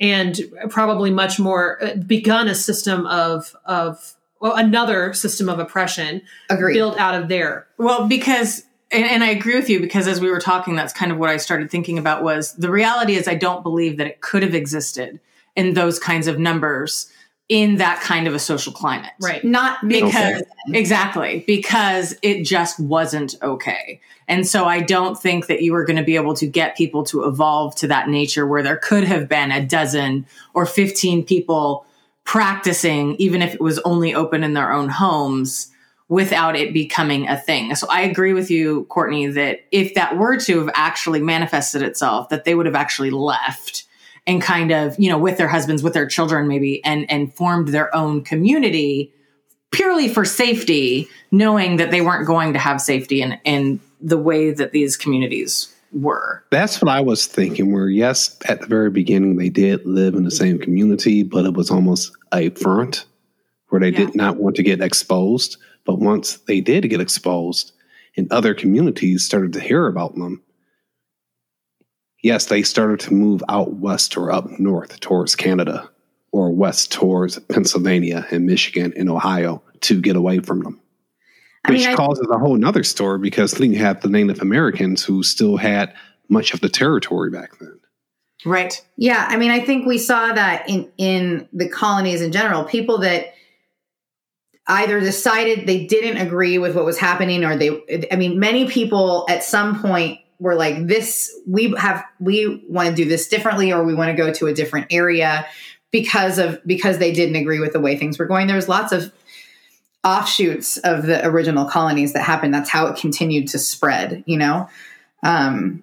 and 0.00 0.40
probably 0.70 1.10
much 1.10 1.38
more 1.38 1.82
uh, 1.82 1.94
begun 1.94 2.48
a 2.48 2.54
system 2.54 3.06
of, 3.06 3.54
of 3.64 4.14
well, 4.40 4.54
another 4.54 5.12
system 5.12 5.48
of 5.48 5.58
oppression 5.58 6.22
Agree. 6.50 6.74
built 6.74 6.98
out 6.98 7.14
of 7.14 7.28
there. 7.28 7.66
Well, 7.78 8.08
because 8.08 8.64
and, 8.90 9.04
and 9.04 9.24
I 9.24 9.30
agree 9.30 9.56
with 9.56 9.68
you 9.68 9.80
because 9.80 10.06
as 10.06 10.20
we 10.20 10.30
were 10.30 10.40
talking, 10.40 10.76
that's 10.76 10.92
kind 10.92 11.10
of 11.10 11.18
what 11.18 11.30
I 11.30 11.36
started 11.36 11.70
thinking 11.70 11.98
about 11.98 12.22
was 12.22 12.52
the 12.52 12.70
reality 12.70 13.16
is 13.16 13.26
I 13.26 13.34
don't 13.34 13.62
believe 13.62 13.96
that 13.96 14.06
it 14.06 14.20
could 14.20 14.42
have 14.42 14.54
existed 14.54 15.20
in 15.56 15.74
those 15.74 15.98
kinds 15.98 16.26
of 16.26 16.38
numbers 16.38 17.10
in 17.48 17.76
that 17.76 18.00
kind 18.00 18.26
of 18.26 18.34
a 18.34 18.38
social 18.38 18.72
climate. 18.72 19.12
Right. 19.20 19.44
Not 19.44 19.86
Because 19.86 20.12
because 20.12 20.42
exactly, 20.68 21.44
because 21.46 22.16
it 22.22 22.44
just 22.44 22.80
wasn't 22.80 23.34
okay. 23.42 24.00
And 24.26 24.46
so 24.46 24.64
I 24.64 24.80
don't 24.80 25.20
think 25.20 25.48
that 25.48 25.60
you 25.60 25.72
were 25.72 25.84
going 25.84 25.98
to 25.98 26.02
be 26.02 26.16
able 26.16 26.34
to 26.34 26.46
get 26.46 26.76
people 26.76 27.04
to 27.04 27.24
evolve 27.24 27.76
to 27.76 27.88
that 27.88 28.08
nature 28.08 28.46
where 28.46 28.62
there 28.62 28.78
could 28.78 29.04
have 29.04 29.28
been 29.28 29.50
a 29.50 29.64
dozen 29.64 30.26
or 30.54 30.64
15 30.64 31.24
people 31.26 31.84
practicing, 32.24 33.16
even 33.16 33.42
if 33.42 33.54
it 33.54 33.60
was 33.60 33.78
only 33.80 34.14
open 34.14 34.42
in 34.42 34.54
their 34.54 34.72
own 34.72 34.88
homes 34.88 35.70
without 36.08 36.56
it 36.56 36.72
becoming 36.72 37.28
a 37.28 37.36
thing. 37.36 37.74
So 37.74 37.86
I 37.90 38.02
agree 38.02 38.32
with 38.32 38.50
you, 38.50 38.84
Courtney, 38.84 39.26
that 39.26 39.64
if 39.72 39.94
that 39.94 40.16
were 40.16 40.38
to 40.38 40.60
have 40.60 40.70
actually 40.74 41.20
manifested 41.20 41.82
itself, 41.82 42.30
that 42.30 42.44
they 42.44 42.54
would 42.54 42.66
have 42.66 42.74
actually 42.74 43.10
left 43.10 43.84
and 44.26 44.40
kind 44.40 44.70
of, 44.70 44.98
you 44.98 45.08
know, 45.10 45.18
with 45.18 45.36
their 45.38 45.48
husbands, 45.48 45.82
with 45.82 45.94
their 45.94 46.06
children 46.06 46.48
maybe, 46.48 46.82
and 46.84 47.10
and 47.10 47.34
formed 47.34 47.68
their 47.68 47.94
own 47.94 48.22
community 48.22 49.12
purely 49.70 50.08
for 50.08 50.24
safety, 50.24 51.08
knowing 51.30 51.76
that 51.76 51.90
they 51.90 52.00
weren't 52.00 52.26
going 52.26 52.52
to 52.52 52.58
have 52.58 52.80
safety 52.80 53.20
in 53.22 53.38
in 53.44 53.80
the 54.00 54.18
way 54.18 54.50
that 54.52 54.72
these 54.72 54.96
communities 54.96 55.74
were. 55.92 56.44
That's 56.50 56.80
what 56.82 56.90
I 56.90 57.00
was 57.00 57.26
thinking. 57.26 57.72
Where 57.72 57.88
yes, 57.88 58.36
at 58.46 58.60
the 58.60 58.66
very 58.66 58.90
beginning 58.90 59.36
they 59.36 59.48
did 59.48 59.84
live 59.86 60.14
in 60.14 60.24
the 60.24 60.30
same 60.30 60.58
community, 60.58 61.22
but 61.22 61.44
it 61.44 61.54
was 61.54 61.70
almost 61.70 62.12
a 62.32 62.50
front 62.50 63.04
where 63.68 63.80
they 63.80 63.90
Yeah. 63.90 64.06
did 64.06 64.14
not 64.14 64.36
want 64.36 64.56
to 64.56 64.62
get 64.62 64.80
exposed. 64.80 65.56
But 65.84 65.98
once 65.98 66.36
they 66.46 66.60
did 66.60 66.88
get 66.88 67.00
exposed, 67.00 67.72
and 68.16 68.30
other 68.32 68.54
communities 68.54 69.24
started 69.24 69.52
to 69.52 69.60
hear 69.60 69.86
about 69.86 70.14
them, 70.14 70.40
yes, 72.24 72.46
they 72.46 72.62
started 72.62 72.98
to 72.98 73.14
move 73.14 73.44
out 73.48 73.74
west 73.74 74.16
or 74.16 74.32
up 74.32 74.58
north 74.58 74.98
towards 74.98 75.36
Canada 75.36 75.88
or 76.32 76.50
west 76.50 76.90
towards 76.90 77.38
Pennsylvania 77.38 78.26
and 78.32 78.46
Michigan 78.46 78.92
and 78.96 79.08
Ohio 79.08 79.62
to 79.82 80.00
get 80.00 80.16
away 80.16 80.40
from 80.40 80.64
them. 80.64 80.80
I 81.64 81.70
Which 81.70 81.86
mean, 81.86 81.96
causes 81.96 82.26
a 82.30 82.38
whole 82.38 82.56
nother 82.56 82.82
story 82.82 83.18
because 83.18 83.52
then 83.52 83.72
you 83.72 83.78
have 83.78 84.00
the 84.00 84.08
Native 84.08 84.42
Americans 84.42 85.04
who 85.04 85.22
still 85.22 85.56
had 85.56 85.94
much 86.28 86.52
of 86.52 86.60
the 86.60 86.68
territory 86.68 87.30
back 87.30 87.58
then. 87.60 87.78
Right. 88.44 88.84
Yeah, 88.96 89.26
I 89.28 89.36
mean, 89.36 89.50
I 89.50 89.60
think 89.60 89.86
we 89.86 89.96
saw 89.96 90.32
that 90.32 90.68
in 90.68 90.90
in 90.98 91.48
the 91.52 91.68
colonies 91.68 92.20
in 92.20 92.32
general. 92.32 92.64
People 92.64 92.98
that 92.98 93.32
either 94.66 95.00
decided 95.00 95.66
they 95.66 95.86
didn't 95.86 96.18
agree 96.18 96.58
with 96.58 96.74
what 96.74 96.84
was 96.84 96.98
happening, 96.98 97.44
or 97.44 97.56
they, 97.56 98.06
I 98.10 98.16
mean, 98.16 98.38
many 98.38 98.66
people 98.66 99.24
at 99.28 99.44
some 99.44 99.80
point 99.80 100.18
were 100.38 100.54
like, 100.54 100.86
"This 100.86 101.32
we 101.46 101.74
have, 101.78 102.04
we 102.20 102.64
want 102.68 102.88
to 102.88 102.94
do 102.94 103.08
this 103.08 103.28
differently, 103.28 103.72
or 103.72 103.84
we 103.84 103.94
want 103.94 104.10
to 104.10 104.16
go 104.16 104.32
to 104.32 104.46
a 104.46 104.54
different 104.54 104.86
area," 104.90 105.46
because 105.90 106.38
of 106.38 106.60
because 106.66 106.98
they 106.98 107.12
didn't 107.12 107.36
agree 107.36 107.60
with 107.60 107.72
the 107.72 107.80
way 107.80 107.96
things 107.96 108.18
were 108.18 108.26
going. 108.26 108.46
There 108.46 108.56
was 108.56 108.68
lots 108.68 108.92
of 108.92 109.12
offshoots 110.04 110.76
of 110.78 111.06
the 111.06 111.26
original 111.26 111.64
colonies 111.64 112.12
that 112.12 112.22
happened. 112.22 112.52
That's 112.52 112.70
how 112.70 112.86
it 112.86 112.96
continued 112.96 113.48
to 113.48 113.58
spread. 113.58 114.24
You 114.26 114.38
know. 114.38 114.68
Um, 115.22 115.82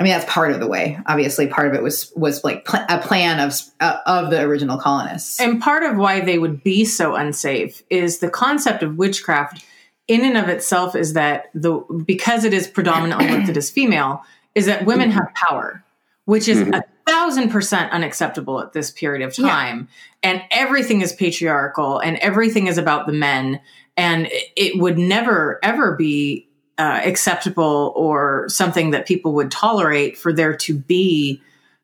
I 0.00 0.04
mean, 0.04 0.12
that's 0.12 0.30
part 0.30 0.52
of 0.52 0.60
the 0.60 0.68
way. 0.68 0.98
Obviously, 1.06 1.48
part 1.48 1.66
of 1.66 1.74
it 1.74 1.82
was 1.82 2.12
was 2.14 2.44
like 2.44 2.64
pl- 2.64 2.84
a 2.88 2.98
plan 2.98 3.40
of 3.40 3.60
uh, 3.80 3.98
of 4.06 4.30
the 4.30 4.40
original 4.42 4.78
colonists. 4.78 5.40
And 5.40 5.60
part 5.60 5.82
of 5.82 5.96
why 5.96 6.20
they 6.20 6.38
would 6.38 6.62
be 6.62 6.84
so 6.84 7.16
unsafe 7.16 7.82
is 7.90 8.18
the 8.18 8.30
concept 8.30 8.82
of 8.84 8.96
witchcraft 8.96 9.64
in 10.08 10.24
and 10.24 10.36
of 10.36 10.48
itself 10.48 10.96
is 10.96 11.12
that 11.12 11.50
the 11.54 11.74
because 12.04 12.44
it 12.44 12.52
is 12.54 12.66
predominantly 12.66 13.28
looked 13.30 13.48
at 13.48 13.56
as 13.56 13.70
female, 13.70 14.22
is 14.54 14.66
that 14.66 14.84
women 14.86 15.10
have 15.10 15.32
power, 15.34 15.84
which 16.24 16.48
is 16.48 16.60
a 16.74 16.82
thousand 17.06 17.50
percent 17.50 17.92
unacceptable 17.92 18.60
at 18.60 18.72
this 18.72 18.90
period 18.90 19.24
of 19.26 19.34
time. 19.34 19.88
And 20.22 20.42
everything 20.50 21.00
is 21.00 21.12
patriarchal 21.12 21.98
and 22.00 22.16
everything 22.18 22.66
is 22.66 22.76
about 22.78 23.06
the 23.06 23.12
men. 23.12 23.60
And 23.96 24.26
it- 24.26 24.48
it 24.56 24.78
would 24.80 24.98
never, 24.98 25.58
ever 25.62 25.94
be 25.94 26.46
uh, 26.78 27.00
acceptable 27.04 27.92
or 27.96 28.44
something 28.48 28.90
that 28.90 29.06
people 29.06 29.32
would 29.34 29.50
tolerate 29.50 30.16
for 30.18 30.32
there 30.32 30.56
to 30.56 30.74
be, 30.78 31.40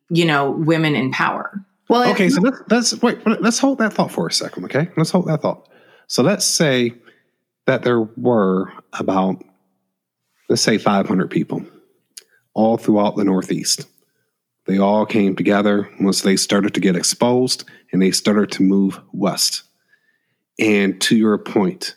you 0.08 0.24
know, 0.24 0.50
women 0.52 0.94
in 0.94 1.10
power. 1.10 1.60
Well, 1.88 2.02
it- 2.02 2.10
Okay, 2.12 2.28
so 2.28 2.40
let's, 2.40 2.58
let's 2.70 3.02
wait. 3.02 3.18
Let's 3.40 3.58
hold 3.58 3.78
that 3.78 3.92
thought 3.92 4.12
for 4.12 4.26
a 4.28 4.32
second. 4.32 4.64
Okay, 4.66 4.88
let's 4.96 5.10
hold 5.10 5.26
that 5.26 5.42
thought. 5.42 5.68
So 6.06 6.22
let's 6.22 6.44
say 6.44 6.92
that 7.66 7.82
there 7.82 8.00
were 8.00 8.72
about, 8.92 9.42
let's 10.48 10.62
say, 10.62 10.78
500 10.78 11.30
people 11.30 11.64
all 12.54 12.76
throughout 12.76 13.16
the 13.16 13.24
Northeast. 13.24 13.86
They 14.66 14.78
all 14.78 15.04
came 15.04 15.36
together 15.36 15.90
once 16.00 16.22
they 16.22 16.36
started 16.36 16.74
to 16.74 16.80
get 16.80 16.96
exposed, 16.96 17.64
and 17.92 18.00
they 18.00 18.10
started 18.10 18.50
to 18.52 18.62
move 18.62 19.00
west. 19.12 19.62
And 20.58 21.00
to 21.02 21.16
your 21.16 21.36
point, 21.36 21.96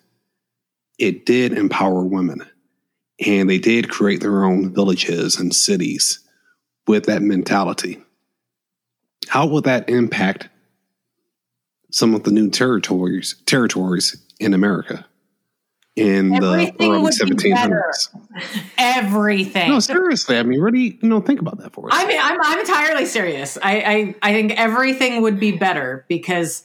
it 0.98 1.26
did 1.26 1.54
empower 1.54 2.04
women, 2.04 2.46
and 3.26 3.50
they 3.50 3.60
did 3.60 3.90
create 3.90 4.22
their 4.22 4.44
own 4.44 4.74
villages 4.74 5.40
and 5.40 5.54
cities 5.54 6.20
with 6.88 7.06
that 7.06 7.22
mentality 7.22 8.02
how 9.28 9.46
will 9.46 9.62
that 9.62 9.90
impact 9.90 10.50
some 11.92 12.14
of 12.14 12.24
the 12.24 12.32
new 12.32 12.50
territories 12.50 13.36
territories 13.46 14.24
in 14.40 14.54
America 14.54 15.06
in 15.98 16.36
Everything 16.36 16.76
the 16.78 16.86
early 16.86 17.02
would 17.04 17.38
be 17.38 17.52
1700s? 17.52 18.10
Everything. 18.78 19.70
No, 19.70 19.80
seriously. 19.80 20.38
I 20.38 20.44
mean, 20.44 20.60
really, 20.60 21.00
you 21.02 21.10
know, 21.10 21.20
think 21.22 21.40
about 21.40 21.58
that 21.60 21.74
for 21.74 21.88
us. 21.92 21.94
I 21.96 22.06
mean, 22.06 22.20
I'm 22.22 22.40
I'm 22.42 22.60
entirely 22.60 23.06
serious. 23.06 23.58
I, 23.62 24.16
I 24.22 24.30
I 24.30 24.34
think 24.34 24.52
everything 24.54 25.22
would 25.24 25.40
be 25.40 25.52
better 25.52 26.06
because 26.08 26.64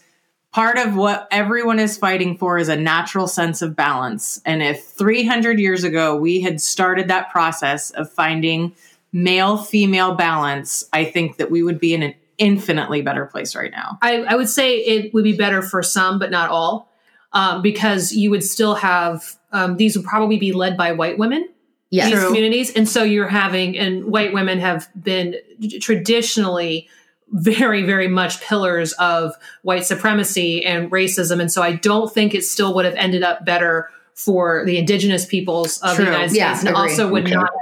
part 0.52 0.76
of 0.76 0.94
what 0.94 1.26
everyone 1.30 1.78
is 1.78 1.96
fighting 1.96 2.36
for 2.36 2.58
is 2.58 2.68
a 2.68 2.76
natural 2.76 3.26
sense 3.26 3.62
of 3.62 3.74
balance. 3.74 4.40
And 4.44 4.62
if 4.62 4.84
300 4.84 5.58
years 5.58 5.82
ago 5.82 6.14
we 6.16 6.42
had 6.42 6.60
started 6.60 7.08
that 7.08 7.30
process 7.30 7.90
of 7.90 8.12
finding 8.12 8.74
male 9.12 9.56
female 9.56 10.14
balance, 10.14 10.84
I 10.92 11.06
think 11.06 11.38
that 11.38 11.50
we 11.50 11.62
would 11.62 11.80
be 11.80 11.94
in 11.94 12.02
an 12.02 12.14
infinitely 12.38 13.02
better 13.02 13.26
place 13.26 13.54
right 13.54 13.70
now. 13.70 13.98
I, 14.02 14.22
I 14.22 14.34
would 14.36 14.48
say 14.48 14.78
it 14.78 15.14
would 15.14 15.24
be 15.24 15.36
better 15.36 15.62
for 15.62 15.82
some, 15.82 16.18
but 16.18 16.30
not 16.30 16.50
all, 16.50 16.91
um, 17.32 17.62
because 17.62 18.12
you 18.12 18.30
would 18.30 18.44
still 18.44 18.74
have 18.74 19.36
um, 19.52 19.76
these 19.76 19.96
would 19.96 20.06
probably 20.06 20.38
be 20.38 20.52
led 20.52 20.76
by 20.76 20.92
white 20.92 21.18
women. 21.18 21.48
yes. 21.90 22.06
these 22.10 22.18
True. 22.18 22.26
communities, 22.28 22.72
and 22.74 22.88
so 22.88 23.02
you're 23.02 23.28
having 23.28 23.76
and 23.76 24.04
white 24.06 24.32
women 24.32 24.58
have 24.60 24.88
been 25.00 25.36
traditionally 25.80 26.88
very, 27.34 27.82
very 27.82 28.08
much 28.08 28.40
pillars 28.42 28.92
of 28.94 29.34
white 29.62 29.84
supremacy 29.86 30.64
and 30.64 30.90
racism, 30.90 31.40
and 31.40 31.50
so 31.50 31.62
I 31.62 31.72
don't 31.72 32.12
think 32.12 32.34
it 32.34 32.44
still 32.44 32.74
would 32.74 32.84
have 32.84 32.94
ended 32.94 33.22
up 33.22 33.44
better 33.44 33.88
for 34.14 34.64
the 34.66 34.76
indigenous 34.76 35.24
peoples 35.24 35.78
of 35.82 35.96
True. 35.96 36.04
the 36.04 36.10
United 36.10 36.36
Yeah, 36.36 36.52
States, 36.54 36.66
and 36.68 36.76
agree. 36.76 36.90
also 36.90 37.08
would 37.10 37.24
Okay. 37.24 37.34
not 37.34 37.50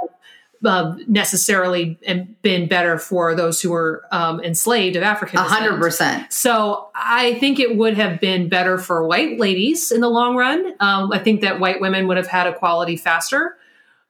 uh, 0.63 0.95
necessarily 1.07 1.97
been 2.41 2.67
better 2.67 2.97
for 2.97 3.35
those 3.35 3.61
who 3.61 3.71
were 3.71 4.03
um, 4.11 4.39
enslaved 4.41 4.95
of 4.95 5.03
African. 5.03 5.39
A 5.39 5.43
hundred 5.43 5.79
percent. 5.79 6.31
So 6.31 6.89
I 6.95 7.35
think 7.35 7.59
it 7.59 7.75
would 7.77 7.95
have 7.95 8.19
been 8.19 8.47
better 8.49 8.77
for 8.77 9.05
white 9.07 9.39
ladies 9.39 9.91
in 9.91 10.01
the 10.01 10.09
long 10.09 10.35
run. 10.35 10.73
Um, 10.79 11.11
I 11.11 11.19
think 11.19 11.41
that 11.41 11.59
white 11.59 11.81
women 11.81 12.07
would 12.07 12.17
have 12.17 12.27
had 12.27 12.47
equality 12.47 12.95
faster. 12.97 13.57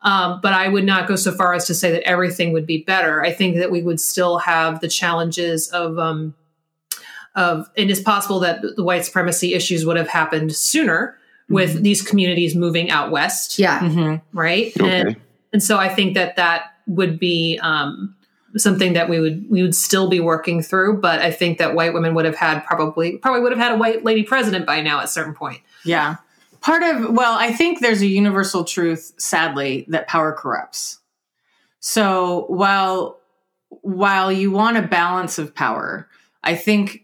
Um, 0.04 0.40
but 0.42 0.52
I 0.52 0.68
would 0.68 0.84
not 0.84 1.08
go 1.08 1.16
so 1.16 1.32
far 1.32 1.54
as 1.54 1.68
to 1.68 1.76
say 1.76 1.92
that 1.92 2.02
everything 2.08 2.54
would 2.54 2.66
be 2.66 2.80
better. 2.80 3.24
I 3.24 3.32
think 3.32 3.58
that 3.58 3.70
we 3.70 3.84
would 3.84 4.00
still 4.00 4.40
have 4.40 4.80
the 4.82 4.88
challenges 4.88 5.70
of 5.70 6.00
um, 6.00 6.34
of, 7.36 7.70
and 7.78 7.90
it's 7.90 8.02
possible 8.02 8.40
that 8.42 8.62
the 8.76 8.84
white 8.84 9.06
supremacy 9.06 9.54
issues 9.54 9.86
would 9.86 9.98
have 9.98 10.08
happened 10.10 10.54
sooner 10.56 11.18
with 11.50 11.82
these 11.84 12.02
communities 12.02 12.56
moving 12.56 12.90
out 12.90 13.12
west, 13.12 13.60
Yeah. 13.60 13.80
Mm-hmm. 13.80 14.38
right? 14.38 14.74
Okay. 14.78 15.02
And 15.02 15.16
and 15.54 15.62
so 15.62 15.78
I 15.78 15.90
think 15.90 16.16
that 16.16 16.36
that 16.36 16.74
would 16.88 17.20
be 17.20 17.60
um, 17.62 18.16
something 18.58 18.94
that 18.94 19.10
we 19.10 19.20
would 19.20 19.50
we 19.50 19.62
would 19.62 19.76
still 19.76 20.10
be 20.10 20.20
working 20.20 20.62
through. 20.62 21.00
But 21.02 21.22
I 21.22 21.32
think 21.32 21.58
that 21.58 21.76
white 21.76 21.94
women 21.94 22.14
would 22.16 22.26
have 22.26 22.36
had 22.36 22.66
probably 22.66 23.18
probably 23.18 23.42
would 23.42 23.52
have 23.52 23.62
had 23.62 23.72
a 23.74 23.78
white 23.78 24.04
lady 24.04 24.24
president 24.24 24.66
by 24.66 24.82
now 24.82 25.00
at 25.00 25.06
a 25.06 25.08
certain 25.10 25.34
point. 25.34 25.62
Yeah. 25.86 26.18
Part 26.60 26.84
of, 26.84 27.10
well, 27.16 27.36
I 27.40 27.52
think 27.52 27.80
there's 27.80 28.04
a 28.04 28.06
universal 28.06 28.64
truth, 28.64 29.14
sadly, 29.18 29.84
that 29.88 30.08
power 30.08 30.32
corrupts. 30.32 31.00
So 31.80 32.46
while, 32.50 33.20
while 33.82 34.32
you 34.32 34.52
want 34.52 34.78
a 34.78 34.84
balance 34.84 35.40
of 35.40 35.56
power, 35.56 36.08
I 36.44 36.54
think, 36.54 37.04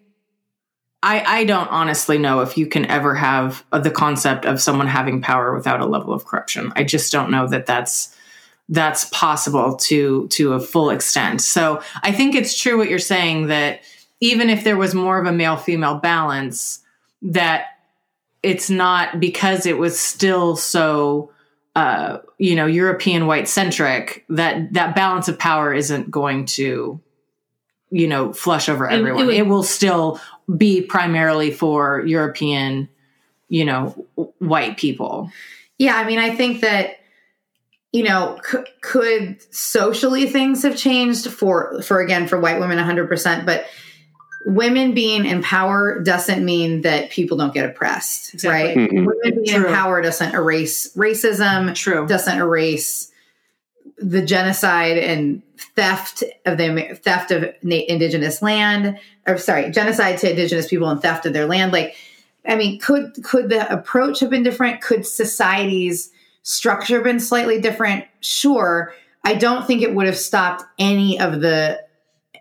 I, 1.01 1.39
I 1.39 1.43
don't 1.45 1.69
honestly 1.69 2.19
know 2.19 2.41
if 2.41 2.55
you 2.55 2.67
can 2.67 2.85
ever 2.85 3.15
have 3.15 3.65
the 3.71 3.89
concept 3.89 4.45
of 4.45 4.61
someone 4.61 4.85
having 4.85 5.23
power 5.23 5.55
without 5.55 5.79
a 5.79 5.87
level 5.87 6.13
of 6.13 6.25
corruption. 6.25 6.71
I 6.75 6.83
just 6.83 7.11
don't 7.11 7.31
know 7.31 7.47
that 7.47 7.65
that's, 7.65 8.15
that's 8.69 9.05
possible 9.05 9.75
to, 9.77 10.27
to 10.29 10.53
a 10.53 10.59
full 10.59 10.89
extent. 10.89 11.41
So 11.41 11.81
I 12.03 12.11
think 12.11 12.35
it's 12.35 12.59
true 12.59 12.77
what 12.77 12.89
you're 12.89 12.99
saying 12.99 13.47
that 13.47 13.81
even 14.19 14.49
if 14.49 14.63
there 14.63 14.77
was 14.77 14.93
more 14.93 15.19
of 15.19 15.25
a 15.25 15.31
male 15.31 15.57
female 15.57 15.95
balance, 15.99 16.83
that 17.21 17.67
it's 18.43 18.69
not 18.69 19.19
because 19.19 19.65
it 19.65 19.77
was 19.77 19.99
still 19.99 20.55
so 20.55 21.31
uh, 21.75 22.17
you 22.39 22.55
know 22.55 22.65
European 22.65 23.27
white 23.27 23.47
centric 23.47 24.25
that 24.29 24.73
that 24.73 24.95
balance 24.95 25.27
of 25.27 25.37
power 25.37 25.73
isn't 25.73 26.09
going 26.09 26.45
to 26.45 26.99
you 27.91 28.07
know 28.07 28.33
flush 28.33 28.67
over 28.67 28.89
It- 28.89 28.93
it 28.93 28.99
everyone. 28.99 29.25
would- 29.27 29.35
It, 29.35 29.47
will 29.47 29.63
still 29.63 30.19
be 30.57 30.81
primarily 30.81 31.51
for 31.51 32.03
European 32.05 32.89
you 33.49 33.63
know 33.65 34.05
white 34.39 34.77
people. 34.77 35.31
Yeah, 35.77 35.95
I 35.97 36.05
mean, 36.05 36.17
I 36.19 36.35
think 36.35 36.61
that 36.61 36.96
you 37.91 38.03
know, 38.03 38.39
c- 38.49 38.57
could 38.81 39.37
socially 39.53 40.27
things 40.27 40.63
have 40.63 40.75
changed 40.77 41.27
for 41.31 41.81
for 41.81 41.99
again 42.01 42.27
for 42.27 42.39
white 42.39 42.59
women 42.59 42.77
100%, 42.77 43.45
but 43.45 43.65
women 44.45 44.93
being 44.93 45.25
in 45.25 45.41
power 45.41 46.01
doesn't 46.03 46.43
mean 46.45 46.81
that 46.81 47.09
people 47.09 47.37
don't 47.37 47.53
get 47.53 47.69
oppressed, 47.69 48.33
Exactly. 48.33 48.75
right? 48.81 48.91
Mhm. 48.91 49.05
Women 49.05 49.43
being 49.43 49.57
True. 49.61 49.67
in 49.67 49.73
power 49.73 50.01
doesn't 50.01 50.33
erase 50.35 50.93
racism, 50.95 51.73
True. 51.75 52.07
doesn't 52.07 52.37
erase 52.37 53.11
the 53.97 54.21
genocide 54.21 54.97
and 54.97 55.41
theft 55.75 56.23
of 56.45 56.57
the 56.57 56.99
theft 57.03 57.31
of 57.31 57.43
na- 57.63 57.75
indigenous 57.87 58.41
land 58.43 58.99
or 59.27 59.37
sorry 59.39 59.71
genocide 59.71 60.19
to 60.19 60.29
indigenous 60.29 60.67
people 60.67 60.87
and 60.87 61.01
theft 61.01 61.25
of 61.25 61.33
their 61.33 61.47
land 61.47 61.71
like 61.71 61.95
i 62.47 62.55
mean 62.55 62.79
could 62.79 63.11
could 63.23 63.49
the 63.49 63.71
approach 63.73 64.19
have 64.19 64.29
been 64.29 64.43
different 64.43 64.81
could 64.81 65.03
society's 65.03 66.11
structure 66.43 67.01
been 67.01 67.19
slightly 67.19 67.59
different 67.59 68.05
sure 68.21 68.93
i 69.23 69.33
don't 69.33 69.65
think 69.67 69.81
it 69.81 69.93
would 69.93 70.05
have 70.05 70.17
stopped 70.17 70.63
any 70.79 71.19
of 71.19 71.41
the 71.41 71.79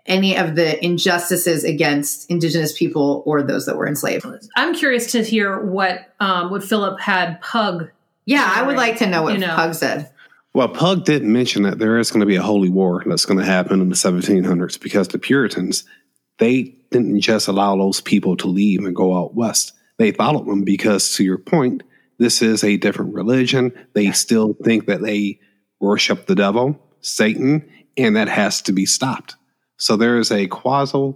any 0.05 0.37
of 0.37 0.55
the 0.55 0.83
injustices 0.83 1.65
against 1.65 2.29
indigenous 2.31 2.77
people 2.77 3.23
or 3.25 3.43
those 3.43 3.65
that 3.65 3.75
were 3.75 3.87
enslaved 3.87 4.25
I'm 4.55 4.73
curious 4.73 5.11
to 5.11 5.21
hear 5.21 5.59
what 5.59 6.13
um, 6.21 6.49
what 6.49 6.63
Phillip 6.63 6.99
had 7.01 7.41
Pug. 7.41 7.89
yeah 8.25 8.49
i 8.55 8.63
would 8.63 8.77
like 8.77 8.97
to 8.99 9.07
know 9.07 9.23
what 9.23 9.33
You 9.33 9.39
know. 9.39 9.55
pug 9.55 9.73
said 9.73 10.09
Well, 10.53 10.69
Pug 10.69 11.03
didn't 11.05 11.31
mention 11.31 11.63
that 11.63 11.77
there 11.77 11.99
is 11.99 12.09
going 12.09 12.21
to 12.21 12.25
be 12.25 12.37
a 12.37 12.41
holy 12.41 12.69
war 12.69 13.03
that's 13.05 13.25
going 13.25 13.37
to 13.37 13.45
happen 13.45 13.79
in 13.81 13.89
the 13.89 13.95
1700s 13.95 14.79
because 14.81 15.09
the 15.09 15.19
Puritans, 15.19 15.83
they 16.39 16.73
didn't 16.89 17.19
just 17.19 17.47
allow 17.47 17.75
those 17.77 18.01
people 18.01 18.35
to 18.37 18.47
leave 18.47 18.83
and 18.83 18.95
go 18.95 19.15
out 19.15 19.35
west. 19.35 19.73
They 19.97 20.11
followed 20.13 20.47
them 20.47 20.63
because, 20.63 21.13
to 21.15 21.23
your 21.23 21.37
point, 21.37 21.83
this 22.17 22.41
is 22.41 22.63
a 22.63 22.77
different 22.77 23.13
religion. 23.13 23.73
They 23.93 24.11
still 24.11 24.55
think 24.63 24.87
that 24.87 25.01
they 25.01 25.39
worship 25.79 26.25
the 26.25 26.35
devil, 26.35 26.79
Satan, 27.01 27.69
and 27.97 28.15
that 28.15 28.27
has 28.27 28.61
to 28.63 28.71
be 28.71 28.85
stopped. 28.85 29.35
So 29.77 29.95
there 29.95 30.17
is 30.17 30.31
a 30.31 30.47
quasi 30.47 31.13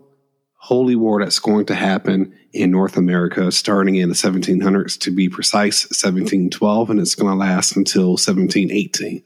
holy 0.56 0.95
war 0.95 1.24
that's 1.24 1.39
going 1.39 1.66
to 1.66 1.76
happen 1.76 2.38
in 2.54 2.70
North 2.70 2.97
America 2.97 3.52
starting 3.52 3.95
in 3.95 4.10
the 4.10 4.16
1700s, 4.16 4.99
to 4.99 5.12
be 5.12 5.28
precise, 5.30 5.86
1712, 5.86 6.89
and 6.89 6.99
it's 6.99 7.16
going 7.16 7.32
to 7.32 7.38
last 7.38 7.76
until 7.76 8.10
1718 8.12 9.24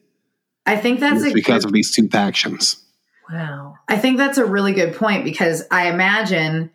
i 0.66 0.76
think 0.76 1.00
that's 1.00 1.24
a 1.24 1.34
because 1.34 1.64
good- 1.64 1.70
of 1.70 1.74
these 1.74 1.92
two 1.92 2.08
factions. 2.08 2.78
Wow. 3.32 3.76
I 3.88 3.98
think 3.98 4.18
that's 4.18 4.38
a 4.38 4.46
really 4.46 4.74
good 4.74 4.96
point 4.96 5.24
because 5.24 5.64
I 5.72 5.90
imagine 5.90 6.70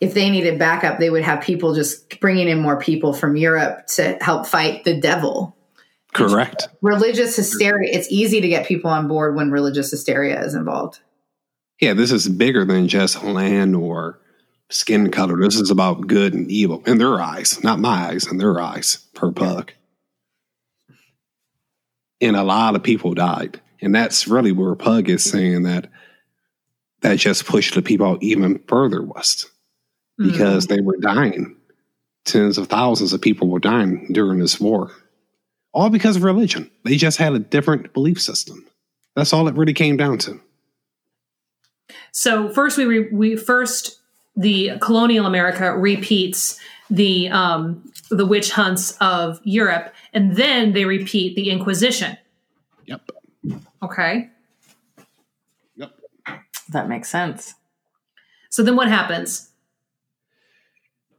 if 0.00 0.14
they 0.14 0.30
needed 0.30 0.58
backup, 0.58 0.98
they 0.98 1.10
would 1.10 1.22
have 1.22 1.42
people 1.42 1.74
just 1.74 2.18
bringing 2.20 2.48
in 2.48 2.58
more 2.58 2.80
people 2.80 3.12
from 3.12 3.36
Europe 3.36 3.86
to 3.88 4.16
help 4.20 4.46
fight 4.46 4.84
the 4.84 4.98
devil. 4.98 5.56
Correct. 6.12 6.68
Religious 6.80 7.36
hysteria, 7.36 7.90
it's 7.92 8.10
easy 8.10 8.40
to 8.40 8.48
get 8.48 8.66
people 8.66 8.90
on 8.90 9.06
board 9.06 9.36
when 9.36 9.50
religious 9.50 9.90
hysteria 9.90 10.42
is 10.42 10.54
involved. 10.54 11.00
Yeah, 11.80 11.92
this 11.94 12.10
is 12.10 12.28
bigger 12.28 12.64
than 12.64 12.88
just 12.88 13.22
land 13.22 13.76
or 13.76 14.18
skin 14.70 15.10
color. 15.10 15.38
This 15.40 15.56
is 15.56 15.70
about 15.70 16.06
good 16.06 16.34
and 16.34 16.50
evil 16.50 16.82
in 16.86 16.98
their 16.98 17.20
eyes, 17.20 17.62
not 17.62 17.78
my 17.78 18.08
eyes, 18.08 18.26
in 18.26 18.38
their 18.38 18.60
eyes, 18.60 19.06
per 19.14 19.30
Pug. 19.30 19.72
And 22.20 22.36
a 22.36 22.42
lot 22.42 22.74
of 22.74 22.82
people 22.82 23.14
died. 23.14 23.60
And 23.80 23.94
that's 23.94 24.28
really 24.28 24.52
where 24.52 24.74
Pug 24.74 25.08
is 25.08 25.24
saying 25.24 25.62
that 25.62 25.90
that 27.00 27.18
just 27.18 27.46
pushed 27.46 27.74
the 27.74 27.82
people 27.82 28.06
out 28.06 28.22
even 28.22 28.62
further 28.66 29.02
west 29.02 29.50
because 30.28 30.66
they 30.66 30.80
were 30.80 30.96
dying. 30.98 31.56
Tens 32.24 32.58
of 32.58 32.68
thousands 32.68 33.12
of 33.12 33.20
people 33.22 33.48
were 33.48 33.58
dying 33.60 34.08
during 34.12 34.38
this 34.38 34.60
war, 34.60 34.90
all 35.72 35.88
because 35.90 36.16
of 36.16 36.22
religion. 36.22 36.70
They 36.84 36.96
just 36.96 37.16
had 37.18 37.32
a 37.32 37.38
different 37.38 37.92
belief 37.94 38.20
system. 38.20 38.66
That's 39.16 39.32
all 39.32 39.48
it 39.48 39.54
really 39.54 39.72
came 39.72 39.96
down 39.96 40.18
to. 40.18 40.40
So 42.12 42.48
first 42.50 42.76
we 42.76 42.84
re- 42.84 43.08
we 43.10 43.36
first 43.36 44.00
the 44.36 44.72
colonial 44.80 45.26
America 45.26 45.76
repeats 45.76 46.58
the 46.90 47.28
um, 47.30 47.90
the 48.10 48.26
witch 48.26 48.50
hunts 48.52 48.96
of 49.00 49.40
Europe, 49.44 49.94
and 50.12 50.36
then 50.36 50.72
they 50.72 50.84
repeat 50.84 51.36
the 51.36 51.50
Inquisition. 51.50 52.16
Yep. 52.86 53.10
Okay, 53.82 54.28
Yep. 55.76 55.92
That 56.68 56.88
makes 56.88 57.08
sense. 57.08 57.54
so 58.50 58.62
then 58.62 58.76
what 58.76 58.88
happens? 58.88 59.49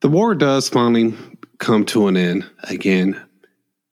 The 0.02 0.10
war 0.10 0.34
does 0.34 0.68
finally 0.68 1.14
come 1.60 1.86
to 1.86 2.08
an 2.08 2.18
end. 2.18 2.50
Again, 2.64 3.22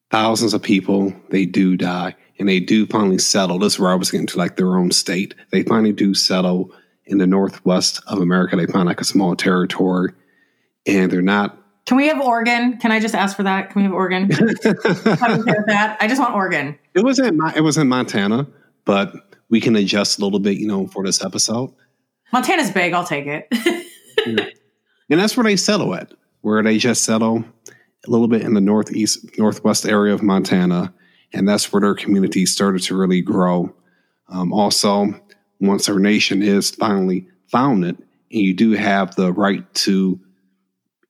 thousands 0.10 0.56
of 0.56 0.64
people, 0.64 1.14
they 1.30 1.46
do 1.46 1.78
die 1.78 2.16
and 2.40 2.50
they 2.50 2.60
do 2.60 2.88
finally 2.88 3.20
settle. 3.20 3.60
This 3.60 3.74
is 3.74 3.80
where 3.80 3.92
I 3.92 3.96
was 3.96 4.10
getting 4.10 4.28
to 4.28 4.38
like 4.38 4.56
their 4.56 4.76
own 4.76 4.90
state. 4.90 5.36
They 5.52 5.62
finally 5.62 5.94
do 5.94 6.16
settle 6.16 6.72
in 7.06 7.20
the 7.20 7.28
northwest 7.28 8.02
of 8.08 8.20
America. 8.20 8.56
They 8.56 8.66
find 8.66 8.88
like 8.88 9.02
a 9.02 9.06
small 9.06 9.36
territory 9.36 10.14
and 10.88 11.12
they're 11.12 11.22
not. 11.22 11.58
Can 11.86 11.98
we 11.98 12.08
have 12.08 12.20
Oregon? 12.20 12.78
Can 12.78 12.92
I 12.92 13.00
just 13.00 13.14
ask 13.14 13.36
for 13.36 13.44
that? 13.44 13.70
Can 13.70 13.82
we 13.82 13.84
have 13.84 13.94
Oregon? 13.94 14.30
That. 15.70 15.98
I 16.00 16.08
just 16.08 16.20
want 16.20 16.34
Oregon. 16.34 16.78
It 16.96 17.04
was 17.04 17.20
in 17.20 17.40
it 17.56 17.62
was 17.62 17.78
in 17.78 17.88
Montana, 17.88 18.48
but 18.86 19.14
we 19.50 19.62
can 19.62 19.76
adjust 19.76 20.20
a 20.20 20.24
little 20.24 20.40
bit, 20.40 20.58
you 20.58 20.68
know, 20.68 20.88
for 20.88 21.04
this 21.04 21.24
episode. 21.24 21.72
Montana's 22.32 22.72
big. 22.72 22.94
I'll 22.94 23.06
take 23.06 23.26
it. 23.28 24.56
And 25.10 25.20
that's 25.20 25.36
where 25.36 25.44
they 25.44 25.56
settle 25.56 25.96
at, 25.96 26.14
where 26.42 26.62
they 26.62 26.78
just 26.78 27.04
settle 27.04 27.44
a 28.08 28.10
little 28.10 28.28
bit 28.28 28.44
in 28.44 28.54
the 28.54 28.62
northeast, 28.62 29.38
northwest 29.38 29.86
area 29.86 30.14
of 30.14 30.24
Montana. 30.24 30.94
And 31.34 31.48
that's 31.48 31.72
where 31.72 31.82
their 31.82 31.96
community 31.96 32.46
started 32.46 32.82
to 32.84 32.98
really 32.98 33.22
grow. 33.22 33.74
Um, 34.30 34.54
also, 34.54 35.20
once 35.60 35.90
our 35.90 36.00
nation 36.00 36.42
is 36.42 36.72
finally 36.72 37.28
founded, 37.48 37.98
and 38.32 38.42
you 38.42 38.54
do 38.54 38.72
have 38.72 39.16
the 39.16 39.34
right 39.34 39.72
to 39.74 40.20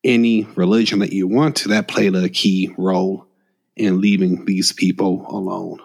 any 0.03 0.45
religion 0.55 0.99
that 0.99 1.11
you 1.11 1.27
want 1.27 1.57
to, 1.57 1.69
that 1.69 1.87
played 1.87 2.15
a 2.15 2.29
key 2.29 2.73
role 2.77 3.27
in 3.75 4.01
leaving 4.01 4.45
these 4.45 4.71
people 4.71 5.25
alone. 5.27 5.79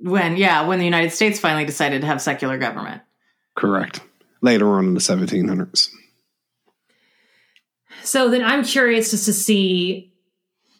When, 0.00 0.36
yeah, 0.36 0.66
when 0.66 0.78
the 0.78 0.84
United 0.84 1.12
States 1.12 1.40
finally 1.40 1.64
decided 1.64 2.02
to 2.02 2.06
have 2.06 2.20
secular 2.20 2.58
government. 2.58 3.00
Correct. 3.54 4.00
Later 4.44 4.68
on 4.68 4.86
in 4.86 4.94
the 4.94 5.00
1700s. 5.00 5.88
So 8.02 8.28
then 8.28 8.42
I'm 8.42 8.64
curious 8.64 9.10
just 9.10 9.24
to 9.24 9.32
see 9.32 10.12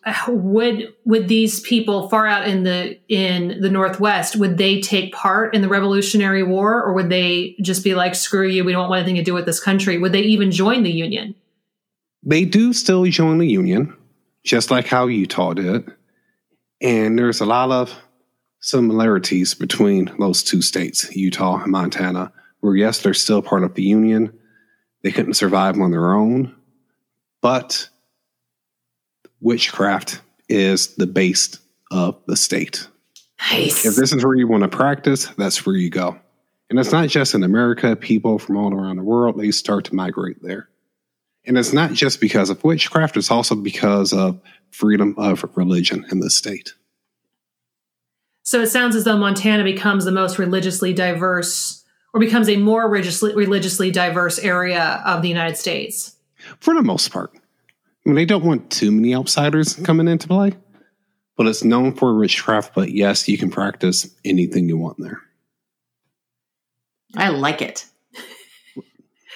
uh, 0.04 0.14
would 0.28 0.92
would 1.06 1.28
these 1.28 1.60
people 1.60 2.10
far 2.10 2.26
out 2.26 2.46
in 2.46 2.64
the 2.64 2.98
in 3.08 3.60
the 3.62 3.70
northwest 3.70 4.36
would 4.36 4.58
they 4.58 4.82
take 4.82 5.14
part 5.14 5.54
in 5.54 5.62
the 5.62 5.68
Revolutionary 5.68 6.42
War 6.42 6.82
or 6.82 6.92
would 6.92 7.08
they 7.08 7.56
just 7.62 7.82
be 7.82 7.94
like 7.94 8.14
screw 8.14 8.46
you 8.46 8.64
we 8.64 8.72
don't 8.72 8.90
want 8.90 9.00
anything 9.00 9.16
to 9.16 9.22
do 9.22 9.32
with 9.32 9.46
this 9.46 9.60
country 9.60 9.96
would 9.96 10.12
they 10.12 10.20
even 10.20 10.50
join 10.50 10.82
the 10.82 10.92
Union? 10.92 11.34
they 12.24 12.44
do 12.44 12.72
still 12.72 13.04
join 13.04 13.38
the 13.38 13.46
union, 13.46 13.94
just 14.44 14.70
like 14.70 14.86
how 14.86 15.06
Utah 15.06 15.52
did. 15.52 15.92
And 16.80 17.18
there's 17.18 17.40
a 17.40 17.46
lot 17.46 17.70
of 17.70 17.94
similarities 18.60 19.54
between 19.54 20.10
those 20.18 20.42
two 20.42 20.62
states, 20.62 21.14
Utah 21.14 21.62
and 21.62 21.72
Montana, 21.72 22.32
where 22.64 22.74
yes, 22.74 23.00
they're 23.00 23.12
still 23.12 23.42
part 23.42 23.62
of 23.62 23.74
the 23.74 23.82
union. 23.82 24.32
They 25.02 25.12
couldn't 25.12 25.34
survive 25.34 25.78
on 25.78 25.90
their 25.90 26.14
own, 26.14 26.56
but 27.42 27.90
witchcraft 29.38 30.22
is 30.48 30.94
the 30.94 31.06
base 31.06 31.58
of 31.90 32.18
the 32.26 32.38
state. 32.38 32.88
Nice. 33.52 33.84
If 33.84 33.96
this 33.96 34.14
is 34.14 34.24
where 34.24 34.34
you 34.34 34.48
want 34.48 34.62
to 34.62 34.70
practice, 34.70 35.26
that's 35.36 35.66
where 35.66 35.76
you 35.76 35.90
go. 35.90 36.18
And 36.70 36.78
it's 36.78 36.90
not 36.90 37.10
just 37.10 37.34
in 37.34 37.42
America, 37.42 37.94
people 37.96 38.38
from 38.38 38.56
all 38.56 38.72
around 38.72 38.96
the 38.96 39.02
world, 39.02 39.38
they 39.38 39.50
start 39.50 39.84
to 39.84 39.94
migrate 39.94 40.42
there. 40.42 40.70
And 41.44 41.58
it's 41.58 41.74
not 41.74 41.92
just 41.92 42.18
because 42.18 42.48
of 42.48 42.64
witchcraft, 42.64 43.18
it's 43.18 43.30
also 43.30 43.54
because 43.56 44.14
of 44.14 44.40
freedom 44.70 45.14
of 45.18 45.44
religion 45.54 46.06
in 46.10 46.20
the 46.20 46.30
state. 46.30 46.72
So 48.42 48.62
it 48.62 48.68
sounds 48.68 48.96
as 48.96 49.04
though 49.04 49.18
Montana 49.18 49.64
becomes 49.64 50.06
the 50.06 50.12
most 50.12 50.38
religiously 50.38 50.94
diverse 50.94 51.83
or 52.14 52.20
becomes 52.20 52.48
a 52.48 52.56
more 52.56 52.88
religiously 52.88 53.34
religiously 53.34 53.90
diverse 53.90 54.38
area 54.38 55.02
of 55.04 55.20
the 55.20 55.28
United 55.28 55.56
States. 55.56 56.16
For 56.60 56.72
the 56.74 56.82
most 56.82 57.10
part. 57.10 57.32
I 57.34 58.08
mean, 58.08 58.14
they 58.14 58.24
don't 58.24 58.44
want 58.44 58.70
too 58.70 58.92
many 58.92 59.14
outsiders 59.14 59.74
coming 59.74 60.08
into 60.08 60.28
play, 60.28 60.52
but 61.36 61.46
it's 61.46 61.64
known 61.64 61.94
for 61.94 62.16
witchcraft. 62.16 62.74
But 62.74 62.92
yes, 62.92 63.28
you 63.28 63.36
can 63.36 63.50
practice 63.50 64.08
anything 64.24 64.68
you 64.68 64.78
want 64.78 64.98
there. 64.98 65.20
I 67.16 67.28
like 67.28 67.60
it. 67.60 67.86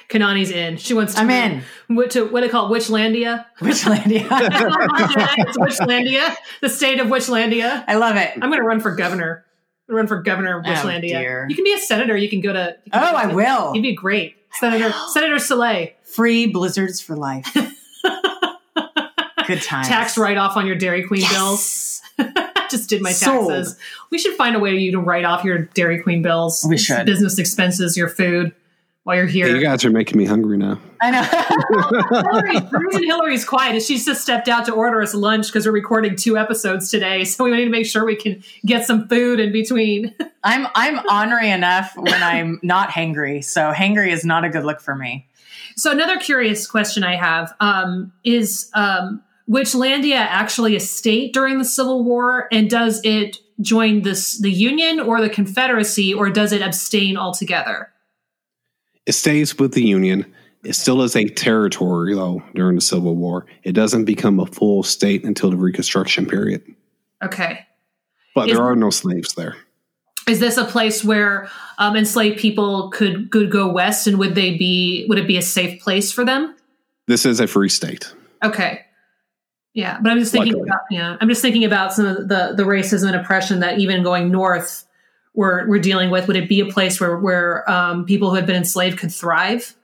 Kanani's 0.08 0.50
in. 0.50 0.78
She 0.78 0.94
wants 0.94 1.14
to 1.14 1.20
I'm 1.20 1.30
in. 1.30 1.62
What 1.88 2.12
to 2.12 2.26
what 2.26 2.40
do 2.40 2.46
they 2.46 2.50
call 2.50 2.72
it? 2.72 2.78
Witchlandia? 2.78 3.44
Witchlandia. 3.58 4.26
it's 5.38 5.58
Witchlandia, 5.58 6.34
the 6.62 6.68
state 6.68 6.98
of 7.00 7.08
Witchlandia. 7.08 7.84
I 7.86 7.96
love 7.96 8.16
it. 8.16 8.30
I'm 8.34 8.48
going 8.48 8.60
to 8.60 8.66
run 8.66 8.80
for 8.80 8.94
governor. 8.94 9.44
Run 9.88 10.06
for 10.06 10.20
governor 10.22 10.58
of 10.58 10.64
Oh, 10.66 11.00
dear. 11.00 11.46
you 11.48 11.54
can 11.54 11.64
be 11.64 11.72
a 11.72 11.78
senator. 11.78 12.16
You 12.16 12.28
can 12.28 12.40
go 12.42 12.52
to. 12.52 12.76
can 12.92 13.02
Oh, 13.02 13.16
I 13.16 13.26
will. 13.26 13.74
You'd 13.74 13.82
be 13.82 13.94
great, 13.94 14.36
Senator 14.52 14.92
Senator 15.12 15.38
Soleil. 15.38 15.88
Free 16.02 16.46
blizzards 16.46 17.00
for 17.00 17.16
life. 17.16 17.46
Good 19.46 19.62
times. 19.62 19.88
Tax 19.88 20.18
write 20.18 20.36
off 20.36 20.56
on 20.58 20.66
your 20.66 20.76
Dairy 20.76 21.04
Queen 21.06 21.22
bills. 21.30 22.02
Just 22.70 22.90
did 22.90 23.00
my 23.00 23.12
Sold. 23.12 23.48
taxes. 23.48 23.78
We 24.10 24.18
should 24.18 24.34
find 24.34 24.54
a 24.54 24.58
way 24.58 24.72
for 24.72 24.76
you 24.76 24.92
to 24.92 25.00
write 25.00 25.24
off 25.24 25.42
your 25.42 25.58
Dairy 25.58 26.02
Queen 26.02 26.20
bills. 26.20 26.66
We 26.68 26.76
should. 26.76 27.06
Business 27.06 27.38
expenses, 27.38 27.96
your 27.96 28.08
food 28.10 28.54
while 29.08 29.16
you're 29.16 29.24
here. 29.24 29.46
Hey, 29.46 29.54
you 29.54 29.62
guys 29.62 29.86
are 29.86 29.90
making 29.90 30.18
me 30.18 30.26
hungry 30.26 30.58
now. 30.58 30.78
I 31.00 31.10
know. 31.10 31.22
Hillary, 32.20 32.60
the 32.60 32.78
reason 32.78 33.04
Hillary's 33.04 33.42
quiet 33.42 33.74
is 33.74 33.86
she's 33.86 34.04
just 34.04 34.20
stepped 34.20 34.48
out 34.48 34.66
to 34.66 34.74
order 34.74 35.00
us 35.00 35.14
lunch 35.14 35.46
because 35.46 35.64
we're 35.64 35.72
recording 35.72 36.14
two 36.14 36.36
episodes 36.36 36.90
today. 36.90 37.24
So 37.24 37.44
we 37.44 37.52
need 37.52 37.64
to 37.64 37.70
make 37.70 37.86
sure 37.86 38.04
we 38.04 38.16
can 38.16 38.42
get 38.66 38.84
some 38.84 39.08
food 39.08 39.40
in 39.40 39.50
between. 39.50 40.14
I'm 40.44 40.66
I'm 40.74 40.98
ornery 41.10 41.48
enough 41.48 41.96
when 41.96 42.22
I'm 42.22 42.60
not 42.62 42.90
hangry. 42.90 43.42
So 43.42 43.72
hangry 43.72 44.12
is 44.12 44.26
not 44.26 44.44
a 44.44 44.50
good 44.50 44.66
look 44.66 44.78
for 44.78 44.94
me. 44.94 45.26
So 45.74 45.90
another 45.90 46.18
curious 46.18 46.66
question 46.66 47.02
I 47.02 47.16
have 47.16 47.54
um, 47.60 48.12
is 48.24 48.70
um, 48.74 49.22
Witchlandia 49.48 50.18
actually 50.18 50.76
a 50.76 50.80
state 50.80 51.32
during 51.32 51.56
the 51.56 51.64
Civil 51.64 52.04
War, 52.04 52.46
and 52.52 52.68
does 52.68 53.00
it 53.04 53.38
join 53.62 54.02
this 54.02 54.38
the 54.38 54.52
Union 54.52 55.00
or 55.00 55.22
the 55.22 55.30
Confederacy, 55.30 56.12
or 56.12 56.28
does 56.28 56.52
it 56.52 56.60
abstain 56.60 57.16
altogether? 57.16 57.90
It 59.08 59.14
stays 59.14 59.58
with 59.58 59.72
the 59.72 59.82
Union. 59.82 60.30
It 60.64 60.74
still 60.74 61.00
is 61.00 61.16
a 61.16 61.26
territory, 61.26 62.14
though, 62.14 62.42
during 62.54 62.74
the 62.74 62.82
Civil 62.82 63.16
War. 63.16 63.46
It 63.62 63.72
doesn't 63.72 64.04
become 64.04 64.38
a 64.38 64.44
full 64.44 64.82
state 64.82 65.24
until 65.24 65.50
the 65.50 65.56
Reconstruction 65.56 66.26
period. 66.26 66.62
Okay. 67.24 67.66
But 68.34 68.50
Is- 68.50 68.56
there 68.56 68.64
are 68.64 68.76
no 68.76 68.90
slaves 68.90 69.32
there. 69.32 69.56
Is 70.28 70.40
this 70.40 70.58
a 70.58 70.64
place 70.66 71.02
where 71.02 71.48
um, 71.78 71.96
enslaved 71.96 72.38
people 72.38 72.90
could 72.90 73.30
could 73.30 73.50
go 73.50 73.72
west, 73.72 74.06
and 74.06 74.18
would 74.18 74.34
they 74.34 74.58
be 74.58 75.06
would 75.08 75.16
it 75.18 75.26
be 75.26 75.38
a 75.38 75.42
safe 75.42 75.80
place 75.80 76.12
for 76.12 76.22
them? 76.22 76.54
This 77.06 77.24
is 77.24 77.40
a 77.40 77.46
free 77.46 77.70
state. 77.70 78.12
Okay. 78.44 78.82
Yeah, 79.72 79.98
but 80.02 80.12
I'm 80.12 80.18
just 80.18 80.32
thinking 80.32 80.52
Luckily. 80.52 80.68
about 80.68 80.80
yeah, 80.90 81.16
I'm 81.18 81.28
just 81.30 81.40
thinking 81.40 81.64
about 81.64 81.94
some 81.94 82.04
of 82.04 82.28
the 82.28 82.52
the 82.54 82.64
racism 82.64 83.06
and 83.06 83.16
oppression 83.16 83.60
that 83.60 83.78
even 83.78 84.02
going 84.02 84.30
north 84.30 84.84
we're 85.38 85.68
we're 85.68 85.78
dealing 85.78 86.10
with. 86.10 86.26
Would 86.26 86.36
it 86.36 86.48
be 86.48 86.58
a 86.58 86.66
place 86.66 87.00
where 87.00 87.16
where 87.16 87.70
um, 87.70 88.04
people 88.04 88.30
who 88.30 88.34
had 88.34 88.44
been 88.44 88.56
enslaved 88.56 88.98
could 88.98 89.12
thrive? 89.12 89.76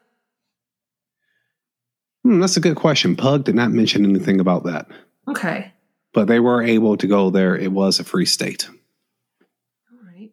Hmm, 2.24 2.40
that's 2.40 2.56
a 2.56 2.60
good 2.60 2.74
question. 2.74 3.14
Pug 3.14 3.44
did 3.44 3.54
not 3.54 3.70
mention 3.70 4.04
anything 4.04 4.40
about 4.40 4.64
that. 4.64 4.88
Okay. 5.28 5.72
But 6.12 6.26
they 6.26 6.40
were 6.40 6.60
able 6.60 6.96
to 6.96 7.06
go 7.06 7.30
there. 7.30 7.56
It 7.56 7.70
was 7.70 8.00
a 8.00 8.04
free 8.04 8.26
state. 8.26 8.68
All 9.92 9.98
right. 10.04 10.32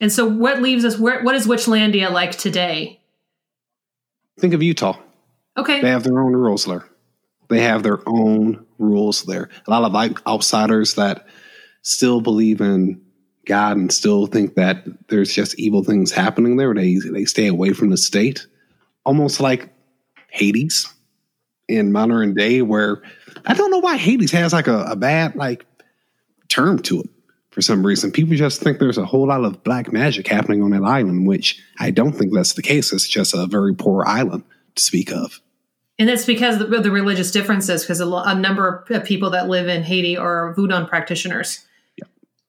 And 0.00 0.12
so 0.12 0.24
what 0.28 0.62
leaves 0.62 0.84
us 0.84 0.96
where 1.00 1.24
what 1.24 1.34
is 1.34 1.48
Witchlandia 1.48 2.12
like 2.12 2.38
today? 2.38 3.00
Think 4.38 4.54
of 4.54 4.62
Utah. 4.62 4.98
Okay. 5.56 5.80
They 5.80 5.90
have 5.90 6.04
their 6.04 6.20
own 6.20 6.32
rules 6.32 6.64
there. 6.64 6.84
They 7.48 7.62
have 7.62 7.82
their 7.82 8.08
own 8.08 8.64
rules 8.78 9.24
there. 9.24 9.48
A 9.66 9.70
lot 9.70 9.82
of 9.82 9.92
like 9.92 10.24
outsiders 10.28 10.94
that 10.94 11.26
still 11.82 12.20
believe 12.20 12.60
in 12.60 13.00
God 13.46 13.76
and 13.76 13.92
still 13.92 14.26
think 14.26 14.54
that 14.54 14.84
there's 15.08 15.32
just 15.32 15.58
evil 15.58 15.82
things 15.82 16.12
happening 16.12 16.56
there. 16.56 16.74
They 16.74 16.96
they 16.96 17.24
stay 17.24 17.46
away 17.46 17.72
from 17.72 17.90
the 17.90 17.96
state, 17.96 18.46
almost 19.04 19.40
like 19.40 19.68
Haiti 20.30 20.68
in 21.68 21.92
modern 21.92 22.34
day. 22.34 22.62
Where 22.62 23.02
I 23.44 23.54
don't 23.54 23.70
know 23.70 23.80
why 23.80 23.96
Haiti 23.96 24.26
has 24.36 24.52
like 24.52 24.68
a, 24.68 24.84
a 24.84 24.96
bad 24.96 25.34
like 25.34 25.66
term 26.48 26.78
to 26.80 27.00
it 27.00 27.10
for 27.50 27.62
some 27.62 27.84
reason. 27.84 28.12
People 28.12 28.36
just 28.36 28.60
think 28.60 28.78
there's 28.78 28.98
a 28.98 29.04
whole 29.04 29.26
lot 29.26 29.44
of 29.44 29.62
black 29.64 29.92
magic 29.92 30.28
happening 30.28 30.62
on 30.62 30.70
that 30.70 30.84
island, 30.84 31.26
which 31.26 31.60
I 31.78 31.90
don't 31.90 32.12
think 32.12 32.32
that's 32.32 32.54
the 32.54 32.62
case. 32.62 32.92
It's 32.92 33.08
just 33.08 33.34
a 33.34 33.46
very 33.46 33.74
poor 33.74 34.04
island 34.06 34.44
to 34.76 34.82
speak 34.82 35.12
of. 35.12 35.40
And 35.98 36.08
that's 36.08 36.24
because 36.24 36.60
of 36.60 36.70
the, 36.70 36.90
religious 36.90 37.30
differences, 37.30 37.82
because 37.82 38.00
a, 38.00 38.34
number 38.34 38.84
of 38.90 39.04
people 39.04 39.30
that 39.30 39.48
live 39.48 39.68
in 39.68 39.82
Haiti 39.82 40.16
are 40.16 40.54
Voodoo 40.54 40.86
practitioners. 40.86 41.64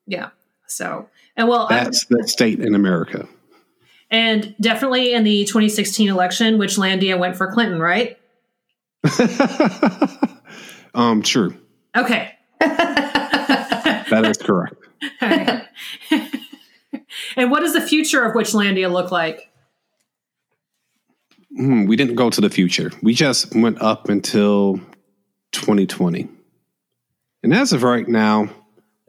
Yeah. 0.07 0.29
So, 0.67 1.09
and 1.35 1.47
well, 1.47 1.67
I- 1.69 1.83
That's 1.83 2.05
the 2.05 2.27
state 2.27 2.59
in 2.59 2.75
America. 2.75 3.27
And 4.11 4.53
definitely 4.61 5.13
in 5.13 5.23
the 5.23 5.43
2016 5.45 6.07
election, 6.07 6.57
Witchlandia 6.59 7.17
went 7.17 7.35
for 7.35 7.51
Clinton, 7.51 7.79
right? 7.79 8.17
um, 10.93 11.21
true. 11.21 11.55
Okay. 11.95 12.31
That 14.09 14.25
is 14.25 14.37
correct. 14.37 14.75
Right. 15.21 15.63
and 17.35 17.49
what 17.49 17.61
does 17.61 17.73
the 17.73 17.81
future 17.81 18.23
of 18.23 18.35
Witchlandia 18.35 18.91
look 18.91 19.11
like? 19.11 19.49
Hmm, 21.55 21.85
we 21.85 21.95
didn't 21.95 22.13
go 22.15 22.29
to 22.29 22.39
the 22.41 22.49
future. 22.49 22.91
We 23.01 23.15
just 23.15 23.55
went 23.55 23.81
up 23.81 24.09
until 24.09 24.79
2020. 25.53 26.27
And 27.41 27.53
as 27.55 27.73
of 27.73 27.81
right 27.81 28.07
now, 28.07 28.49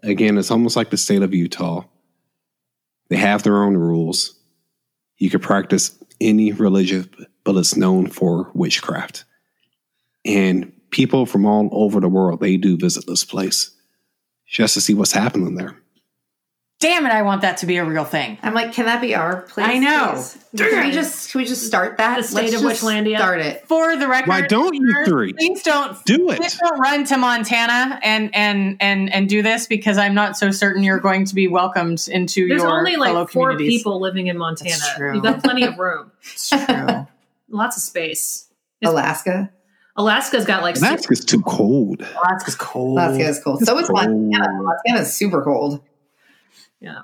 again, 0.04 0.38
it's 0.38 0.50
almost 0.50 0.76
like 0.76 0.90
the 0.90 0.96
state 0.96 1.22
of 1.22 1.34
Utah. 1.34 1.84
They 3.08 3.16
have 3.16 3.42
their 3.42 3.62
own 3.62 3.76
rules. 3.76 4.38
You 5.18 5.30
can 5.30 5.40
practice 5.40 5.98
any 6.20 6.52
religion, 6.52 7.10
but 7.44 7.56
it's 7.56 7.76
known 7.76 8.08
for 8.08 8.50
witchcraft. 8.54 9.24
And 10.24 10.72
people 10.90 11.26
from 11.26 11.44
all 11.44 11.68
over 11.72 12.00
the 12.00 12.08
world, 12.08 12.40
they 12.40 12.56
do 12.56 12.76
visit 12.76 13.06
this 13.06 13.24
place 13.24 13.70
just 14.46 14.74
to 14.74 14.80
see 14.80 14.94
what's 14.94 15.12
happening 15.12 15.54
there. 15.54 15.76
Damn 16.84 17.06
it, 17.06 17.12
I 17.12 17.22
want 17.22 17.40
that 17.40 17.56
to 17.58 17.66
be 17.66 17.78
a 17.78 17.84
real 17.84 18.04
thing. 18.04 18.36
I'm 18.42 18.52
like, 18.52 18.74
can 18.74 18.84
that 18.84 19.00
be 19.00 19.14
our 19.14 19.40
place? 19.40 19.66
I 19.66 19.78
know. 19.78 20.12
please? 20.12 20.36
Can 20.54 20.86
we 20.86 20.92
just 20.92 21.32
can 21.32 21.40
we 21.40 21.46
just 21.46 21.66
start 21.66 21.96
that? 21.96 22.18
The 22.18 22.22
state 22.22 22.52
Let's 22.52 22.56
of 22.56 22.60
just 22.60 22.82
Witchlandia. 22.82 23.16
Start 23.16 23.40
it. 23.40 23.66
For 23.66 23.96
the 23.96 24.06
record, 24.06 24.28
Why 24.28 24.42
don't 24.42 24.74
you 24.74 25.04
three? 25.06 25.32
Please 25.32 25.62
don't 25.62 25.96
Do 26.04 26.28
it. 26.28 26.36
Please 26.36 26.58
don't 26.58 26.78
run 26.78 27.04
to 27.04 27.16
Montana 27.16 27.98
and 28.02 28.28
and 28.34 28.76
and 28.80 29.10
and 29.14 29.30
do 29.30 29.40
this 29.40 29.66
because 29.66 29.96
I'm 29.96 30.12
not 30.12 30.36
so 30.36 30.50
certain 30.50 30.82
you're 30.82 31.00
going 31.00 31.24
to 31.24 31.34
be 31.34 31.48
welcomed 31.48 32.06
into 32.06 32.46
There's 32.46 32.60
your 32.60 32.68
There's 32.68 32.78
only 32.78 32.96
like 32.96 33.30
four 33.30 33.56
people 33.56 33.98
living 33.98 34.26
in 34.26 34.36
Montana. 34.36 34.68
That's 34.72 34.94
true. 34.94 35.14
You've 35.14 35.22
got 35.22 35.42
plenty 35.42 35.64
of 35.64 35.78
room, 35.78 36.12
It's 36.22 36.50
true. 36.50 37.06
lots 37.48 37.78
of 37.78 37.82
space. 37.82 38.50
Alaska. 38.84 39.50
Alaska's 39.96 40.44
got 40.44 40.60
like 40.60 40.76
six, 40.76 40.90
Alaska's 40.90 41.24
too 41.24 41.40
cold. 41.40 42.02
Alaska's 42.26 42.56
cold. 42.56 42.98
Alaska 42.98 43.24
is 43.24 43.40
cold. 43.42 43.60
So 43.60 43.78
is 43.78 43.86
cold. 43.88 44.06
Montana. 44.06 44.62
Montana 44.62 45.00
is 45.00 45.14
super 45.14 45.40
cold. 45.40 45.80
Yeah. 46.80 47.02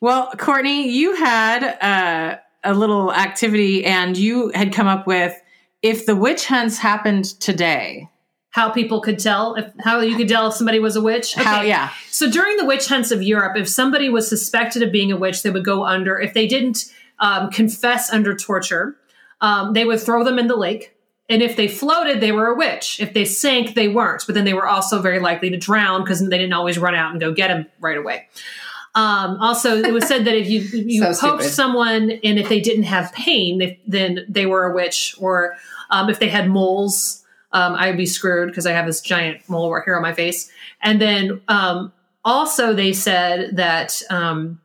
Well, 0.00 0.30
Courtney, 0.36 0.88
you 0.88 1.14
had 1.14 1.62
uh, 1.80 2.38
a 2.64 2.74
little 2.74 3.12
activity 3.12 3.84
and 3.84 4.16
you 4.16 4.50
had 4.54 4.72
come 4.72 4.86
up 4.88 5.06
with 5.06 5.34
if 5.80 6.06
the 6.06 6.16
witch 6.16 6.46
hunts 6.46 6.78
happened 6.78 7.24
today. 7.40 8.08
How 8.50 8.68
people 8.68 9.00
could 9.00 9.18
tell 9.18 9.54
if 9.54 9.72
how 9.80 10.00
you 10.00 10.14
could 10.16 10.28
tell 10.28 10.48
if 10.48 10.54
somebody 10.54 10.78
was 10.78 10.94
a 10.94 11.00
witch. 11.00 11.34
How, 11.34 11.60
Okay. 11.60 11.68
yeah. 11.68 11.90
So 12.10 12.28
during 12.30 12.58
the 12.58 12.66
witch 12.66 12.86
hunts 12.86 13.10
of 13.10 13.22
Europe, 13.22 13.56
if 13.56 13.66
somebody 13.66 14.10
was 14.10 14.28
suspected 14.28 14.82
of 14.82 14.92
being 14.92 15.10
a 15.10 15.16
witch, 15.16 15.42
they 15.42 15.50
would 15.50 15.64
go 15.64 15.84
under. 15.84 16.20
If 16.20 16.34
they 16.34 16.46
didn't 16.46 16.84
um, 17.18 17.50
confess 17.50 18.12
under 18.12 18.36
torture, 18.36 18.96
um, 19.40 19.72
they 19.72 19.86
would 19.86 20.00
throw 20.00 20.22
them 20.22 20.38
in 20.38 20.48
the 20.48 20.56
lake. 20.56 20.94
And 21.30 21.40
if 21.40 21.56
they 21.56 21.66
floated, 21.66 22.20
they 22.20 22.30
were 22.32 22.48
a 22.48 22.54
witch. 22.54 23.00
If 23.00 23.14
they 23.14 23.24
sank, 23.24 23.74
they 23.74 23.88
weren't. 23.88 24.24
But 24.26 24.34
then 24.34 24.44
they 24.44 24.52
were 24.52 24.66
also 24.66 25.00
very 25.00 25.18
likely 25.18 25.48
to 25.48 25.56
drown 25.56 26.02
because 26.02 26.20
they 26.20 26.36
didn't 26.36 26.52
always 26.52 26.76
run 26.78 26.94
out 26.94 27.12
and 27.12 27.20
go 27.20 27.32
get 27.32 27.48
them 27.48 27.66
right 27.80 27.96
away. 27.96 28.28
Um, 28.94 29.38
also, 29.40 29.76
it 29.78 29.92
was 29.92 30.06
said 30.06 30.24
that 30.26 30.34
if 30.36 30.48
you 30.48 30.60
you 30.86 31.00
So 31.00 31.06
poked 31.06 31.42
stupid. 31.42 31.54
someone 31.54 32.10
and 32.10 32.38
if 32.38 32.48
they 32.48 32.60
didn't 32.60 32.84
have 32.84 33.12
pain, 33.12 33.58
they, 33.58 33.80
then 33.86 34.24
they 34.28 34.46
were 34.46 34.70
a 34.70 34.74
witch. 34.74 35.14
Or 35.18 35.56
um, 35.90 36.10
if 36.10 36.18
they 36.18 36.28
had 36.28 36.48
moles, 36.48 37.24
um, 37.52 37.74
I'd 37.74 37.96
be 37.96 38.06
screwed 38.06 38.48
because 38.48 38.66
I 38.66 38.72
have 38.72 38.86
this 38.86 39.00
giant 39.00 39.48
mole 39.48 39.72
right 39.72 39.82
here 39.84 39.96
on 39.96 40.02
my 40.02 40.12
face. 40.12 40.50
And 40.82 41.00
then 41.00 41.40
um, 41.48 41.92
also, 42.24 42.72
they 42.74 42.92
said 42.92 43.56
that 43.56 44.00
um, 44.10 44.60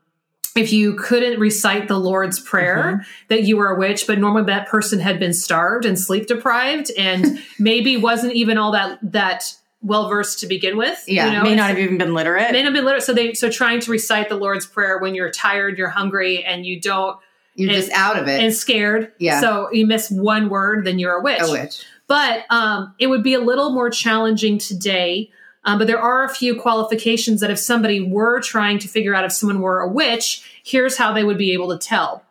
if 0.56 0.74
you 0.74 0.96
couldn't 0.96 1.40
recite 1.40 1.88
the 1.88 1.98
Lord's 2.00 2.40
Prayer, 2.40 3.06
that 3.30 3.44
you 3.44 3.58
were 3.58 3.70
a 3.70 3.80
witch. 3.80 4.08
But 4.08 4.20
normally, 4.20 4.44
that 4.46 4.68
person 4.68 5.00
had 5.00 5.20
been 5.20 5.34
starved 5.34 5.86
and 5.86 5.98
sleep 6.00 6.28
deprived, 6.28 6.92
and 6.98 7.40
maybe 7.60 7.96
wasn't 7.98 8.34
even 8.34 8.58
all 8.58 8.72
that 8.72 9.00
that 9.02 9.54
well 9.82 10.10
versed 10.10 10.40
to 10.40 10.48
begin 10.48 10.76
with. 10.78 11.04
Yeah, 11.08 11.28
you 11.28 11.32
know? 11.38 11.44
May 11.44 11.56
not 11.56 11.70
have 11.70 11.80
even 11.80 11.98
been 11.98 12.14
literate. 12.14 12.52
may 12.52 12.64
not 12.64 12.74
be 12.74 12.82
literate. 12.82 13.04
So 13.04 13.14
they 13.14 13.34
so 13.34 13.50
trying 13.50 13.80
to 13.82 13.92
recite 13.92 14.30
the 14.30 14.36
Lord's 14.36 14.66
Prayer 14.66 14.98
when 15.00 15.16
you're 15.16 15.32
tired, 15.32 15.78
you're 15.78 15.90
hungry, 15.90 16.44
and 16.44 16.66
you 16.66 16.80
don't 16.82 17.18
You're 17.56 17.70
And- 17.72 17.78
just 17.80 17.92
out 17.92 18.18
of 18.18 18.28
it. 18.28 18.42
and 18.42 18.54
scared. 18.54 19.12
Yeah. 19.20 19.40
So 19.42 19.70
you 19.72 19.86
miss 19.88 20.10
one 20.12 20.50
word, 20.50 20.86
then 20.86 21.00
you're 21.00 21.14
a 21.14 21.22
witch. 21.22 21.42
a 21.42 21.52
witch. 21.52 21.84
But 22.08 22.46
um, 22.50 22.94
it 23.00 23.08
would 23.08 23.24
be 23.24 23.34
a 23.34 23.40
little 23.40 23.72
more 23.72 23.90
challenging 23.90 24.58
today. 24.58 25.30
Um, 25.66 25.78
but 25.78 25.88
there 25.88 26.00
are 26.02 26.24
a 26.24 26.30
few 26.30 26.56
qualifications 26.60 27.42
that 27.42 27.52
if 27.52 27.60
somebody 27.60 28.00
were 28.00 28.40
trying 28.40 28.80
to 28.80 28.88
figure 28.88 29.14
out 29.14 29.26
if 29.26 29.34
someone 29.34 29.60
were 29.60 29.82
a 29.82 29.90
witch, 29.90 30.42
here's 30.64 30.98
how 30.98 31.12
they 31.12 31.24
would 31.26 31.38
be 31.38 31.52
able 31.52 31.68
to 31.70 31.78
tell. 31.78 32.24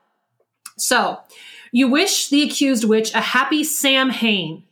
So 0.78 1.18
you 1.72 1.88
wish 1.88 2.28
the 2.28 2.42
accused 2.42 2.84
witch 2.84 3.12
a 3.14 3.20
happy 3.20 3.62
Samhain 3.64 4.62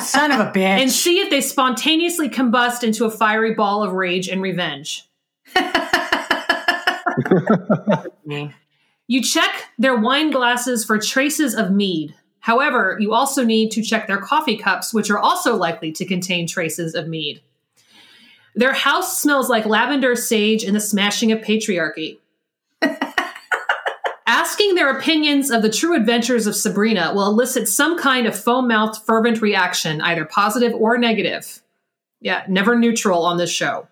Son 0.00 0.32
of 0.32 0.40
a 0.40 0.50
bitch. 0.54 0.80
and 0.80 0.90
see 0.90 1.20
if 1.20 1.30
they 1.30 1.40
spontaneously 1.40 2.28
combust 2.28 2.82
into 2.82 3.04
a 3.04 3.10
fiery 3.10 3.54
ball 3.54 3.82
of 3.82 3.92
rage 3.92 4.28
and 4.28 4.42
revenge. 4.42 5.08
You 9.08 9.22
check 9.22 9.66
their 9.78 9.96
wine 9.96 10.30
glasses 10.30 10.84
for 10.86 10.96
traces 10.98 11.54
of 11.54 11.70
mead. 11.70 12.14
However, 12.40 12.96
you 12.98 13.12
also 13.12 13.44
need 13.44 13.70
to 13.72 13.82
check 13.82 14.06
their 14.06 14.18
coffee 14.18 14.56
cups, 14.56 14.94
which 14.94 15.10
are 15.10 15.18
also 15.18 15.54
likely 15.54 15.92
to 15.92 16.06
contain 16.06 16.46
traces 16.46 16.94
of 16.94 17.08
mead. 17.08 17.42
Their 18.54 18.72
house 18.72 19.20
smells 19.20 19.50
like 19.50 19.66
lavender, 19.66 20.16
sage, 20.16 20.64
and 20.64 20.74
the 20.74 20.80
smashing 20.80 21.30
of 21.30 21.40
patriarchy. 21.40 22.18
Asking 24.42 24.74
their 24.74 24.90
opinions 24.90 25.50
of 25.52 25.62
the 25.62 25.70
true 25.70 25.94
adventures 25.94 26.48
of 26.48 26.56
Sabrina 26.56 27.12
will 27.14 27.28
elicit 27.28 27.68
some 27.68 27.96
kind 27.96 28.26
of 28.26 28.36
foam 28.38 28.66
mouthed, 28.66 29.00
fervent 29.06 29.40
reaction, 29.40 30.00
either 30.00 30.24
positive 30.24 30.74
or 30.74 30.98
negative. 30.98 31.62
Yeah, 32.20 32.42
never 32.48 32.74
neutral 32.76 33.24
on 33.24 33.36
this 33.36 33.50
show. 33.50 33.86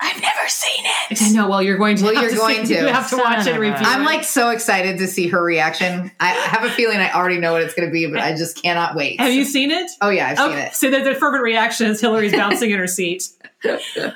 I've 0.00 0.20
never 0.22 0.48
seen 0.48 0.84
it. 1.10 1.22
I 1.22 1.30
know. 1.30 1.48
Well, 1.48 1.60
you're 1.62 1.76
going 1.76 1.96
to. 1.96 2.04
Well, 2.04 2.14
have 2.14 2.22
you're 2.22 2.30
to 2.32 2.36
going 2.36 2.66
see- 2.66 2.74
to. 2.74 2.80
You 2.82 2.86
have 2.86 3.10
to 3.10 3.16
watch 3.16 3.46
it. 3.46 3.50
of 3.50 3.56
a- 3.56 3.60
Review. 3.60 3.78
I'm 3.84 4.02
it. 4.02 4.04
like 4.04 4.22
so 4.24 4.50
excited 4.50 4.98
to 4.98 5.08
see 5.08 5.26
her 5.28 5.42
reaction. 5.42 6.12
I 6.20 6.28
have 6.28 6.64
a 6.64 6.70
feeling 6.70 6.98
I 6.98 7.10
already 7.12 7.38
know 7.38 7.52
what 7.52 7.62
it's 7.62 7.74
going 7.74 7.88
to 7.88 7.92
be, 7.92 8.06
but 8.06 8.20
I 8.20 8.32
just 8.36 8.62
cannot 8.62 8.94
wait. 8.94 9.18
Have 9.18 9.32
you 9.32 9.44
seen 9.44 9.70
it? 9.72 9.90
Oh 10.00 10.10
yeah, 10.10 10.28
I've 10.28 10.38
seen 10.38 10.58
it. 10.58 10.74
so 10.74 10.90
the, 10.90 11.00
the 11.10 11.14
fervent 11.16 11.42
reaction 11.42 11.88
is 11.90 12.00
Hillary's 12.00 12.32
bouncing 12.32 12.70
in 12.70 12.78
her 12.78 12.86
seat. 12.86 13.28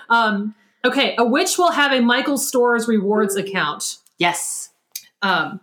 Um, 0.08 0.54
okay, 0.84 1.14
a 1.18 1.24
witch 1.24 1.58
will 1.58 1.72
have 1.72 1.90
a 1.92 2.00
Michael 2.00 2.38
Stores 2.38 2.86
rewards 2.86 3.34
account. 3.34 3.96
Yes. 4.18 4.68
Um, 5.22 5.58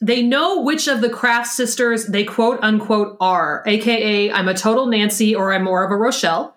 they 0.00 0.22
know 0.22 0.62
which 0.62 0.88
of 0.88 1.00
the 1.00 1.10
Craft 1.10 1.48
sisters 1.48 2.06
they 2.06 2.24
quote 2.24 2.58
unquote 2.62 3.16
are, 3.20 3.62
aka 3.66 4.32
I'm 4.32 4.48
a 4.48 4.54
total 4.54 4.86
Nancy 4.86 5.34
or 5.34 5.52
I'm 5.52 5.64
more 5.64 5.84
of 5.84 5.90
a 5.90 5.96
Rochelle. 5.96 6.56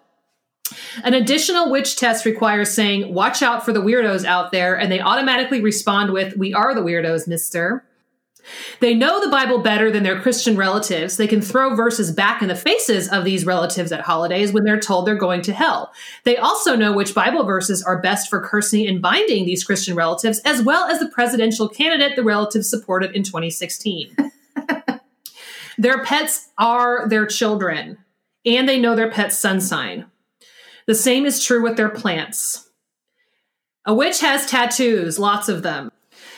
An 1.03 1.13
additional 1.13 1.69
witch 1.69 1.97
test 1.97 2.25
requires 2.25 2.73
saying, 2.73 3.13
watch 3.13 3.43
out 3.43 3.65
for 3.65 3.73
the 3.73 3.81
weirdos 3.81 4.25
out 4.25 4.51
there, 4.51 4.75
and 4.79 4.91
they 4.91 5.01
automatically 5.01 5.61
respond 5.61 6.11
with, 6.11 6.37
We 6.37 6.53
are 6.53 6.73
the 6.73 6.81
weirdos, 6.81 7.27
mister. 7.27 7.85
They 8.79 8.93
know 8.93 9.23
the 9.23 9.31
Bible 9.31 9.59
better 9.59 9.89
than 9.89 10.03
their 10.03 10.19
Christian 10.19 10.57
relatives. 10.57 11.17
They 11.17 11.27
can 11.27 11.41
throw 11.41 11.75
verses 11.75 12.11
back 12.11 12.41
in 12.41 12.47
the 12.47 12.55
faces 12.55 13.09
of 13.09 13.23
these 13.23 13.45
relatives 13.45 13.91
at 13.91 14.01
holidays 14.01 14.51
when 14.51 14.63
they're 14.63 14.79
told 14.79 15.07
they're 15.07 15.15
going 15.15 15.41
to 15.43 15.53
hell. 15.53 15.93
They 16.23 16.37
also 16.37 16.75
know 16.75 16.93
which 16.93 17.15
Bible 17.15 17.45
verses 17.45 17.81
are 17.83 18.01
best 18.01 18.29
for 18.29 18.41
cursing 18.41 18.87
and 18.87 19.01
binding 19.01 19.45
these 19.45 19.63
Christian 19.63 19.95
relatives, 19.95 20.39
as 20.39 20.61
well 20.61 20.89
as 20.89 20.99
the 20.99 21.09
presidential 21.09 21.69
candidate 21.69 22.15
the 22.15 22.23
relatives 22.23 22.69
supported 22.69 23.15
in 23.15 23.23
2016. 23.23 24.15
their 25.77 26.03
pets 26.03 26.49
are 26.57 27.07
their 27.07 27.25
children, 27.25 27.97
and 28.45 28.67
they 28.67 28.79
know 28.79 28.95
their 28.95 29.11
pet's 29.11 29.37
sun 29.37 29.61
sign. 29.61 30.05
The 30.85 30.95
same 30.95 31.25
is 31.25 31.43
true 31.43 31.63
with 31.63 31.77
their 31.77 31.89
plants. 31.89 32.69
A 33.85 33.93
witch 33.93 34.19
has 34.21 34.45
tattoos, 34.45 35.17
lots 35.17 35.47
of 35.49 35.63
them. 35.63 35.91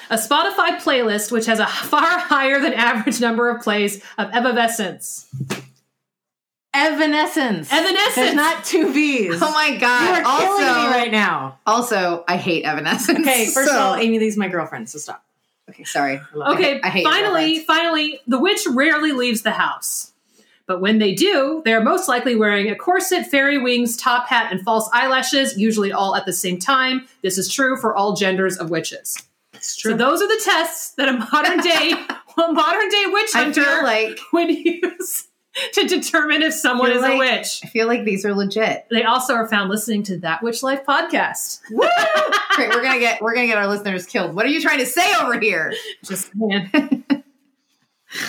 A 0.10 0.16
Spotify 0.18 0.78
playlist 0.82 1.32
which 1.32 1.46
has 1.48 1.60
a 1.60 1.66
far 1.68 2.20
higher 2.20 2.60
than 2.60 2.74
average 2.74 3.20
number 3.22 3.50
of 3.50 3.62
plays 3.64 4.04
of 4.18 4.30
Evanescence. 4.34 5.28
Evanescence. 6.74 7.72
Evanescence! 7.72 8.16
There's 8.16 8.36
not 8.36 8.66
two 8.66 8.92
V's. 8.92 9.42
Oh 9.42 9.52
my 9.52 9.68
You 9.68 9.80
god! 9.80 10.24
are 10.26 10.40
killing 10.42 10.62
me 10.62 10.68
Also, 10.68 10.90
right 10.92 11.12
now. 11.12 11.58
also, 11.66 12.24
I 12.28 12.36
hate 12.36 12.66
Evanescence. 12.66 13.20
Okay, 13.20 13.46
first 13.54 13.70
so- 13.70 13.76
of 13.76 13.82
all, 13.82 13.96
Amy 13.96 14.20
Lee's 14.20 14.36
my 14.36 14.50
girlfriend, 14.50 14.90
so 14.90 15.00
stop. 15.00 15.24
okay, 15.70 15.86
sorry. 15.86 16.20
Okay, 16.36 16.82
I 16.82 16.90
hate 16.90 17.06
finally, 17.06 17.60
finally, 17.60 18.20
the 18.28 18.38
witch 18.40 18.60
rarely 18.70 19.14
leaves 19.14 19.44
the 19.44 19.52
house. 19.52 20.12
But 20.68 20.82
when 20.82 20.98
they 20.98 21.14
do, 21.14 21.62
they 21.64 21.74
are 21.74 21.82
most 21.82 22.10
likely 22.10 22.36
wearing 22.36 22.70
a 22.70 22.76
corset, 22.76 23.28
fairy 23.28 23.58
wings, 23.60 23.96
top 23.96 24.28
hat, 24.28 24.52
and 24.52 24.62
false 24.64 24.90
eyelashes, 24.92 25.58
usually 25.58 25.94
all 25.94 26.16
at 26.16 26.26
the 26.26 26.34
same 26.34 26.58
time. 26.60 27.08
This 27.22 27.38
is 27.38 27.54
true 27.54 27.78
for 27.78 27.96
all 27.96 28.16
genders 28.16 28.58
of 28.58 28.70
witches. 28.72 29.22
So 29.66 29.96
those 29.96 30.22
are 30.22 30.28
the 30.28 30.42
tests 30.44 30.92
that 30.92 31.10
a 31.10 31.14
modern 31.14 31.60
day, 31.60 31.94
a 32.38 32.52
modern 32.52 32.90
day 32.90 33.04
witch 33.08 33.32
hunter 33.34 33.84
like 33.84 34.20
would 34.34 34.50
use 34.66 35.28
to 35.74 35.88
determine 35.88 36.42
if 36.42 36.54
someone 36.54 36.90
You're 36.92 36.98
is 36.98 37.04
a 37.04 37.18
witch. 37.18 37.62
I 37.64 37.68
feel 37.68 37.88
like 37.88 38.04
these 38.04 38.26
are 38.26 38.34
legit. 38.34 38.86
They 38.90 39.04
also 39.04 39.34
are 39.34 39.48
found 39.48 39.70
listening 39.70 40.04
to 40.04 40.18
That 40.20 40.44
Witch 40.44 40.62
Life 40.64 40.86
podcast. 40.86 41.62
Woo! 41.72 41.88
Great, 42.56 42.70
we're 42.70 42.84
gonna 42.84 43.00
get 43.00 43.22
we're 43.22 43.34
gonna 43.34 43.48
get 43.48 43.58
our 43.58 43.68
listeners 43.68 44.06
killed. 44.06 44.36
What 44.36 44.46
are 44.46 44.50
you 44.50 44.62
trying 44.62 44.80
to 44.80 44.86
say 44.86 45.14
over 45.22 45.40
here? 45.40 45.74
Just 46.04 46.32
man. 46.36 46.72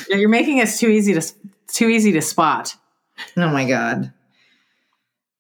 Yeah, 0.09 0.17
you're 0.17 0.29
making 0.29 0.61
us 0.61 0.81
too 0.81 0.89
easy 0.89 1.15
to 1.15 1.33
too 1.69 1.89
easy 1.89 2.11
to 2.13 2.23
spot. 2.23 2.75
Oh 3.37 3.49
my 3.51 3.69
god. 3.69 4.13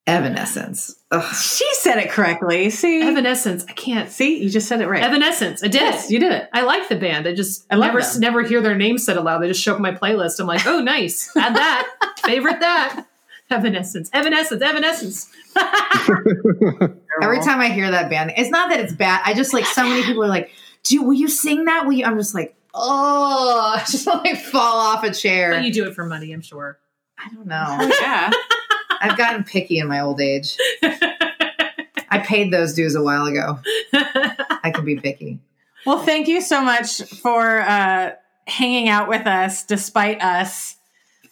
Evanescence. 0.06 0.94
Ugh. 1.10 1.34
She 1.34 1.68
said 1.74 1.98
it 1.98 2.10
correctly. 2.10 2.70
See, 2.70 3.02
Evanescence. 3.02 3.64
I 3.68 3.72
can't. 3.72 4.08
see, 4.08 4.42
you 4.42 4.48
just 4.48 4.68
said 4.68 4.80
it 4.80 4.86
right. 4.86 5.02
Evanescence. 5.02 5.64
I 5.64 5.68
did 5.68 5.80
yes, 5.80 6.10
you 6.10 6.20
did 6.20 6.32
it. 6.32 6.48
I 6.52 6.62
like 6.62 6.88
the 6.88 6.96
band. 6.96 7.26
I 7.26 7.34
just 7.34 7.66
I 7.70 7.74
love 7.76 7.92
never 7.92 8.00
them. 8.00 8.20
never 8.20 8.42
hear 8.42 8.60
their 8.60 8.76
name 8.76 8.98
said 8.98 9.16
aloud. 9.16 9.38
They 9.38 9.48
just 9.48 9.60
show 9.62 9.72
up 9.72 9.76
on 9.76 9.82
my 9.82 9.92
playlist. 9.92 10.38
I'm 10.38 10.46
like, 10.46 10.64
oh, 10.66 10.80
nice. 10.80 11.34
Add 11.36 11.56
that. 11.56 12.14
Favorite 12.24 12.60
that. 12.60 13.06
Evanescence. 13.50 14.10
Evanescence. 14.12 14.62
Evanescence. 14.62 15.32
Every 17.22 17.40
time 17.40 17.60
I 17.60 17.68
hear 17.68 17.90
that 17.90 18.10
band, 18.10 18.32
it's 18.36 18.50
not 18.50 18.70
that 18.70 18.80
it's 18.80 18.92
bad. 18.92 19.22
I 19.24 19.34
just 19.34 19.52
like 19.52 19.64
so 19.64 19.82
many 19.88 20.02
people 20.02 20.22
are 20.24 20.28
like, 20.28 20.50
"Dude, 20.82 21.04
will 21.04 21.14
you 21.14 21.28
sing 21.28 21.64
that? 21.64 21.86
Will 21.86 21.92
you?" 21.94 22.04
I'm 22.04 22.18
just 22.18 22.34
like, 22.34 22.56
oh, 22.76 23.74
I 23.76 23.78
just 23.90 24.06
like 24.06 24.36
fall 24.36 24.78
off 24.78 25.02
a 25.04 25.12
chair. 25.12 25.50
But 25.52 25.64
you 25.64 25.72
do 25.72 25.86
it 25.86 25.94
for 25.94 26.04
money, 26.04 26.32
I'm 26.32 26.42
sure. 26.42 26.78
I 27.18 27.28
don't 27.34 27.46
know. 27.46 27.64
Oh, 27.68 27.98
yeah. 28.00 28.30
I've 29.00 29.16
gotten 29.18 29.44
picky 29.44 29.78
in 29.78 29.88
my 29.88 30.00
old 30.00 30.20
age. 30.20 30.56
I 32.08 32.18
paid 32.24 32.52
those 32.52 32.74
dues 32.74 32.94
a 32.94 33.02
while 33.02 33.26
ago. 33.26 33.58
I 33.92 34.70
can 34.74 34.84
be 34.84 34.96
picky. 34.96 35.38
Well, 35.84 35.98
thank 36.04 36.28
you 36.28 36.40
so 36.40 36.62
much 36.62 37.02
for 37.02 37.60
uh, 37.60 38.12
hanging 38.46 38.88
out 38.88 39.08
with 39.08 39.26
us 39.26 39.64
despite 39.64 40.22
us 40.22 40.76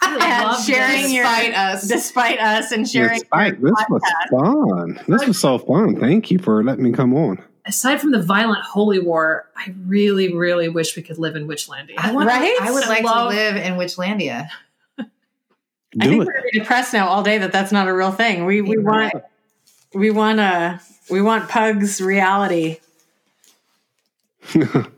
and 0.02 0.64
sharing 0.64 1.02
this. 1.02 1.12
your 1.12 1.24
Despite 1.24 1.54
us. 1.54 1.88
despite 1.88 2.38
us 2.40 2.72
and 2.72 2.88
sharing. 2.88 3.20
Despite, 3.20 3.60
this 3.62 3.72
was 3.88 4.02
fun. 4.30 5.00
This 5.08 5.26
was 5.26 5.38
so 5.40 5.58
fun. 5.58 5.98
Thank 5.98 6.30
you 6.30 6.38
for 6.38 6.62
letting 6.62 6.84
me 6.84 6.92
come 6.92 7.14
on. 7.14 7.42
Aside 7.66 7.98
from 8.00 8.10
the 8.12 8.20
violent 8.22 8.62
holy 8.62 8.98
war, 8.98 9.48
I 9.56 9.74
really, 9.86 10.34
really 10.36 10.68
wish 10.68 10.96
we 10.96 11.02
could 11.02 11.18
live 11.18 11.34
in 11.34 11.48
Witchlandia. 11.48 11.94
I 11.96 12.12
want, 12.12 12.28
Right? 12.28 12.56
I 12.60 12.70
would 12.70 12.84
I 12.84 12.88
like 12.88 13.04
love- 13.04 13.30
to 13.30 13.36
live 13.36 13.56
in 13.56 13.74
Witchlandia. 13.74 14.48
I 16.00 16.06
think 16.06 16.22
it. 16.22 16.26
we're 16.26 16.32
gonna 16.32 16.50
depressed 16.52 16.92
now 16.92 17.08
all 17.08 17.22
day 17.22 17.38
that 17.38 17.52
that's 17.52 17.72
not 17.72 17.88
a 17.88 17.94
real 17.94 18.12
thing. 18.12 18.44
We 18.44 18.60
we 18.60 18.78
want 18.78 19.12
we 19.94 20.10
want 20.10 20.40
uh 20.40 20.78
we 21.10 21.22
want 21.22 21.48
Pug's 21.48 22.00
reality. 22.00 22.78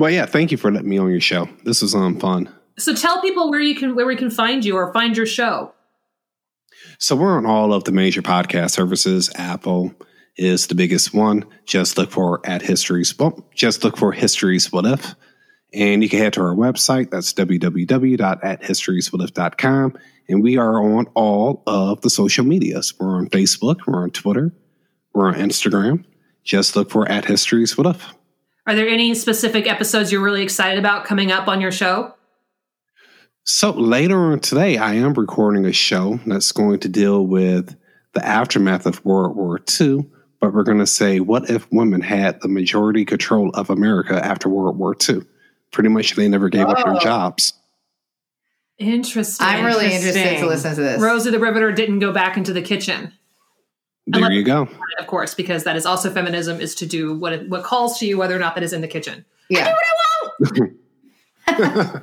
Well, 0.00 0.10
yeah, 0.10 0.24
thank 0.24 0.50
you 0.50 0.56
for 0.56 0.72
letting 0.72 0.88
me 0.88 0.96
on 0.96 1.10
your 1.10 1.20
show. 1.20 1.46
This 1.64 1.82
was 1.82 1.94
um 1.94 2.18
fun. 2.18 2.48
So 2.78 2.94
tell 2.94 3.20
people 3.20 3.50
where 3.50 3.60
you 3.60 3.74
can 3.74 3.94
where 3.94 4.06
we 4.06 4.16
can 4.16 4.30
find 4.30 4.64
you 4.64 4.74
or 4.76 4.90
find 4.94 5.14
your 5.14 5.26
show. 5.26 5.74
So 6.98 7.14
we're 7.14 7.36
on 7.36 7.44
all 7.44 7.74
of 7.74 7.84
the 7.84 7.92
major 7.92 8.22
podcast 8.22 8.70
services. 8.70 9.30
Apple 9.34 9.94
is 10.36 10.68
the 10.68 10.74
biggest 10.74 11.12
one. 11.12 11.44
Just 11.66 11.98
look 11.98 12.10
for 12.10 12.40
at 12.44 12.62
histories. 12.62 13.16
Well, 13.18 13.46
just 13.54 13.84
look 13.84 13.98
for 13.98 14.10
histories 14.10 14.72
what 14.72 14.86
if. 14.86 15.14
And 15.72 16.02
you 16.02 16.08
can 16.08 16.18
head 16.18 16.32
to 16.34 16.42
our 16.42 16.54
website. 16.54 17.10
That's 17.10 17.32
www.athistorieswhatif.com. 17.32 19.98
And 20.28 20.42
we 20.42 20.58
are 20.58 20.82
on 20.82 21.06
all 21.14 21.62
of 21.66 22.00
the 22.00 22.10
social 22.10 22.44
medias. 22.44 22.92
We're 22.98 23.16
on 23.16 23.28
Facebook. 23.28 23.76
We're 23.86 24.02
on 24.02 24.10
Twitter. 24.10 24.52
We're 25.12 25.28
on 25.28 25.34
Instagram. 25.34 26.04
Just 26.44 26.76
look 26.76 26.90
for 26.90 27.08
at 27.08 27.24
histories 27.24 27.78
what 27.78 27.86
if. 27.86 28.12
Are 28.66 28.74
there 28.74 28.88
any 28.88 29.14
specific 29.14 29.68
episodes 29.68 30.10
you're 30.12 30.22
really 30.22 30.42
excited 30.42 30.78
about 30.78 31.04
coming 31.04 31.32
up 31.32 31.48
on 31.48 31.60
your 31.60 31.72
show? 31.72 32.14
So 33.44 33.70
later 33.70 34.16
on 34.16 34.40
today, 34.40 34.76
I 34.76 34.94
am 34.94 35.14
recording 35.14 35.64
a 35.64 35.72
show 35.72 36.20
that's 36.26 36.52
going 36.52 36.80
to 36.80 36.88
deal 36.88 37.26
with 37.26 37.76
the 38.12 38.24
aftermath 38.24 38.86
of 38.86 39.04
World 39.04 39.36
War 39.36 39.60
II. 39.80 40.06
But 40.40 40.54
we're 40.54 40.62
going 40.62 40.78
to 40.78 40.86
say, 40.86 41.20
what 41.20 41.50
if 41.50 41.70
women 41.72 42.00
had 42.00 42.40
the 42.40 42.48
majority 42.48 43.04
control 43.04 43.50
of 43.50 43.70
America 43.70 44.24
after 44.24 44.48
World 44.48 44.78
War 44.78 44.96
II? 45.08 45.22
Pretty 45.72 45.88
much, 45.88 46.14
they 46.16 46.28
never 46.28 46.48
gave 46.48 46.66
up 46.66 46.76
their 46.84 46.94
Oh. 46.96 46.98
jobs. 46.98 47.52
Interesting. 48.78 49.46
I'm 49.46 49.64
really 49.64 49.86
interested 49.92 50.38
to 50.38 50.46
listen 50.46 50.74
to 50.74 50.80
this. 50.80 51.00
Rosie 51.00 51.30
the 51.30 51.38
Riveter 51.38 51.70
didn't 51.70 51.98
go 51.98 52.12
back 52.12 52.36
into 52.36 52.52
the 52.52 52.62
kitchen, 52.62 53.12
There 54.06 54.22
love- 54.22 54.32
you 54.32 54.42
go. 54.42 54.68
of 54.98 55.06
course, 55.06 55.34
because 55.34 55.64
that 55.64 55.76
is 55.76 55.84
also 55.86 56.10
feminism 56.10 56.60
is 56.60 56.74
to 56.76 56.86
do 56.86 57.14
what 57.14 57.32
it, 57.34 57.48
what 57.48 57.62
calls 57.62 57.98
to 57.98 58.06
you, 58.06 58.16
whether 58.18 58.34
or 58.34 58.38
not 58.38 58.54
that 58.54 58.64
is 58.64 58.72
in 58.72 58.80
the 58.80 58.88
kitchen. 58.88 59.24
yeah. 59.48 59.74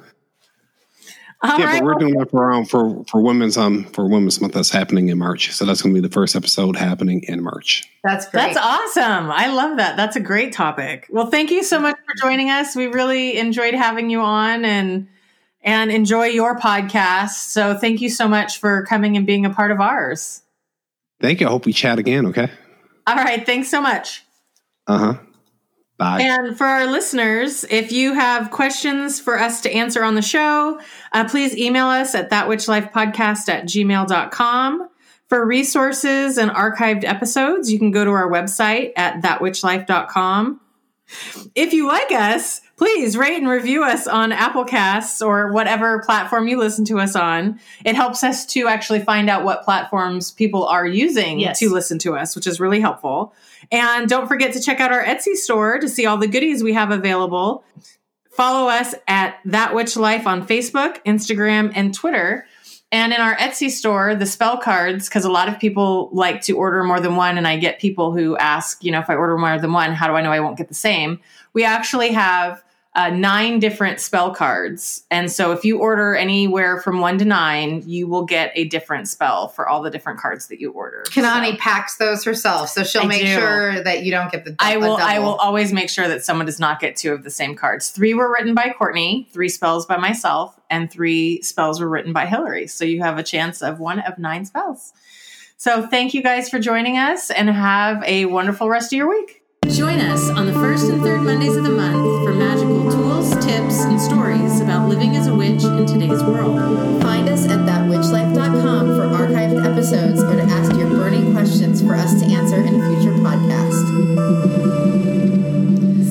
All 1.44 1.60
yeah, 1.60 1.66
right. 1.66 1.80
but 1.80 1.86
we're 1.86 2.00
doing 2.00 2.16
that 2.16 2.32
for 2.32 2.52
um, 2.52 2.66
for 2.66 3.04
for 3.06 3.22
women's 3.22 3.58
um 3.58 3.84
for 3.86 4.08
Women's 4.08 4.42
Month 4.42 4.54
that's 4.54 4.72
happening 4.72 5.10
in 5.10 5.20
March. 5.20 5.52
So 5.52 5.66
that's 5.66 5.84
going 5.84 5.94
to 5.94 6.02
be 6.02 6.08
the 6.08 6.12
first 6.12 6.36
episode 6.36 6.76
happening 6.76 7.24
in 7.28 7.44
March. 7.44 7.88
That's 8.04 8.28
great. 8.28 8.54
That's 8.54 8.58
awesome. 8.58 9.30
I 9.30 9.48
love 9.48 9.78
that. 9.78 9.98
That's 9.98 10.16
a 10.16 10.20
great 10.20 10.52
topic. 10.52 11.08
Well, 11.12 11.28
thank 11.28 11.52
you 11.52 11.64
so 11.64 11.80
much 11.80 11.96
for 11.96 12.28
joining 12.28 12.50
us. 12.50 12.76
We 12.76 12.88
really 12.88 13.38
enjoyed 13.38 13.76
having 13.76 14.10
you 14.10 14.22
on 14.22 14.66
and 14.66 15.08
and 15.62 15.92
enjoy 15.92 16.26
your 16.26 16.58
podcast. 16.58 17.50
So 17.52 17.78
thank 17.78 18.02
you 18.02 18.10
so 18.10 18.28
much 18.28 18.60
for 18.60 18.84
coming 18.86 19.16
and 19.16 19.28
being 19.28 19.46
a 19.46 19.52
part 19.52 19.70
of 19.70 19.80
ours. 19.80 20.42
Thank 21.22 21.40
you. 21.40 21.48
I 21.48 21.50
hope 21.52 21.68
we 21.68 21.74
chat 21.74 22.00
again. 22.00 22.26
Okay. 22.28 22.50
All 23.06 23.16
right, 23.16 23.46
thanks 23.46 23.70
so 23.70 23.80
much. 23.80 24.24
Uh 24.88 24.98
huh. 24.98 25.14
Bye. 25.98 26.22
And 26.22 26.56
for 26.58 26.66
our 26.66 26.86
listeners, 26.86 27.66
if 27.72 27.92
you 27.92 28.14
have 28.14 28.52
questions 28.52 29.20
for 29.20 29.40
us 29.40 29.62
to 29.62 29.72
answer 29.72 30.04
on 30.04 30.14
the 30.16 30.22
show, 30.22 30.80
uh, 31.12 31.28
please 31.28 31.58
email 31.58 31.88
us 31.88 32.14
at 32.14 32.30
thatwitchlifepodcast 32.30 33.50
at 33.50 33.66
gmail.com. 33.66 34.90
For 35.28 35.46
resources 35.46 36.38
and 36.38 36.52
archived 36.52 37.04
episodes, 37.04 37.72
you 37.72 37.80
can 37.80 37.92
go 37.92 38.06
to 38.06 38.12
our 38.12 38.30
website 38.32 38.94
at 38.96 39.22
thatwitchlife.com. 39.24 40.62
If 41.56 41.74
you 41.74 41.88
like 41.88 42.12
us, 42.12 42.62
please 42.78 43.18
rate 43.18 43.38
and 43.38 43.48
review 43.48 43.84
us 43.84 44.08
on 44.08 44.32
Apple 44.32 44.66
Casts 44.66 45.22
or 45.22 45.52
whatever 45.52 46.04
platform 46.06 46.48
you 46.48 46.58
listen 46.60 46.86
to 46.86 47.00
us 47.00 47.16
on. 47.16 47.60
It 47.86 47.96
helps 47.96 48.24
us 48.24 48.46
to 48.48 48.68
actually 48.68 49.00
find 49.00 49.30
out 49.30 49.44
what 49.46 49.64
platforms 49.64 50.32
people 50.32 50.66
are 50.66 50.86
using 50.86 51.40
Yes. 51.40 51.60
to 51.60 51.70
listen 51.70 51.98
to 52.00 52.16
us, 52.16 52.36
which 52.36 52.46
is 52.46 52.60
really 52.60 52.82
helpful. 52.82 53.34
And 53.72 54.08
don't 54.08 54.28
forget 54.28 54.54
to 54.54 54.62
check 54.62 54.80
out 54.80 54.92
our 54.92 55.04
Etsy 55.04 55.36
store 55.36 55.80
to 55.80 55.90
see 55.90 56.06
all 56.06 56.18
the 56.18 56.28
goodies 56.28 56.64
we 56.64 56.74
have 56.74 56.92
available. 56.92 57.64
Follow 58.32 58.70
us 58.70 58.94
at 59.08 59.40
That 59.46 59.74
Witch 59.74 59.98
Life 59.98 60.28
on 60.28 60.46
Facebook, 60.46 61.04
Instagram, 61.06 61.72
and 61.76 61.94
Twitter. 61.94 62.46
And 62.92 63.12
in 63.12 63.20
our 63.20 63.36
Etsy 63.36 63.70
store, 63.70 64.16
the 64.16 64.26
spell 64.26 64.58
cards, 64.58 65.10
because 65.10 65.26
a 65.26 65.32
lot 65.32 65.50
of 65.50 65.60
people 65.60 66.10
like 66.14 66.42
to 66.44 66.54
order 66.54 66.84
more 66.84 67.00
than 67.00 67.16
one, 67.16 67.38
and 67.38 67.48
I 67.48 67.58
get 67.58 67.80
people 67.80 68.16
who 68.16 68.38
ask, 68.38 68.84
you 68.84 68.92
know, 68.92 69.00
if 69.00 69.10
I 69.10 69.16
order 69.16 69.38
more 69.38 69.60
than 69.60 69.74
one, 69.74 69.92
how 69.92 70.08
do 70.08 70.14
I 70.14 70.22
know 70.22 70.32
I 70.32 70.40
won't 70.40 70.58
get 70.58 70.70
the 70.70 70.74
same? 70.74 71.20
We 71.54 71.66
actually 71.66 72.14
have 72.14 72.64
uh, 72.98 73.12
nine 73.12 73.60
different 73.60 74.00
spell 74.00 74.34
cards. 74.34 75.04
And 75.12 75.32
so 75.32 75.52
if 75.52 75.64
you 75.64 75.78
order 75.78 76.16
anywhere 76.16 76.82
from 76.82 77.00
one 77.00 77.20
to 77.20 77.26
nine, 77.26 77.84
you 77.86 78.08
will 78.08 78.26
get 78.26 78.52
a 78.56 78.66
different 78.66 79.08
spell 79.08 79.48
for 79.50 79.70
all 79.70 79.84
the 79.84 79.92
different 79.92 80.20
cards 80.20 80.48
that 80.48 80.60
you 80.60 80.72
order. 80.72 81.04
Kanani 81.08 81.52
So- 81.52 81.58
packs 81.58 81.98
those 81.98 82.24
herself, 82.26 82.70
so 82.70 82.84
she'll 82.84 83.04
I 83.04 83.06
make 83.06 83.22
do. 83.22 83.28
sure 83.28 83.84
that 83.84 84.04
you 84.04 84.10
don't 84.12 84.32
get 84.32 84.46
the. 84.46 84.56
I 84.58 84.78
will. 84.78 84.98
I 84.98 85.20
will 85.20 85.36
always 85.36 85.72
make 85.72 85.90
sure 85.92 86.08
that 86.08 86.26
someone 86.26 86.48
does 86.48 86.60
not 86.60 86.80
get 86.80 86.96
two 86.96 87.14
of 87.14 87.24
the 87.24 87.30
same 87.30 87.54
cards. 87.56 87.92
Three 87.92 88.16
were 88.16 88.32
written 88.32 88.56
by 88.56 88.74
Courtney, 88.78 89.28
three 89.32 89.50
spells 89.50 89.86
by 89.86 89.98
myself, 89.98 90.60
and 90.70 90.90
three 90.90 91.42
spells 91.44 91.80
were 91.80 91.88
written 91.88 92.14
by 92.14 92.26
Hillary. 92.26 92.66
So 92.66 92.84
you 92.84 93.02
have 93.04 93.20
a 93.20 93.24
chance 93.24 93.62
of 93.62 93.80
one 93.80 94.00
of 94.00 94.18
nine 94.18 94.44
spells. 94.46 94.92
So 95.58 95.86
thank 95.88 96.14
you 96.14 96.22
guys 96.24 96.50
for 96.50 96.58
joining 96.60 96.98
us, 96.98 97.30
and 97.30 97.48
have 97.48 98.04
a 98.06 98.26
wonderful 98.26 98.70
rest 98.70 98.92
of 98.92 98.98
your 98.98 99.10
week. 99.10 99.37
Join 99.70 100.00
us 100.00 100.30
on 100.30 100.46
the 100.46 100.54
first 100.54 100.90
and 100.90 101.02
third 101.02 101.22
Mondays 101.22 101.56
of 101.58 101.64
the 101.64 101.70
month 101.70 102.26
for 102.26 102.34
magical 102.34 102.90
tools, 102.90 103.30
tips, 103.46 103.84
and 103.84 104.00
stories 104.00 104.62
about 104.62 104.88
living 104.88 105.16
as 105.18 105.28
a 105.28 105.36
witch 105.36 105.64
in 105.64 105.86
today's 105.86 106.24
world. 106.24 106.58
Find 107.02 107.28
us 107.28 107.46
at 107.46 107.60
thatwitchlife.com 107.60 108.88
for 108.88 109.08
archived 109.08 109.66
episodes 109.66 110.24
or 110.24 110.36
to 110.36 110.44
ask 110.44 110.74
your 110.78 110.90
burning 110.90 111.34
questions 111.34 111.82
for 111.82 111.96
us 111.96 112.20
to 112.22 112.26
answer 112.28 112.56
in 112.62 112.82
a 112.82 112.96
future 112.96 113.14
podcast. 113.20 113.84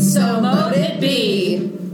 So 0.00 0.40
mote 0.40 0.76
it 0.76 1.00
be. 1.00 1.85